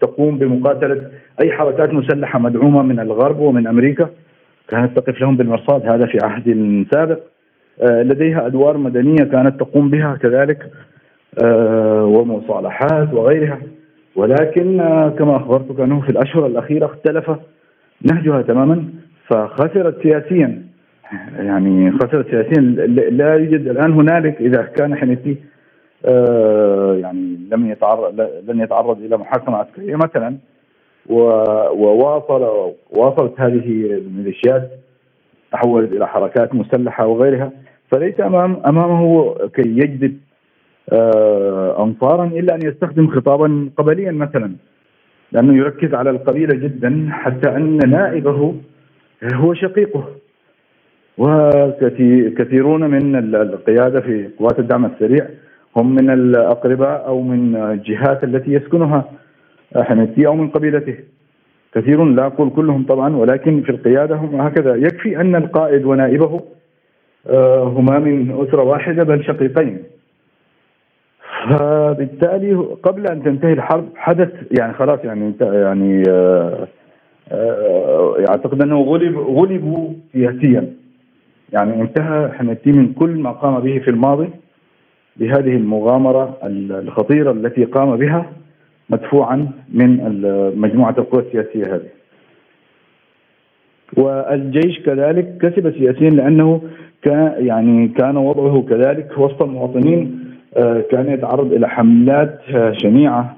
تقوم 0.00 0.38
بمقاتلة 0.38 1.10
أي 1.42 1.52
حركات 1.52 1.94
مسلحة 1.94 2.38
مدعومة 2.38 2.82
من 2.82 3.00
الغرب 3.00 3.40
ومن 3.40 3.66
أمريكا. 3.66 4.10
كانت 4.72 4.98
تقف 4.98 5.20
لهم 5.20 5.36
بالمرصاد 5.36 5.86
هذا 5.86 6.06
في 6.06 6.18
عهد 6.22 6.86
سابق. 6.94 7.18
لديها 7.82 8.46
أدوار 8.46 8.76
مدنية 8.76 9.24
كانت 9.24 9.60
تقوم 9.60 9.90
بها 9.90 10.18
كذلك 10.22 10.70
ومصالحات 12.02 13.12
وغيرها. 13.12 13.58
ولكن 14.16 14.78
كما 15.18 15.36
أخبرتك 15.36 15.80
أنه 15.80 16.00
في 16.00 16.10
الأشهر 16.10 16.46
الأخيرة 16.46 16.86
اختلف 16.86 17.30
نهجها 18.02 18.42
تماما 18.42 18.84
فخسرت 19.28 20.02
سياسيا. 20.02 20.62
يعني 21.38 21.92
خسرت 21.92 22.30
سياسيا. 22.30 22.60
لا 23.10 23.34
يوجد 23.34 23.68
الآن 23.68 23.92
هنالك 23.92 24.40
إذا 24.40 24.62
كان 24.62 24.96
حنيتي 24.96 25.36
آه، 26.06 26.94
يعني 26.94 27.38
لم 27.50 27.70
يتعرض 27.70 28.20
لن 28.48 28.60
يتعرض 28.60 28.98
إلى 28.98 29.16
محاكمة 29.16 29.56
عسكرية. 29.56 29.96
مثلا 29.96 30.36
وواصل 31.06 32.72
واصلت 32.90 33.40
هذه 33.40 33.84
الميليشيات 33.84 34.70
تحولت 35.52 35.92
إلى 35.92 36.08
حركات 36.08 36.54
مسلحة 36.54 37.06
وغيرها 37.06 37.52
فليس 37.90 38.20
امام 38.20 38.62
أمامه 38.66 39.34
كي 39.54 39.68
يجذب 39.68 40.18
آه، 40.92 41.82
انصارا 41.82 42.24
إلا 42.24 42.54
أن 42.54 42.60
يستخدم 42.66 43.08
خطابا 43.08 43.70
قبليا 43.76 44.12
مثلا 44.12 44.52
لأنه 45.32 45.56
يركز 45.56 45.94
على 45.94 46.10
القبيله 46.10 46.54
جدا 46.54 47.08
حتى 47.10 47.56
أن 47.56 47.90
نائبه 47.90 48.54
هو 49.34 49.54
شقيقه. 49.54 50.04
وكثيرون 51.18 52.90
من 52.90 53.16
القيادة 53.34 54.00
في 54.00 54.28
قوات 54.38 54.58
الدعم 54.58 54.84
السريع 54.84 55.26
هم 55.76 55.94
من 55.94 56.10
الأقرباء 56.10 57.06
أو 57.06 57.22
من 57.22 57.56
الجهات 57.56 58.24
التي 58.24 58.52
يسكنها 58.52 59.04
حميدتي 59.76 60.26
أو 60.26 60.34
من 60.34 60.48
قبيلته. 60.48 60.96
كثير 61.74 62.04
لا 62.04 62.26
أقول 62.26 62.50
كلهم 62.50 62.86
طبعا 62.86 63.16
ولكن 63.16 63.62
في 63.62 63.70
القيادة 63.70 64.16
هم 64.16 64.40
هكذا. 64.40 64.74
يكفي 64.74 65.20
أن 65.20 65.36
القائد 65.36 65.84
ونائبه 65.84 66.40
آه، 67.26 67.64
هما 67.64 67.98
من 67.98 68.30
أسرة 68.30 68.62
واحدة 68.62 69.02
بل 69.02 69.24
شقيقين. 69.24 69.82
فبالتالي 71.50 72.54
قبل 72.82 73.06
أن 73.06 73.22
تنتهي 73.22 73.52
الحرب 73.52 73.88
حدث 73.96 74.30
يعني 74.58 74.72
خلاص 74.72 74.98
يعني 75.04 75.34
يعني 75.40 76.02
آه، 76.08 76.68
آه، 77.32 78.24
أعتقد 78.28 78.62
أنه 78.62 78.82
غلب 78.82 79.18
غلبوا 79.18 79.90
سياسيا. 80.12 80.72
يعني 81.52 81.82
انتهى 81.82 82.32
حميدتي 82.32 82.72
من 82.72 82.92
كل 82.92 83.10
ما 83.10 83.30
قام 83.30 83.60
به 83.60 83.78
في 83.78 83.90
الماضي 83.90 84.30
بهذه 85.16 85.56
المغامرة 85.56 86.38
الخطيرة 86.44 87.30
التي 87.30 87.64
قام 87.64 87.96
بها. 87.96 88.32
مدفوعا 88.92 89.48
من 89.72 89.96
مجموعة 90.56 90.94
القوى 90.98 91.22
السياسية 91.22 91.74
هذه. 91.74 91.88
والجيش 93.96 94.80
كذلك 94.80 95.38
كسب 95.40 95.72
سياسيا 95.78 96.10
لأنه 96.10 96.62
كان 97.02 97.46
يعني 97.46 97.88
كان 97.88 98.16
وضعه 98.16 98.62
كذلك 98.68 99.18
وسط 99.18 99.42
المواطنين 99.42 100.22
آه، 100.56 100.84
كان 100.90 101.12
يتعرض 101.12 101.52
إلى 101.52 101.68
حملات 101.68 102.40
آه، 102.54 102.72
شنيعة 102.72 103.36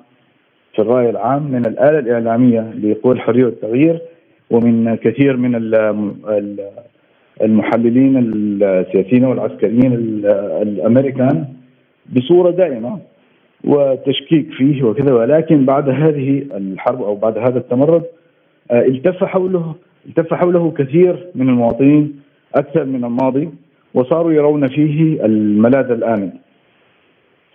في 0.75 0.83
الرأي 0.83 1.11
العام 1.11 1.43
من 1.43 1.67
الآلة 1.67 1.99
الإعلامية 1.99 2.61
لقوى 2.83 3.15
الحرية 3.15 3.45
والتغيير 3.45 4.01
ومن 4.51 4.95
كثير 4.95 5.37
من 5.37 5.55
المحللين 7.43 8.17
السياسيين 8.63 9.25
والعسكريين 9.25 9.93
الأمريكان 10.63 11.45
بصورة 12.17 12.51
دائمة 12.51 12.99
وتشكيك 13.65 14.53
فيه 14.53 14.83
وكذا 14.83 15.12
ولكن 15.12 15.65
بعد 15.65 15.89
هذه 15.89 16.47
الحرب 16.57 17.03
أو 17.03 17.15
بعد 17.15 17.39
هذا 17.39 17.59
التمرد 17.59 18.03
آه، 18.71 18.81
التف 18.81 19.25
حوله 19.25 19.75
التف 20.07 20.35
حوله 20.35 20.71
كثير 20.71 21.27
من 21.35 21.49
المواطنين 21.49 22.21
أكثر 22.55 22.85
من 22.85 23.05
الماضي 23.05 23.49
وصاروا 23.95 24.33
يرون 24.33 24.69
فيه 24.69 25.25
الملاذ 25.25 25.91
الآمن. 25.91 26.31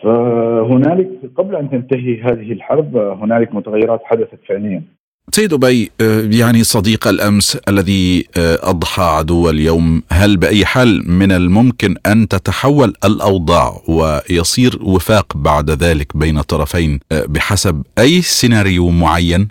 فهنالك 0.04 1.10
قبل 1.36 1.56
أن 1.56 1.70
تنتهي 1.70 2.22
هذه 2.22 2.52
الحرب 2.52 2.98
هنالك 2.98 3.56
متغيرات 3.56 4.02
حدثت 4.04 4.40
فعليا. 4.48 4.84
سيد 5.32 5.54
أبي 5.54 5.92
آه، 6.02 6.22
يعني 6.42 6.64
صديق 6.64 7.08
الأمس 7.08 7.62
الذي 7.70 8.26
آه، 8.38 8.72
أضحى 8.72 9.04
عدو 9.18 9.50
اليوم 9.50 10.02
هل 10.12 10.38
بأي 10.38 10.66
حال 10.66 11.04
من 11.20 11.32
الممكن 11.32 11.96
أن 12.12 12.28
تتحول 12.28 12.94
الأوضاع 13.06 13.70
ويصير 13.88 14.72
وفاق 14.84 15.38
بعد 15.38 15.70
ذلك 15.70 16.18
بين 16.18 16.38
الطرفين 16.38 17.00
آه، 17.12 17.24
بحسب 17.30 17.84
أي 18.00 18.22
سيناريو 18.22 18.90
معين؟ 18.90 19.48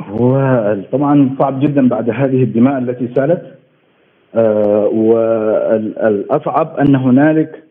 هو 0.00 0.32
طبعا 0.92 1.36
صعب 1.38 1.60
جدا 1.60 1.88
بعد 1.88 2.10
هذه 2.10 2.42
الدماء 2.42 2.78
التي 2.78 3.08
سالت 3.16 3.54
والأصعب 4.92 6.76
أن 6.76 6.96
هنالك 6.96 7.64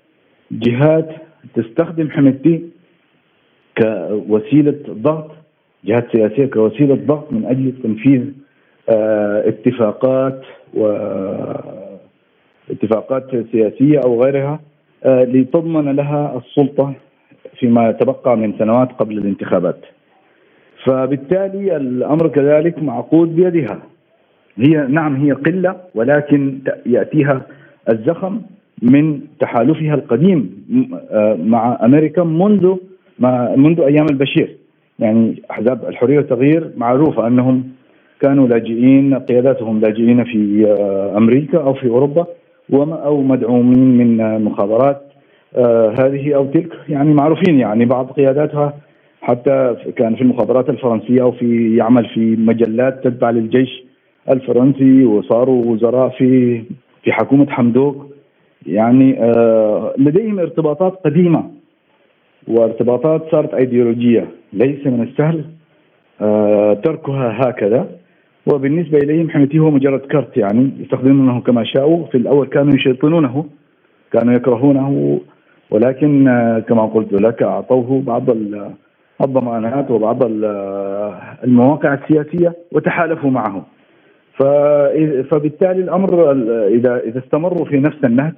جهات 0.51 1.09
تستخدم 1.55 2.09
حميدتي 2.11 2.61
كوسيلة 3.77 4.79
ضغط 4.89 5.42
جهات 5.85 6.11
سياسية 6.11 6.45
كوسيلة 6.45 6.95
ضغط 6.95 7.33
من 7.33 7.45
أجل 7.45 7.73
تنفيذ 7.83 8.21
آه، 8.89 9.47
اتفاقات 9.49 10.41
و 10.73 10.87
اتفاقات 12.71 13.27
سياسية 13.51 13.99
أو 14.05 14.23
غيرها 14.23 14.59
آه، 15.05 15.23
لتضمن 15.23 15.95
لها 15.95 16.37
السلطة 16.37 16.93
فيما 17.59 17.91
تبقى 17.91 18.37
من 18.37 18.53
سنوات 18.59 18.91
قبل 18.91 19.17
الانتخابات. 19.17 19.79
فبالتالي 20.85 21.77
الأمر 21.77 22.27
كذلك 22.27 22.83
معقود 22.83 23.35
بيدها. 23.35 23.79
هي 24.57 24.87
نعم 24.89 25.15
هي 25.15 25.31
قلة 25.31 25.75
ولكن 25.95 26.59
يأتيها 26.85 27.41
الزخم 27.89 28.41
من 28.81 29.21
تحالفها 29.39 29.95
القديم 29.95 30.65
آه، 31.11 31.35
مع 31.35 31.79
أمريكا 31.85 32.23
منذ 32.23 32.75
منذ 33.57 33.79
أيام 33.81 34.05
البشير. 34.11 34.62
يعني 34.99 35.41
أحزاب 35.51 35.85
الحرية 35.87 36.17
والتغيير 36.17 36.71
معروفة 36.77 37.27
أنهم 37.27 37.63
كانوا 38.19 38.47
لاجئين 38.47 39.15
قياداتهم 39.15 39.81
لاجئين 39.81 40.23
في 40.23 40.65
آه، 40.79 41.17
أمريكا 41.17 41.57
أو 41.57 41.73
في 41.73 41.87
أوروبا 41.87 42.25
أو 42.73 43.21
مدعومين 43.21 43.97
من 43.97 44.41
مخابرات 44.43 45.01
آه، 45.55 45.95
هذه 45.99 46.35
أو 46.35 46.45
تلك 46.45 46.73
يعني 46.89 47.13
معروفين 47.13 47.59
يعني 47.59 47.85
بعض 47.85 48.11
قياداتها 48.11 48.73
حتى 49.21 49.75
كان 49.95 50.15
في 50.15 50.21
المخابرات 50.21 50.69
الفرنسية 50.69 51.21
أو 51.21 51.31
في 51.31 51.75
يعمل 51.77 52.05
في 52.05 52.35
مجلات 52.35 53.03
تتبع 53.03 53.29
للجيش 53.29 53.83
الفرنسي 54.29 55.05
وصاروا 55.05 55.65
وزراء 55.65 56.09
في 56.09 56.61
في 57.03 57.11
حكومة 57.11 57.49
حمدوك. 57.49 58.13
يعني 58.65 59.23
آه، 59.23 59.93
لديهم 59.97 60.39
ارتباطات 60.39 60.93
قديمة 61.05 61.51
وارتباطات 62.47 63.31
صارت 63.31 63.53
أيديولوجية. 63.53 64.27
ليس 64.53 64.87
من 64.87 65.01
السهل 65.03 65.45
آه، 66.21 66.73
تركها 66.73 67.37
هكذا. 67.41 67.89
وبالنسبة 68.53 68.97
إليهم 68.97 69.29
حميتي 69.29 69.59
هو 69.59 69.71
مجرد 69.71 69.99
كرت 69.99 70.37
يعني 70.37 70.71
يستخدمونه 70.79 71.41
كما 71.41 71.63
شاءوا. 71.63 72.05
في 72.05 72.17
الأول 72.17 72.47
كانوا 72.47 72.75
يشيطنونه 72.75 73.45
كانوا 74.11 74.33
يكرهونه 74.33 75.19
ولكن 75.71 76.27
آه، 76.27 76.59
كما 76.59 76.85
قلت 76.85 77.13
لك 77.13 77.43
أعطوه 77.43 78.01
بعض 78.01 78.29
الضمانات 79.21 79.91
وبعض 79.91 80.19
المواقع 81.43 81.93
السياسية 81.93 82.55
وتحالفوا 82.71 83.29
معه. 83.29 83.65
فبالتالي 85.29 85.81
الأمر 85.83 86.31
إذا 86.67 86.97
إذا 86.97 87.19
استمروا 87.19 87.65
في 87.65 87.79
نفس 87.79 87.97
النهج 88.03 88.33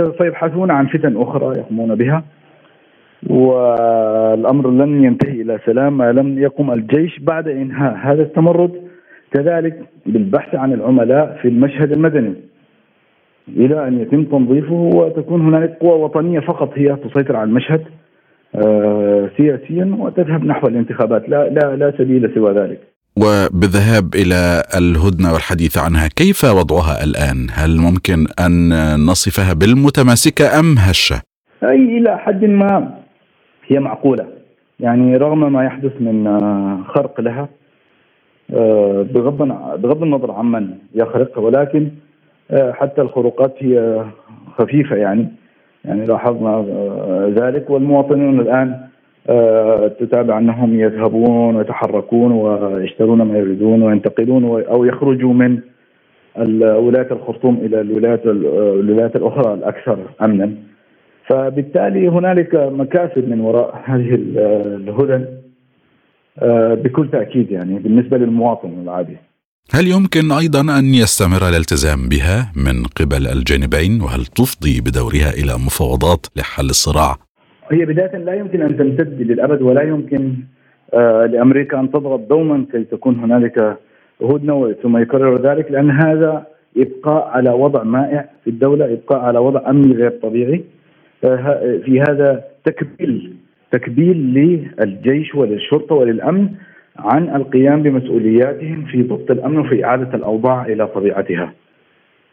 سوف 0.00 0.20
يبحثون 0.20 0.70
عن 0.70 0.86
فتن 0.86 1.16
أخرى 1.16 1.58
يقومون 1.58 1.94
بها. 1.94 2.24
والأمر 3.30 4.70
لن 4.70 5.04
ينتهي 5.04 5.42
إلى 5.42 5.58
سلام 5.66 5.96
ما 5.98 6.12
لم 6.12 6.38
يقم 6.38 6.72
الجيش 6.72 7.18
بعد 7.20 7.48
إنهاء 7.48 7.96
هذا 8.02 8.22
التمرد 8.22 8.72
كذلك 9.32 9.78
بالبحث 10.06 10.54
عن 10.54 10.72
العملاء 10.72 11.38
في 11.42 11.48
المشهد 11.48 11.92
المدني 11.92 12.34
إلى 13.48 13.88
أن 13.88 14.00
يتم 14.00 14.24
تنظيفه 14.24 14.90
وتكون 14.94 15.40
هنالك 15.40 15.78
قوى 15.80 16.02
وطنية 16.02 16.40
فقط 16.40 16.70
هي 16.74 16.96
تسيطر 16.96 17.36
على 17.36 17.48
المشهد 17.48 17.84
آه 18.54 19.30
سياسيا 19.36 19.96
وتذهب 19.98 20.44
نحو 20.44 20.66
الانتخابات 20.68 21.28
لا 21.28 21.48
لا 21.48 21.76
لا 21.76 21.92
سبيل 21.98 22.34
سوى 22.34 22.52
ذلك. 22.52 22.80
وبالذهاب 23.16 24.14
إلى 24.14 24.62
الهدنة 24.78 25.32
والحديث 25.32 25.78
عنها، 25.78 26.08
كيف 26.16 26.44
وضعها 26.44 27.04
الآن؟ 27.04 27.46
هل 27.52 27.70
ممكن 27.76 28.26
أن 28.46 28.70
نصفها 29.06 29.52
بالمتماسكة 29.54 30.60
أم 30.60 30.74
هشة؟ 30.78 31.22
أي 31.64 31.98
إلى 31.98 32.18
حد 32.18 32.44
ما 32.44 33.01
هي 33.72 33.80
معقولة. 33.80 34.26
يعني 34.80 35.16
رغم 35.16 35.52
ما 35.52 35.64
يحدث 35.64 35.92
من 36.00 36.26
آه، 36.26 36.78
خرق 36.86 37.20
لها 37.20 37.48
آه، 38.54 39.02
بغض 39.02 39.38
بغض 39.82 40.02
النظر 40.02 40.30
عمن 40.30 40.70
يخرق 40.94 41.38
ولكن 41.38 41.88
حتى 42.52 43.00
الخروقات 43.00 43.54
هي 43.58 44.04
خفيفة 44.58 44.96
يعني. 44.96 45.28
يعني 45.84 46.06
لاحظنا 46.06 46.64
ذلك 47.28 47.70
والمواطنون 47.70 48.40
الآن 48.40 48.80
تتابع 50.00 50.38
أنهم 50.38 50.80
يذهبون 50.80 51.56
ويتحركون 51.56 52.32
ويشترون 52.32 53.22
ما 53.22 53.38
يريدون 53.38 53.82
وينتقلون 53.82 54.44
أو 54.62 54.84
يخرجوا 54.84 55.32
من 55.32 55.58
ولايه 56.60 57.08
الخرطوم 57.10 57.60
إلى 57.62 57.80
الولايات 57.80 58.26
الولايات 58.26 59.16
الأخرى 59.16 59.54
الأكثر 59.54 59.98
أمنا. 60.22 60.52
فبالتالي 61.28 62.08
هنالك 62.08 62.54
مكاسب 62.54 63.28
من 63.28 63.40
وراء 63.40 63.82
هذه 63.84 64.14
الهدن 64.14 65.26
آه، 66.38 66.74
بكل 66.74 67.10
تأكيد 67.10 67.50
يعني 67.50 67.78
بالنسبة 67.78 68.18
للمواطن 68.18 68.82
العادي. 68.82 69.16
هل 69.74 69.86
يمكن 69.86 70.32
أيضا 70.32 70.60
أن 70.78 70.84
يستمر 70.84 71.48
الالتزام 71.48 72.08
بها 72.08 72.52
من 72.56 72.84
قبل 72.84 73.26
الجانبين 73.26 74.02
وهل 74.02 74.24
تفضي 74.24 74.80
بدورها 74.80 75.30
إلى 75.30 75.52
مفاوضات 75.66 76.26
لحل 76.36 76.64
الصراع؟ 76.64 77.16
هي 77.70 77.84
بداية 77.84 78.16
لا 78.16 78.34
يمكن 78.34 78.62
أن 78.62 78.76
تمتد 78.76 79.22
للأبد 79.22 79.62
ولا 79.62 79.82
يمكن 79.82 80.34
آه، 80.94 81.26
لأمريكا 81.26 81.80
أن 81.80 81.90
تضغط 81.90 82.20
دوما 82.20 82.66
كي 82.72 82.84
تكون 82.84 83.18
هنالك 83.18 83.78
هدنة 84.22 84.74
ثم 84.82 84.96
يكرر 84.96 85.42
ذلك 85.48 85.70
لأن 85.70 85.90
هذا 85.90 86.46
إبقاء 86.76 87.28
على 87.28 87.50
وضع 87.50 87.82
مائع 87.82 88.28
في 88.44 88.50
الدولة، 88.50 88.92
إبقاء 88.92 89.18
على 89.20 89.38
وضع 89.38 89.70
أمني 89.70 89.94
غير 89.94 90.10
طبيعي. 90.22 90.64
آه، 91.24 91.80
في 91.84 92.00
هذا 92.00 92.44
تكبيل 92.64 93.36
تكبيل 93.72 94.16
للجيش 94.16 95.34
وللشرطة 95.34 95.94
وللأمن 95.94 96.48
عن 96.98 97.36
القيام 97.36 97.82
بمسؤولياتهم 97.82 98.84
في 98.84 99.02
ضبط 99.02 99.30
الأمن 99.30 99.58
وفي 99.58 99.84
إعادة 99.84 100.14
الأوضاع 100.14 100.66
إلى 100.66 100.86
طبيعتها. 100.86 101.52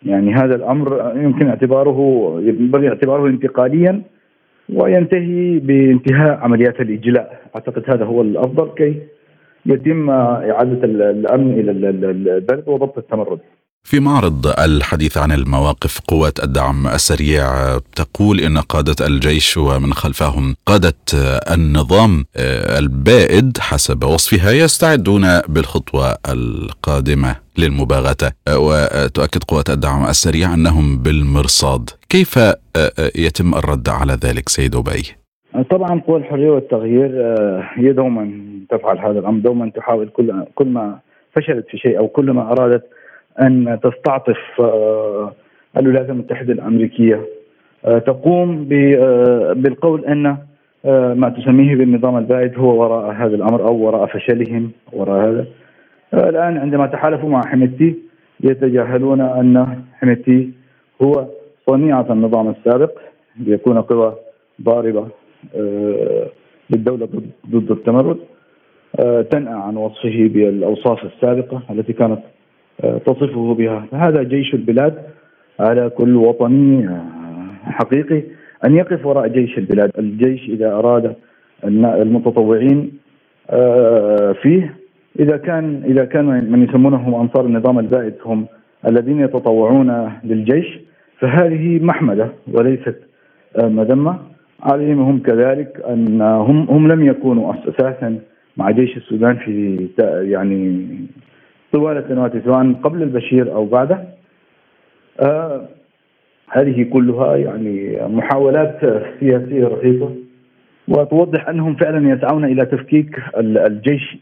يعني 0.05 0.33
هذا 0.33 0.55
الأمر 0.55 1.13
يمكن 1.15 1.47
اعتباره 1.47 2.33
ينبغي 2.43 2.89
اعتباره 2.89 3.27
انتقاليا 3.27 4.01
وينتهي 4.73 5.59
بانتهاء 5.59 6.37
عمليات 6.37 6.81
الإجلاء، 6.81 7.41
أعتقد 7.55 7.83
هذا 7.89 8.05
هو 8.05 8.21
الأفضل 8.21 8.69
كي 8.75 8.95
يتم 9.65 10.09
إعادة 10.09 10.83
الأمن 10.83 11.59
إلى 11.59 11.71
البلد 11.71 12.63
وضبط 12.67 12.97
التمرد. 12.97 13.39
في 13.83 13.99
معرض 13.99 14.47
الحديث 14.47 15.17
عن 15.17 15.31
المواقف 15.31 15.99
قوات 16.07 16.43
الدعم 16.43 16.87
السريع 16.87 17.43
تقول 17.95 18.39
إن 18.39 18.57
قادة 18.57 19.07
الجيش 19.07 19.57
ومن 19.57 19.93
خلفهم 19.93 20.55
قادة 20.65 20.93
النظام 21.55 22.25
البائد 22.79 23.57
حسب 23.57 24.03
وصفها 24.03 24.51
يستعدون 24.51 25.23
بالخطوة 25.49 26.17
القادمة 26.29 27.35
للمباغتة 27.57 28.31
وتؤكد 28.49 29.43
قوات 29.43 29.69
الدعم 29.69 30.05
السريع 30.05 30.53
أنهم 30.53 30.97
بالمرصاد 30.97 31.89
كيف 32.09 32.39
يتم 33.15 33.55
الرد 33.55 33.89
على 33.89 34.13
ذلك 34.13 34.49
سيد 34.49 34.75
أبي؟ 34.75 35.03
طبعا 35.71 36.01
قوى 36.07 36.17
الحرية 36.19 36.49
والتغيير 36.49 37.11
هي 37.75 37.93
دوما 37.93 38.31
تفعل 38.69 38.97
هذا 38.97 39.19
الأمر 39.19 39.39
دوما 39.39 39.71
تحاول 39.75 40.09
كل 40.09 40.45
كل 40.55 40.67
ما 40.67 40.99
فشلت 41.35 41.65
في 41.71 41.77
شيء 41.77 41.97
أو 41.97 42.07
كل 42.07 42.31
ما 42.31 42.41
أرادت 42.51 42.83
أن 43.41 43.79
تستعطف 43.83 44.37
آه، 44.59 45.33
الولايات 45.77 46.09
المتحدة 46.09 46.53
الأمريكية. 46.53 47.25
آه، 47.85 47.97
تقوم 47.97 48.69
آه، 48.73 49.53
بالقول 49.53 50.05
أن 50.05 50.37
ما 51.15 51.29
تسميه 51.29 51.75
بالنظام 51.75 52.17
البائد 52.17 52.57
هو 52.57 52.81
وراء 52.81 53.11
هذا 53.11 53.35
الأمر 53.35 53.67
أو 53.67 53.75
وراء 53.75 54.05
فشلهم 54.05 54.71
وراء 54.93 55.29
هذا. 55.29 55.45
الآن 56.13 56.57
عندما 56.57 56.87
تحالفوا 56.87 57.29
مع 57.29 57.41
حميتي 57.45 57.95
يتجاهلون 58.39 59.21
أن 59.21 59.83
حميتي 59.93 60.49
هو 61.01 61.25
صنيعة 61.69 62.05
النظام 62.09 62.49
السابق 62.49 62.91
ليكون 63.39 63.81
قوى 63.81 64.15
ضاربة 64.61 65.07
للدولة 66.69 67.09
ضد 67.49 67.71
التمرد. 67.71 68.17
تنأى 69.31 69.53
عن 69.53 69.77
وصفه 69.77 70.29
بالأوصاف 70.33 71.05
السابقة 71.05 71.61
التي 71.71 71.93
كانت 71.93 72.19
تصفه 73.05 73.53
بها. 73.53 73.85
هذا 73.93 74.23
جيش 74.23 74.53
البلاد 74.53 74.93
على 75.59 75.89
كل 75.89 76.15
وطني 76.15 76.87
آه، 76.87 77.01
حقيقي. 77.63 78.23
أن 78.65 78.75
يقف 78.75 79.05
وراء 79.05 79.27
جيش 79.27 79.57
البلاد. 79.57 79.91
الجيش 79.99 80.49
إذا 80.49 80.71
أراد 80.71 81.15
المتطوعين 81.63 82.91
آه، 83.49 84.35
فيه 84.41 84.75
إذا 85.19 85.37
كان 85.37 85.81
إذا 85.85 86.05
كان 86.05 86.51
من 86.51 86.63
يسمونهم 86.63 87.15
أنصار 87.15 87.45
النظام 87.45 87.79
البائد 87.79 88.13
هم 88.25 88.45
الذين 88.87 89.19
يتطوعون 89.19 90.11
للجيش 90.23 90.79
فهذه 91.19 91.79
محمدة 91.83 92.29
وليست 92.53 92.95
آه، 93.55 93.67
مذمة. 93.67 94.19
عليهم 94.63 95.01
هم 95.01 95.19
كذلك 95.19 95.81
أن 95.89 96.21
هم 96.21 96.67
هم 96.69 96.87
لم 96.87 97.05
يكونوا 97.05 97.53
أساسا 97.53 98.19
مع 98.57 98.71
جيش 98.71 98.97
السودان 98.97 99.35
في 99.35 99.87
يعني 100.21 100.87
طوال 101.73 101.97
السنوات 101.97 102.31
سواء 102.45 102.73
قبل 102.73 103.03
البشير 103.03 103.53
أو 103.53 103.65
بعده. 103.65 104.03
آه 105.19 105.67
هذه 106.51 106.83
كلها 106.93 107.35
يعني 107.35 107.97
محاولات 108.07 108.79
سياسية 109.19 109.67
رخيصه 109.67 110.15
وتوضح 110.87 111.49
أنهم 111.49 111.75
فعلا 111.75 112.09
يسعون 112.09 112.45
إلى 112.45 112.65
تفكيك 112.65 113.19
الجيش 113.37 114.17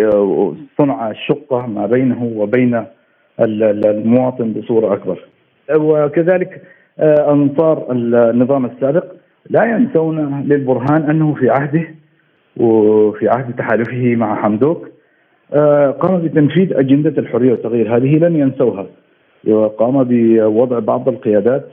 وصنع 0.00 1.10
الشقة 1.10 1.66
ما 1.66 1.86
بينه 1.86 2.32
وبين 2.36 2.84
المواطن 3.40 4.52
بصورة 4.52 4.92
أكبر. 4.92 5.18
وكذلك 5.76 6.62
آه، 6.98 7.32
أنصار 7.32 7.86
النظام 7.90 8.66
السابق 8.66 9.04
لا 9.50 9.64
ينسون 9.64 10.42
للبرهان 10.48 11.10
أنه 11.10 11.34
في 11.34 11.50
عهده 11.50 11.94
وفي 12.56 13.28
عهد 13.28 13.56
تحالفه 13.56 14.16
مع 14.16 14.42
حمدوك 14.42 14.88
آه، 14.88 14.92
قام 16.00 16.18
بتنفيذ 16.22 16.76
أجندة 16.76 17.14
الحرية 17.18 17.50
والتغيير. 17.50 17.96
هذه 17.96 18.18
لن 18.18 18.36
ينسوها. 18.36 18.86
وقام 19.48 20.04
بوضع 20.04 20.78
بعض 20.78 21.08
القيادات 21.08 21.68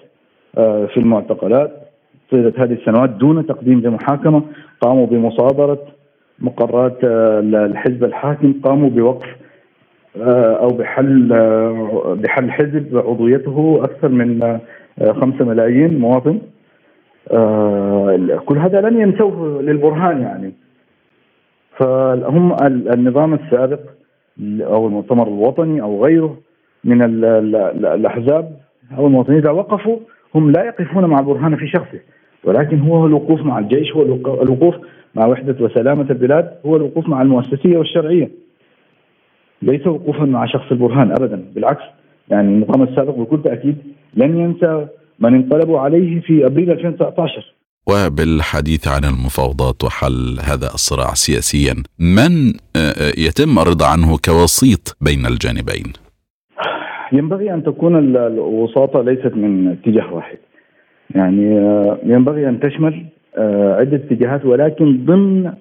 آه، 0.58 0.86
في 0.86 0.98
المعتقلات. 0.98 1.72
طيلة 2.32 2.54
هذه 2.58 2.74
السنوات 2.74 3.10
دون 3.10 3.48
تقديم 3.48 3.80
لمحاكمة 3.80 4.42
قاموا 4.82 5.08
بمصادرة 5.08 5.80
مقرات 6.40 7.04
آه، 7.04 7.40
الحزب 7.40 8.04
الحاكم. 8.04 8.54
قاموا 8.64 8.90
بوقف 8.90 9.36
أو 10.18 10.68
بحل 10.68 11.28
بحل 12.24 12.52
حزب 12.52 12.98
عضويته 12.98 13.80
أكثر 13.84 14.10
من 14.10 14.60
خمسة 15.02 15.46
ملايين 15.46 16.00
مواطن. 16.00 16.40
كل 18.46 18.58
هذا 18.58 18.82
لن 18.82 19.02
ينسوه 19.02 19.62
للبرهان 19.62 20.22
يعني. 20.22 20.54
فهم 21.80 22.56
النظام 22.94 23.34
السابق 23.34 23.80
أو 24.62 24.88
المؤتمر 24.88 25.28
الوطني 25.28 25.82
أو 25.82 26.06
غيره 26.06 26.38
من 26.84 27.04
الأحزاب 27.86 28.58
أو 28.98 29.08
المواطنين 29.08 29.40
إذا 29.40 29.52
وقفوا 29.52 29.98
هم 30.36 30.52
لا 30.52 30.66
يقفون 30.66 31.06
مع 31.06 31.20
البرهان 31.20 31.56
في 31.56 31.68
شخصه 31.68 32.00
ولكن 32.44 32.80
هو 32.80 33.06
الوقوف 33.06 33.42
مع 33.42 33.60
الجيش 33.60 33.92
هو 33.96 34.02
الوقوف 34.44 34.76
مع 35.16 35.26
وحدة 35.26 35.66
وسلامة 35.66 36.10
البلاد 36.10 36.52
هو 36.66 36.76
الوقوف 36.76 37.10
مع 37.10 37.22
المؤسسية 37.22 37.78
والشرعية. 37.78 38.30
ليس 39.62 39.88
وقوفا 39.88 40.26
مع 40.26 40.46
شخص 40.46 40.72
البرهان 40.72 41.12
ابدا 41.12 41.46
بالعكس 41.56 41.84
يعني 42.30 42.48
النظام 42.48 42.84
السابق 42.84 43.16
بكل 43.16 43.42
تأكيد 43.42 43.78
لن 44.14 44.40
ينسى 44.40 44.88
من 45.20 45.34
انقلبوا 45.34 45.80
عليه 45.80 46.22
في 46.22 46.46
أبريل 46.46 46.72
2019 46.72 47.54
وبالحديث 47.92 48.88
عن 48.88 49.04
المفاوضات 49.12 49.84
وحل 49.84 50.40
هذا 50.50 50.70
الصراع 50.78 51.14
سياسيا 51.14 51.74
من 52.00 52.34
آه، 52.76 52.96
آه، 53.02 53.14
يتم 53.28 53.60
الرضا 53.60 53.88
عنه 53.94 54.18
كوسيط 54.26 54.98
بين 55.02 55.26
الجانبين؟ 55.26 55.88
ينبغي 57.12 57.54
أن 57.54 57.64
تكون 57.64 58.16
الوساطة 58.16 59.02
ليست 59.02 59.34
من 59.36 59.68
اتجاه 59.68 60.14
واحد. 60.14 60.38
يعني 61.16 61.60
آه، 61.60 62.00
ينبغي 62.04 62.50
أن 62.50 62.60
تشمل 62.60 63.06
عدة 63.80 63.98
اتجاهات 63.98 64.46
ولكن 64.46 65.06
ضمن 65.06 65.54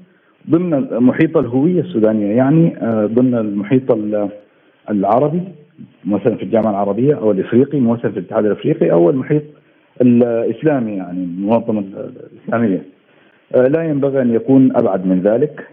ضمن 0.50 0.70
محيط 1.00 1.36
الهويه 1.36 1.80
السودانيه 1.80 2.36
يعني 2.36 2.76
ضمن 3.14 3.34
المحيط 3.34 3.98
العربي 4.90 5.42
مثلا 6.04 6.36
في 6.36 6.42
الجامعة 6.42 6.70
العربية 6.70 7.14
أو 7.14 7.30
الإفريقي 7.30 7.80
مثلا 7.80 8.10
في 8.12 8.18
الاتحاد 8.18 8.44
الإفريقي 8.44 8.92
أو 8.92 9.10
المحيط 9.10 9.42
الإسلامي 10.00 10.92
يعني 10.92 11.24
المنظمة 11.24 11.84
الإسلامية. 12.32 12.82
آه، 13.54 13.68
لا 13.68 13.82
ينبغي 13.82 14.22
أن 14.22 14.34
يكون 14.34 14.76
أبعد 14.76 15.06
من 15.06 15.20
ذلك 15.20 15.68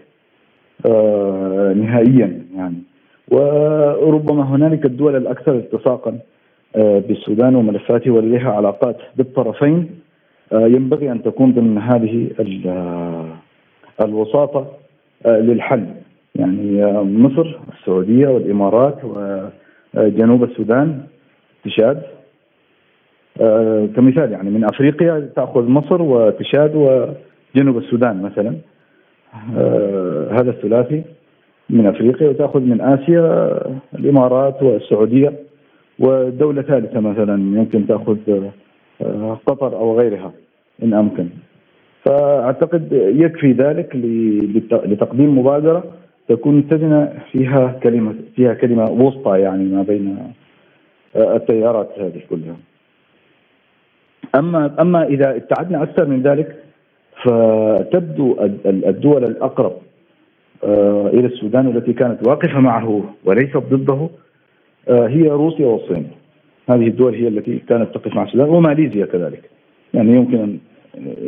آه، 0.86 1.72
نهائيا 1.72 2.42
يعني. 2.56 2.82
وربما 3.30 4.42
هنالك 4.42 4.86
الدول 4.86 5.16
الأكثر 5.16 5.52
التصاقا 5.52 6.18
آه، 6.76 6.98
بالسودان 6.98 7.54
وملفاته 7.54 8.10
ولديها 8.10 8.52
علاقات 8.52 8.96
بالطرفين. 9.16 9.90
ينبغي 10.52 11.12
أن 11.12 11.22
تكون 11.22 11.52
ضمن 11.52 11.78
هذه 11.78 12.30
الوساطة 14.04 14.66
للحل. 15.26 15.86
يعني 16.34 16.86
مصر 17.02 17.58
السعودية 17.78 18.28
والإمارات 18.28 18.98
جنوب 19.94 20.44
السودان 20.44 21.00
تشاد. 21.64 22.02
كمثال 23.96 24.32
يعني 24.32 24.50
من 24.50 24.64
أفريقيا 24.64 25.28
تأخذ 25.36 25.68
مصر 25.68 26.02
وتشاد 26.02 26.74
وجنوب 26.74 27.78
السودان 27.78 28.22
مثلا 28.22 28.56
هذا 30.38 30.50
الثلاثي 30.50 31.02
من 31.70 31.86
أفريقيا 31.86 32.28
وتأخذ 32.28 32.60
من 32.60 32.80
آسيا 32.80 33.52
الإمارات 33.94 34.62
والسعودية 34.62 35.32
ودولة 35.98 36.62
ثالثة 36.62 37.00
مثلا 37.00 37.34
يمكن 37.34 37.86
تأخذ 37.86 38.16
قطر 39.46 39.76
أو 39.76 39.98
غيرها 39.98 40.32
إن 40.82 40.94
أمكن. 40.94 41.28
فأعتقد 42.04 42.88
يكفي 42.92 43.52
ذلك 43.52 43.96
لتقديم 44.84 45.38
مبادرة 45.38 45.84
تكون 46.28 46.56
متزنه 46.56 47.12
فيها 47.32 47.78
كلمة 47.82 48.14
فيها 48.36 48.54
كلمة 48.54 48.90
وسطى 48.90 49.40
يعني 49.40 49.64
ما 49.64 49.82
بين 49.82 50.18
التيارات 51.16 51.90
هذه 51.98 52.20
كلها. 52.30 52.56
أما 54.34 54.74
أما 54.80 55.04
إذا 55.04 55.36
ابتعدنا 55.36 55.82
أكثر 55.82 56.06
من 56.06 56.22
ذلك 56.22 56.56
فتبدو 57.24 58.36
الدول 58.66 59.24
الأقرب 59.24 59.72
آه، 60.64 61.06
إلى 61.06 61.26
السودان 61.26 61.66
التي 61.66 61.92
كانت 61.92 62.26
واقفة 62.26 62.60
معه 62.60 63.04
وليست 63.24 63.56
ضده 63.56 64.08
آه، 64.88 65.08
هي 65.08 65.28
روسيا 65.28 65.66
والصين. 65.66 66.10
هذه 66.70 66.86
الدول 66.86 67.14
هي 67.14 67.28
التي 67.28 67.58
كانت 67.68 67.94
تقف 67.94 68.14
مع 68.14 68.22
السودان 68.22 68.48
وماليزيا 68.48 69.06
كذلك. 69.06 69.50
يعني 69.94 70.12
يمكن 70.16 70.58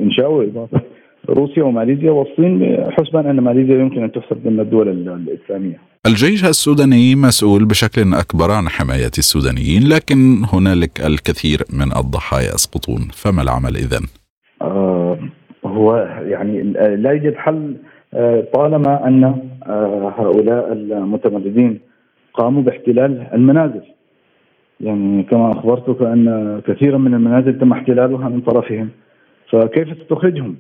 انشاء 0.03 0.31
واضافه 0.31 0.81
روسيا 1.29 1.63
وماليزيا 1.63 2.11
والصين 2.11 2.77
حسبا 2.91 3.31
أن 3.31 3.41
ماليزيا 3.41 3.75
يمكن 3.75 4.03
أن 4.03 4.13
تحسب 4.13 4.47
من 4.47 4.61
الدول 4.61 4.89
الإسلامية. 4.89 5.79
الجيش 6.07 6.45
السوداني 6.45 7.15
مسؤول 7.15 7.65
بشكل 7.65 8.15
أكبر 8.15 8.51
عن 8.51 8.69
حماية 8.69 9.15
السودانيين 9.19 9.83
لكن 9.89 10.17
هنالك 10.53 11.01
الكثير 11.01 11.59
من 11.73 11.97
الضحايا 11.97 12.55
يسقطون 12.55 13.09
فما 13.13 13.43
العمل 13.43 13.77
اذا؟ 13.77 14.01
آه 14.63 15.19
هو 15.67 15.97
يعني 16.23 16.63
لا 16.97 17.11
يوجد 17.11 17.35
حل 17.35 17.77
آه 18.15 18.47
طالما 18.55 19.09
أن 19.09 19.25
آه 19.67 20.15
هؤلاء 20.19 20.73
المتمردين 20.73 21.81
قاموا 22.35 22.63
باحتلال 22.63 23.27
المنازل 23.35 23.83
يعني 24.81 25.23
كما 25.23 25.51
أخبرتك 25.51 26.03
أن 26.03 26.61
كثيرا 26.67 26.99
من 26.99 27.15
المنازل 27.15 27.59
تم 27.59 27.73
احتلالها 27.73 28.29
من 28.29 28.41
طرفهم 28.41 28.89
فكيف 29.51 29.89
ستخرجهم؟ 30.05 30.57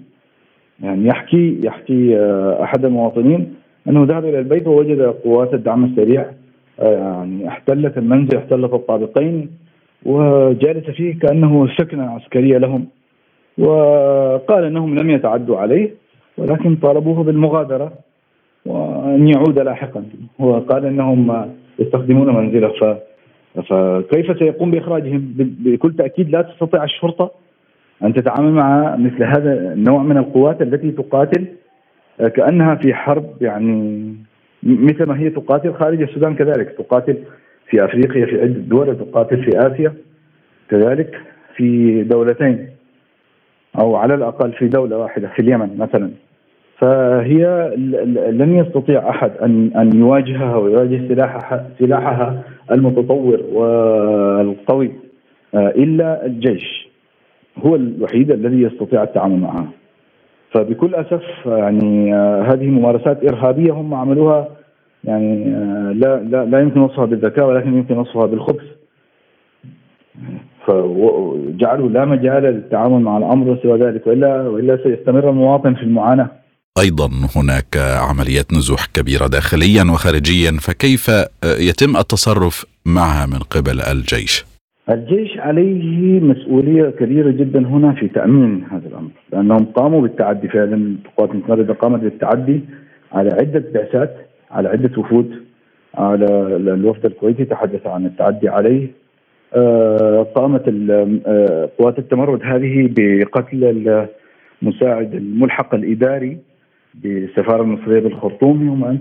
يعني 0.83 1.07
يحكي 1.09 1.61
يحكي 1.65 2.19
آه، 2.19 2.63
أحد 2.63 2.85
المواطنين 2.85 3.55
أنه 3.89 4.05
ذهب 4.05 4.25
إلى 4.25 4.39
البيت 4.39 4.67
ووجد 4.67 5.01
قوات 5.03 5.55
الدعم 5.55 5.85
السريع 5.85 6.27
آه، 6.81 6.93
يعني 6.93 7.49
احتلت 7.49 7.99
المنزل 7.99 8.37
احتلت 8.37 8.73
الطابقين 8.73 9.51
وجالس 10.07 10.91
فيه 10.91 11.19
كأنه 11.19 11.69
سكنه 11.79 12.11
عسكريه 12.11 12.59
لهم 12.59 12.87
وقال 13.59 14.65
أنهم 14.65 14.99
لم 14.99 15.11
يتعدوا 15.11 15.59
عليه 15.59 15.95
ولكن 16.39 16.77
طالبوه 16.77 17.23
بالمغادرة 17.23 17.93
وأن 18.67 19.29
يعود 19.29 19.59
لاحقا 19.59 20.05
هو 20.41 20.59
قال 20.59 20.87
أنهم 20.87 21.51
يستخدمون 21.79 22.35
منزله 22.35 22.69
ف 22.69 22.85
فكيف 23.61 24.39
سيقوم 24.39 24.71
بإخراجهم؟ 24.71 25.35
بكل 25.37 25.93
تأكيد 25.93 26.31
لا 26.31 26.43
تستطيع 26.43 26.85
الشرطة 26.85 27.31
أن 28.05 28.15
تتعامل 28.15 28.53
مع 28.53 28.97
مثل 28.97 29.25
هذا 29.25 29.73
النوع 29.73 30.03
من 30.03 30.17
القوات 30.17 30.63
التي 30.63 30.91
تقاتل 30.91 31.47
آه، 32.21 32.29
كأنها 32.29 32.75
في 32.75 32.95
حرب 32.95 33.25
يعني 33.41 34.15
مثل 34.63 35.05
ما 35.05 35.19
هي 35.19 35.31
تقاتل 35.31 35.75
خارج 35.75 36.03
السودان 36.03 36.35
كذلك. 36.35 36.71
تقاتل 36.79 37.17
في 37.71 37.85
أفريقيا 37.85 38.27
في 38.27 38.41
عدة 38.41 38.61
دول 38.61 38.99
تقاتل 38.99 39.45
في 39.45 39.59
آسيا 39.59 39.95
كذلك 40.71 41.21
في 41.57 42.03
دولتين 42.03 42.69
أو 43.81 43.97
على 43.97 44.15
الأقل 44.15 44.53
في 44.53 44.69
دولة 44.69 44.99
واحدة 44.99 45.29
في 45.29 45.43
اليمن 45.43 45.79
مثلا. 45.79 46.11
فهي 46.79 47.73
لن 48.31 48.55
يستطيع 48.59 49.11
أحد 49.11 49.31
ان 49.43 49.71
أن 49.77 49.99
يواجهها 49.99 50.57
ويواجه 50.57 51.09
سلاحها 51.09 51.71
سلاحها 51.79 52.43
المتطور 52.73 53.41
والقوي 53.53 54.93
آه، 55.55 55.69
إلا 55.69 56.27
الجيش. 56.27 56.94
هو 57.59 57.75
الوحيد 57.75 58.31
الذي 58.31 58.63
يستطيع 58.63 59.03
التعامل 59.03 59.41
معها. 59.41 59.67
فبكل 60.55 60.95
أسف 60.95 61.23
يعني 61.47 62.15
آه، 62.15 62.43
هذه 62.43 62.67
ممارسات 62.67 63.25
إرهابية 63.25 63.73
هم 63.73 63.95
عملوها 63.95 64.49
يعني 65.05 65.55
آه، 65.55 65.93
لا 65.93 66.21
لا 66.21 66.45
لا 66.45 66.61
يمكن 66.61 66.81
وصفها 66.81 67.05
بالذكاء 67.05 67.47
ولكن 67.47 67.75
يمكن 67.75 67.99
وصفها 67.99 68.27
بالخبث. 68.27 68.65
فجعلوا 70.67 71.89
لا 71.89 72.05
مجال 72.05 72.43
للتعامل 72.43 73.01
مع 73.01 73.19
الأمر 73.19 73.59
سوى 73.63 73.79
ذلك 73.79 74.07
وإلا 74.07 74.49
وإلا 74.49 74.79
سيستمر 74.83 75.31
المواطن 75.31 75.75
في 75.75 75.83
المعاناة. 75.83 76.31
أيضا 76.79 77.11
هناك 77.37 77.77
عمليات 78.11 78.53
نزوح 78.53 78.87
كبيرة 78.87 79.27
داخليا 79.27 79.85
وخارجيا 79.93 80.53
فكيف 80.61 81.11
آه، 81.11 81.27
يتم 81.45 81.97
التصرف 81.97 82.67
معها 82.87 83.27
من 83.27 83.39
قبل 83.39 83.81
الجيش؟ 83.81 84.54
الجيش 84.91 85.39
عليه 85.39 86.21
مسؤولية 86.21 86.91
كبيرة 86.91 87.31
جدا 87.31 87.67
هنا 87.67 87.93
في 87.93 88.09
تأمين 88.09 88.65
هذا 88.71 88.89
الأمر 88.89 89.11
لأنهم 89.33 89.65
قاموا 89.65 90.01
بالتعدي 90.01 90.49
فعلا. 90.49 90.97
القوات 91.07 91.31
المتمرده 91.31 91.75
قامت 91.75 92.01
بالتعدي 92.01 92.61
على 93.13 93.31
عدة 93.31 93.65
بعثات 93.75 94.17
على 94.51 94.69
عدة 94.69 94.91
وفود 95.01 95.35
على 95.95 96.27
الوفد 96.57 97.07
الكويتي 97.07 97.45
تحدث 97.45 97.87
عن 97.87 98.07
التعدي 98.07 98.49
عليه. 98.49 98.87
آه، 99.55 100.23
قامت 100.35 100.63
آه، 101.27 101.69
قوات 101.79 101.99
التمرد 101.99 102.41
هذه 102.43 102.91
بقتل 102.97 104.09
المساعد 104.63 105.15
الملحق 105.15 105.75
الإداري 105.75 106.39
بالسفاره 106.95 107.63
المصرية 107.63 108.01
بالخرطوم 108.01 108.67
يوم 108.67 108.85
امس 108.85 109.01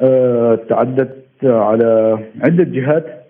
آه، 0.00 0.54
تعدت 0.54 1.24
على 1.44 2.18
عدة 2.40 2.64
جهات. 2.64 3.21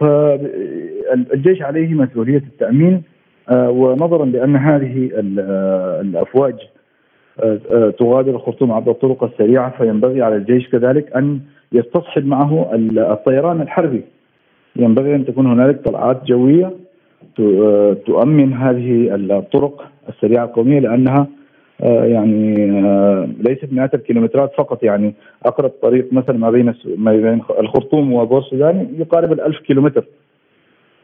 فالجيش 0.00 1.62
عليه 1.62 1.94
مسؤولية 1.94 2.36
التأمين 2.52 3.02
آه، 3.48 3.70
ونظرا 3.70 4.24
لأن 4.24 4.56
هذه 4.56 5.10
آه، 5.38 6.00
الأفواج 6.00 6.54
آه، 7.42 7.90
تغادر 7.98 8.30
الخرطوم 8.30 8.72
عبر 8.72 8.90
الطرق 8.90 9.24
السريعة 9.24 9.76
فينبغي 9.78 10.22
على 10.22 10.36
الجيش 10.36 10.68
كذلك 10.68 11.12
أن 11.16 11.40
يستصحب 11.72 12.26
معه 12.26 12.70
الطيران 12.74 13.60
الحربي. 13.60 14.02
ينبغي 14.76 15.14
أن 15.14 15.24
تكون 15.24 15.46
هنالك 15.46 15.84
طلعات 15.84 16.24
جوية 16.24 16.72
تؤمن 18.06 18.52
هذه 18.52 19.14
الطرق 19.14 19.84
السريعة 20.08 20.44
القومية 20.44 20.80
لأنها 20.80 21.26
يعني 21.82 22.70
آه، 22.84 23.28
ليست 23.38 23.72
مئات 23.72 23.94
الكيلومترات 23.94 24.52
فقط. 24.58 24.82
يعني 24.82 25.14
أقرب 25.46 25.70
طريق 25.82 26.12
مثلا 26.12 26.38
ما 26.38 26.50
بين 26.50 26.74
ما 26.96 27.12
بين 27.12 27.42
الخرطوم 27.60 28.12
وبور 28.12 28.38
السودان 28.38 28.88
يقارب 28.98 29.32
الألف 29.32 29.58
كيلومتر. 29.58 30.04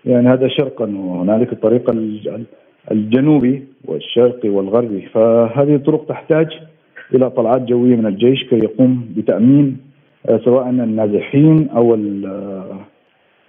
يعني 0.04 0.28
هذا 0.28 0.48
شرقا 0.48 0.84
وهنالك 0.84 1.52
الطريق 1.52 1.90
الجنوبي 2.90 3.64
والشرقي 3.84 4.48
والغربي. 4.48 5.00
فهذه 5.00 5.74
الطرق 5.74 6.06
تحتاج 6.06 6.46
إلى 7.14 7.30
طلعات 7.30 7.62
جوية 7.62 7.96
من 7.96 8.06
الجيش 8.06 8.44
كي 8.44 8.58
يقوم 8.58 9.08
بتأمين 9.16 9.76
آه، 10.28 10.40
سواء 10.44 10.68
النازحين 10.68 11.68
أو 11.68 11.94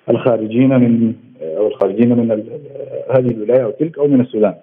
الخارجين 0.09 0.69
من 0.69 1.13
أو 1.41 1.67
الخارجين 1.67 2.09
من 2.09 2.31
هذه 3.11 3.31
الولاية 3.31 3.63
أو 3.63 3.71
تلك 3.71 3.97
أو 3.99 4.07
من 4.07 4.21
السودان. 4.21 4.53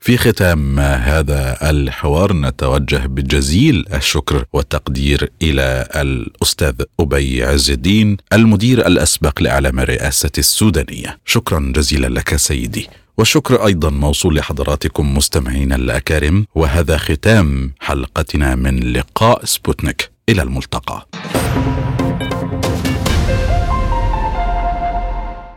في 0.00 0.16
ختام 0.16 0.80
هذا 0.80 1.70
الحوار 1.70 2.32
نتوجه 2.32 3.06
بجزيل 3.06 3.84
الشكر 3.94 4.44
والتقدير 4.52 5.30
إلى 5.42 5.88
الأستاذ 5.94 6.82
أبي 7.00 7.44
عز 7.44 7.70
الدين 7.70 8.16
المدير 8.32 8.86
الأسبق 8.86 9.42
لأعلام 9.42 9.80
الرئاسة 9.80 10.30
السودانية. 10.38 11.18
شكرا 11.24 11.72
جزيلا 11.76 12.06
لك 12.06 12.36
سيدي. 12.36 12.88
والشكر 13.18 13.66
أيضا 13.66 13.90
موصول 13.90 14.36
لحضراتكم 14.36 15.16
مستمعينا 15.16 15.76
الأكارم. 15.76 16.46
وهذا 16.54 16.96
ختام 16.96 17.72
حلقتنا 17.80 18.54
من 18.54 18.92
لقاء 18.92 19.44
سبوتنيك. 19.44 20.10
إلى 20.28 20.42
الملتقى. 20.42 21.06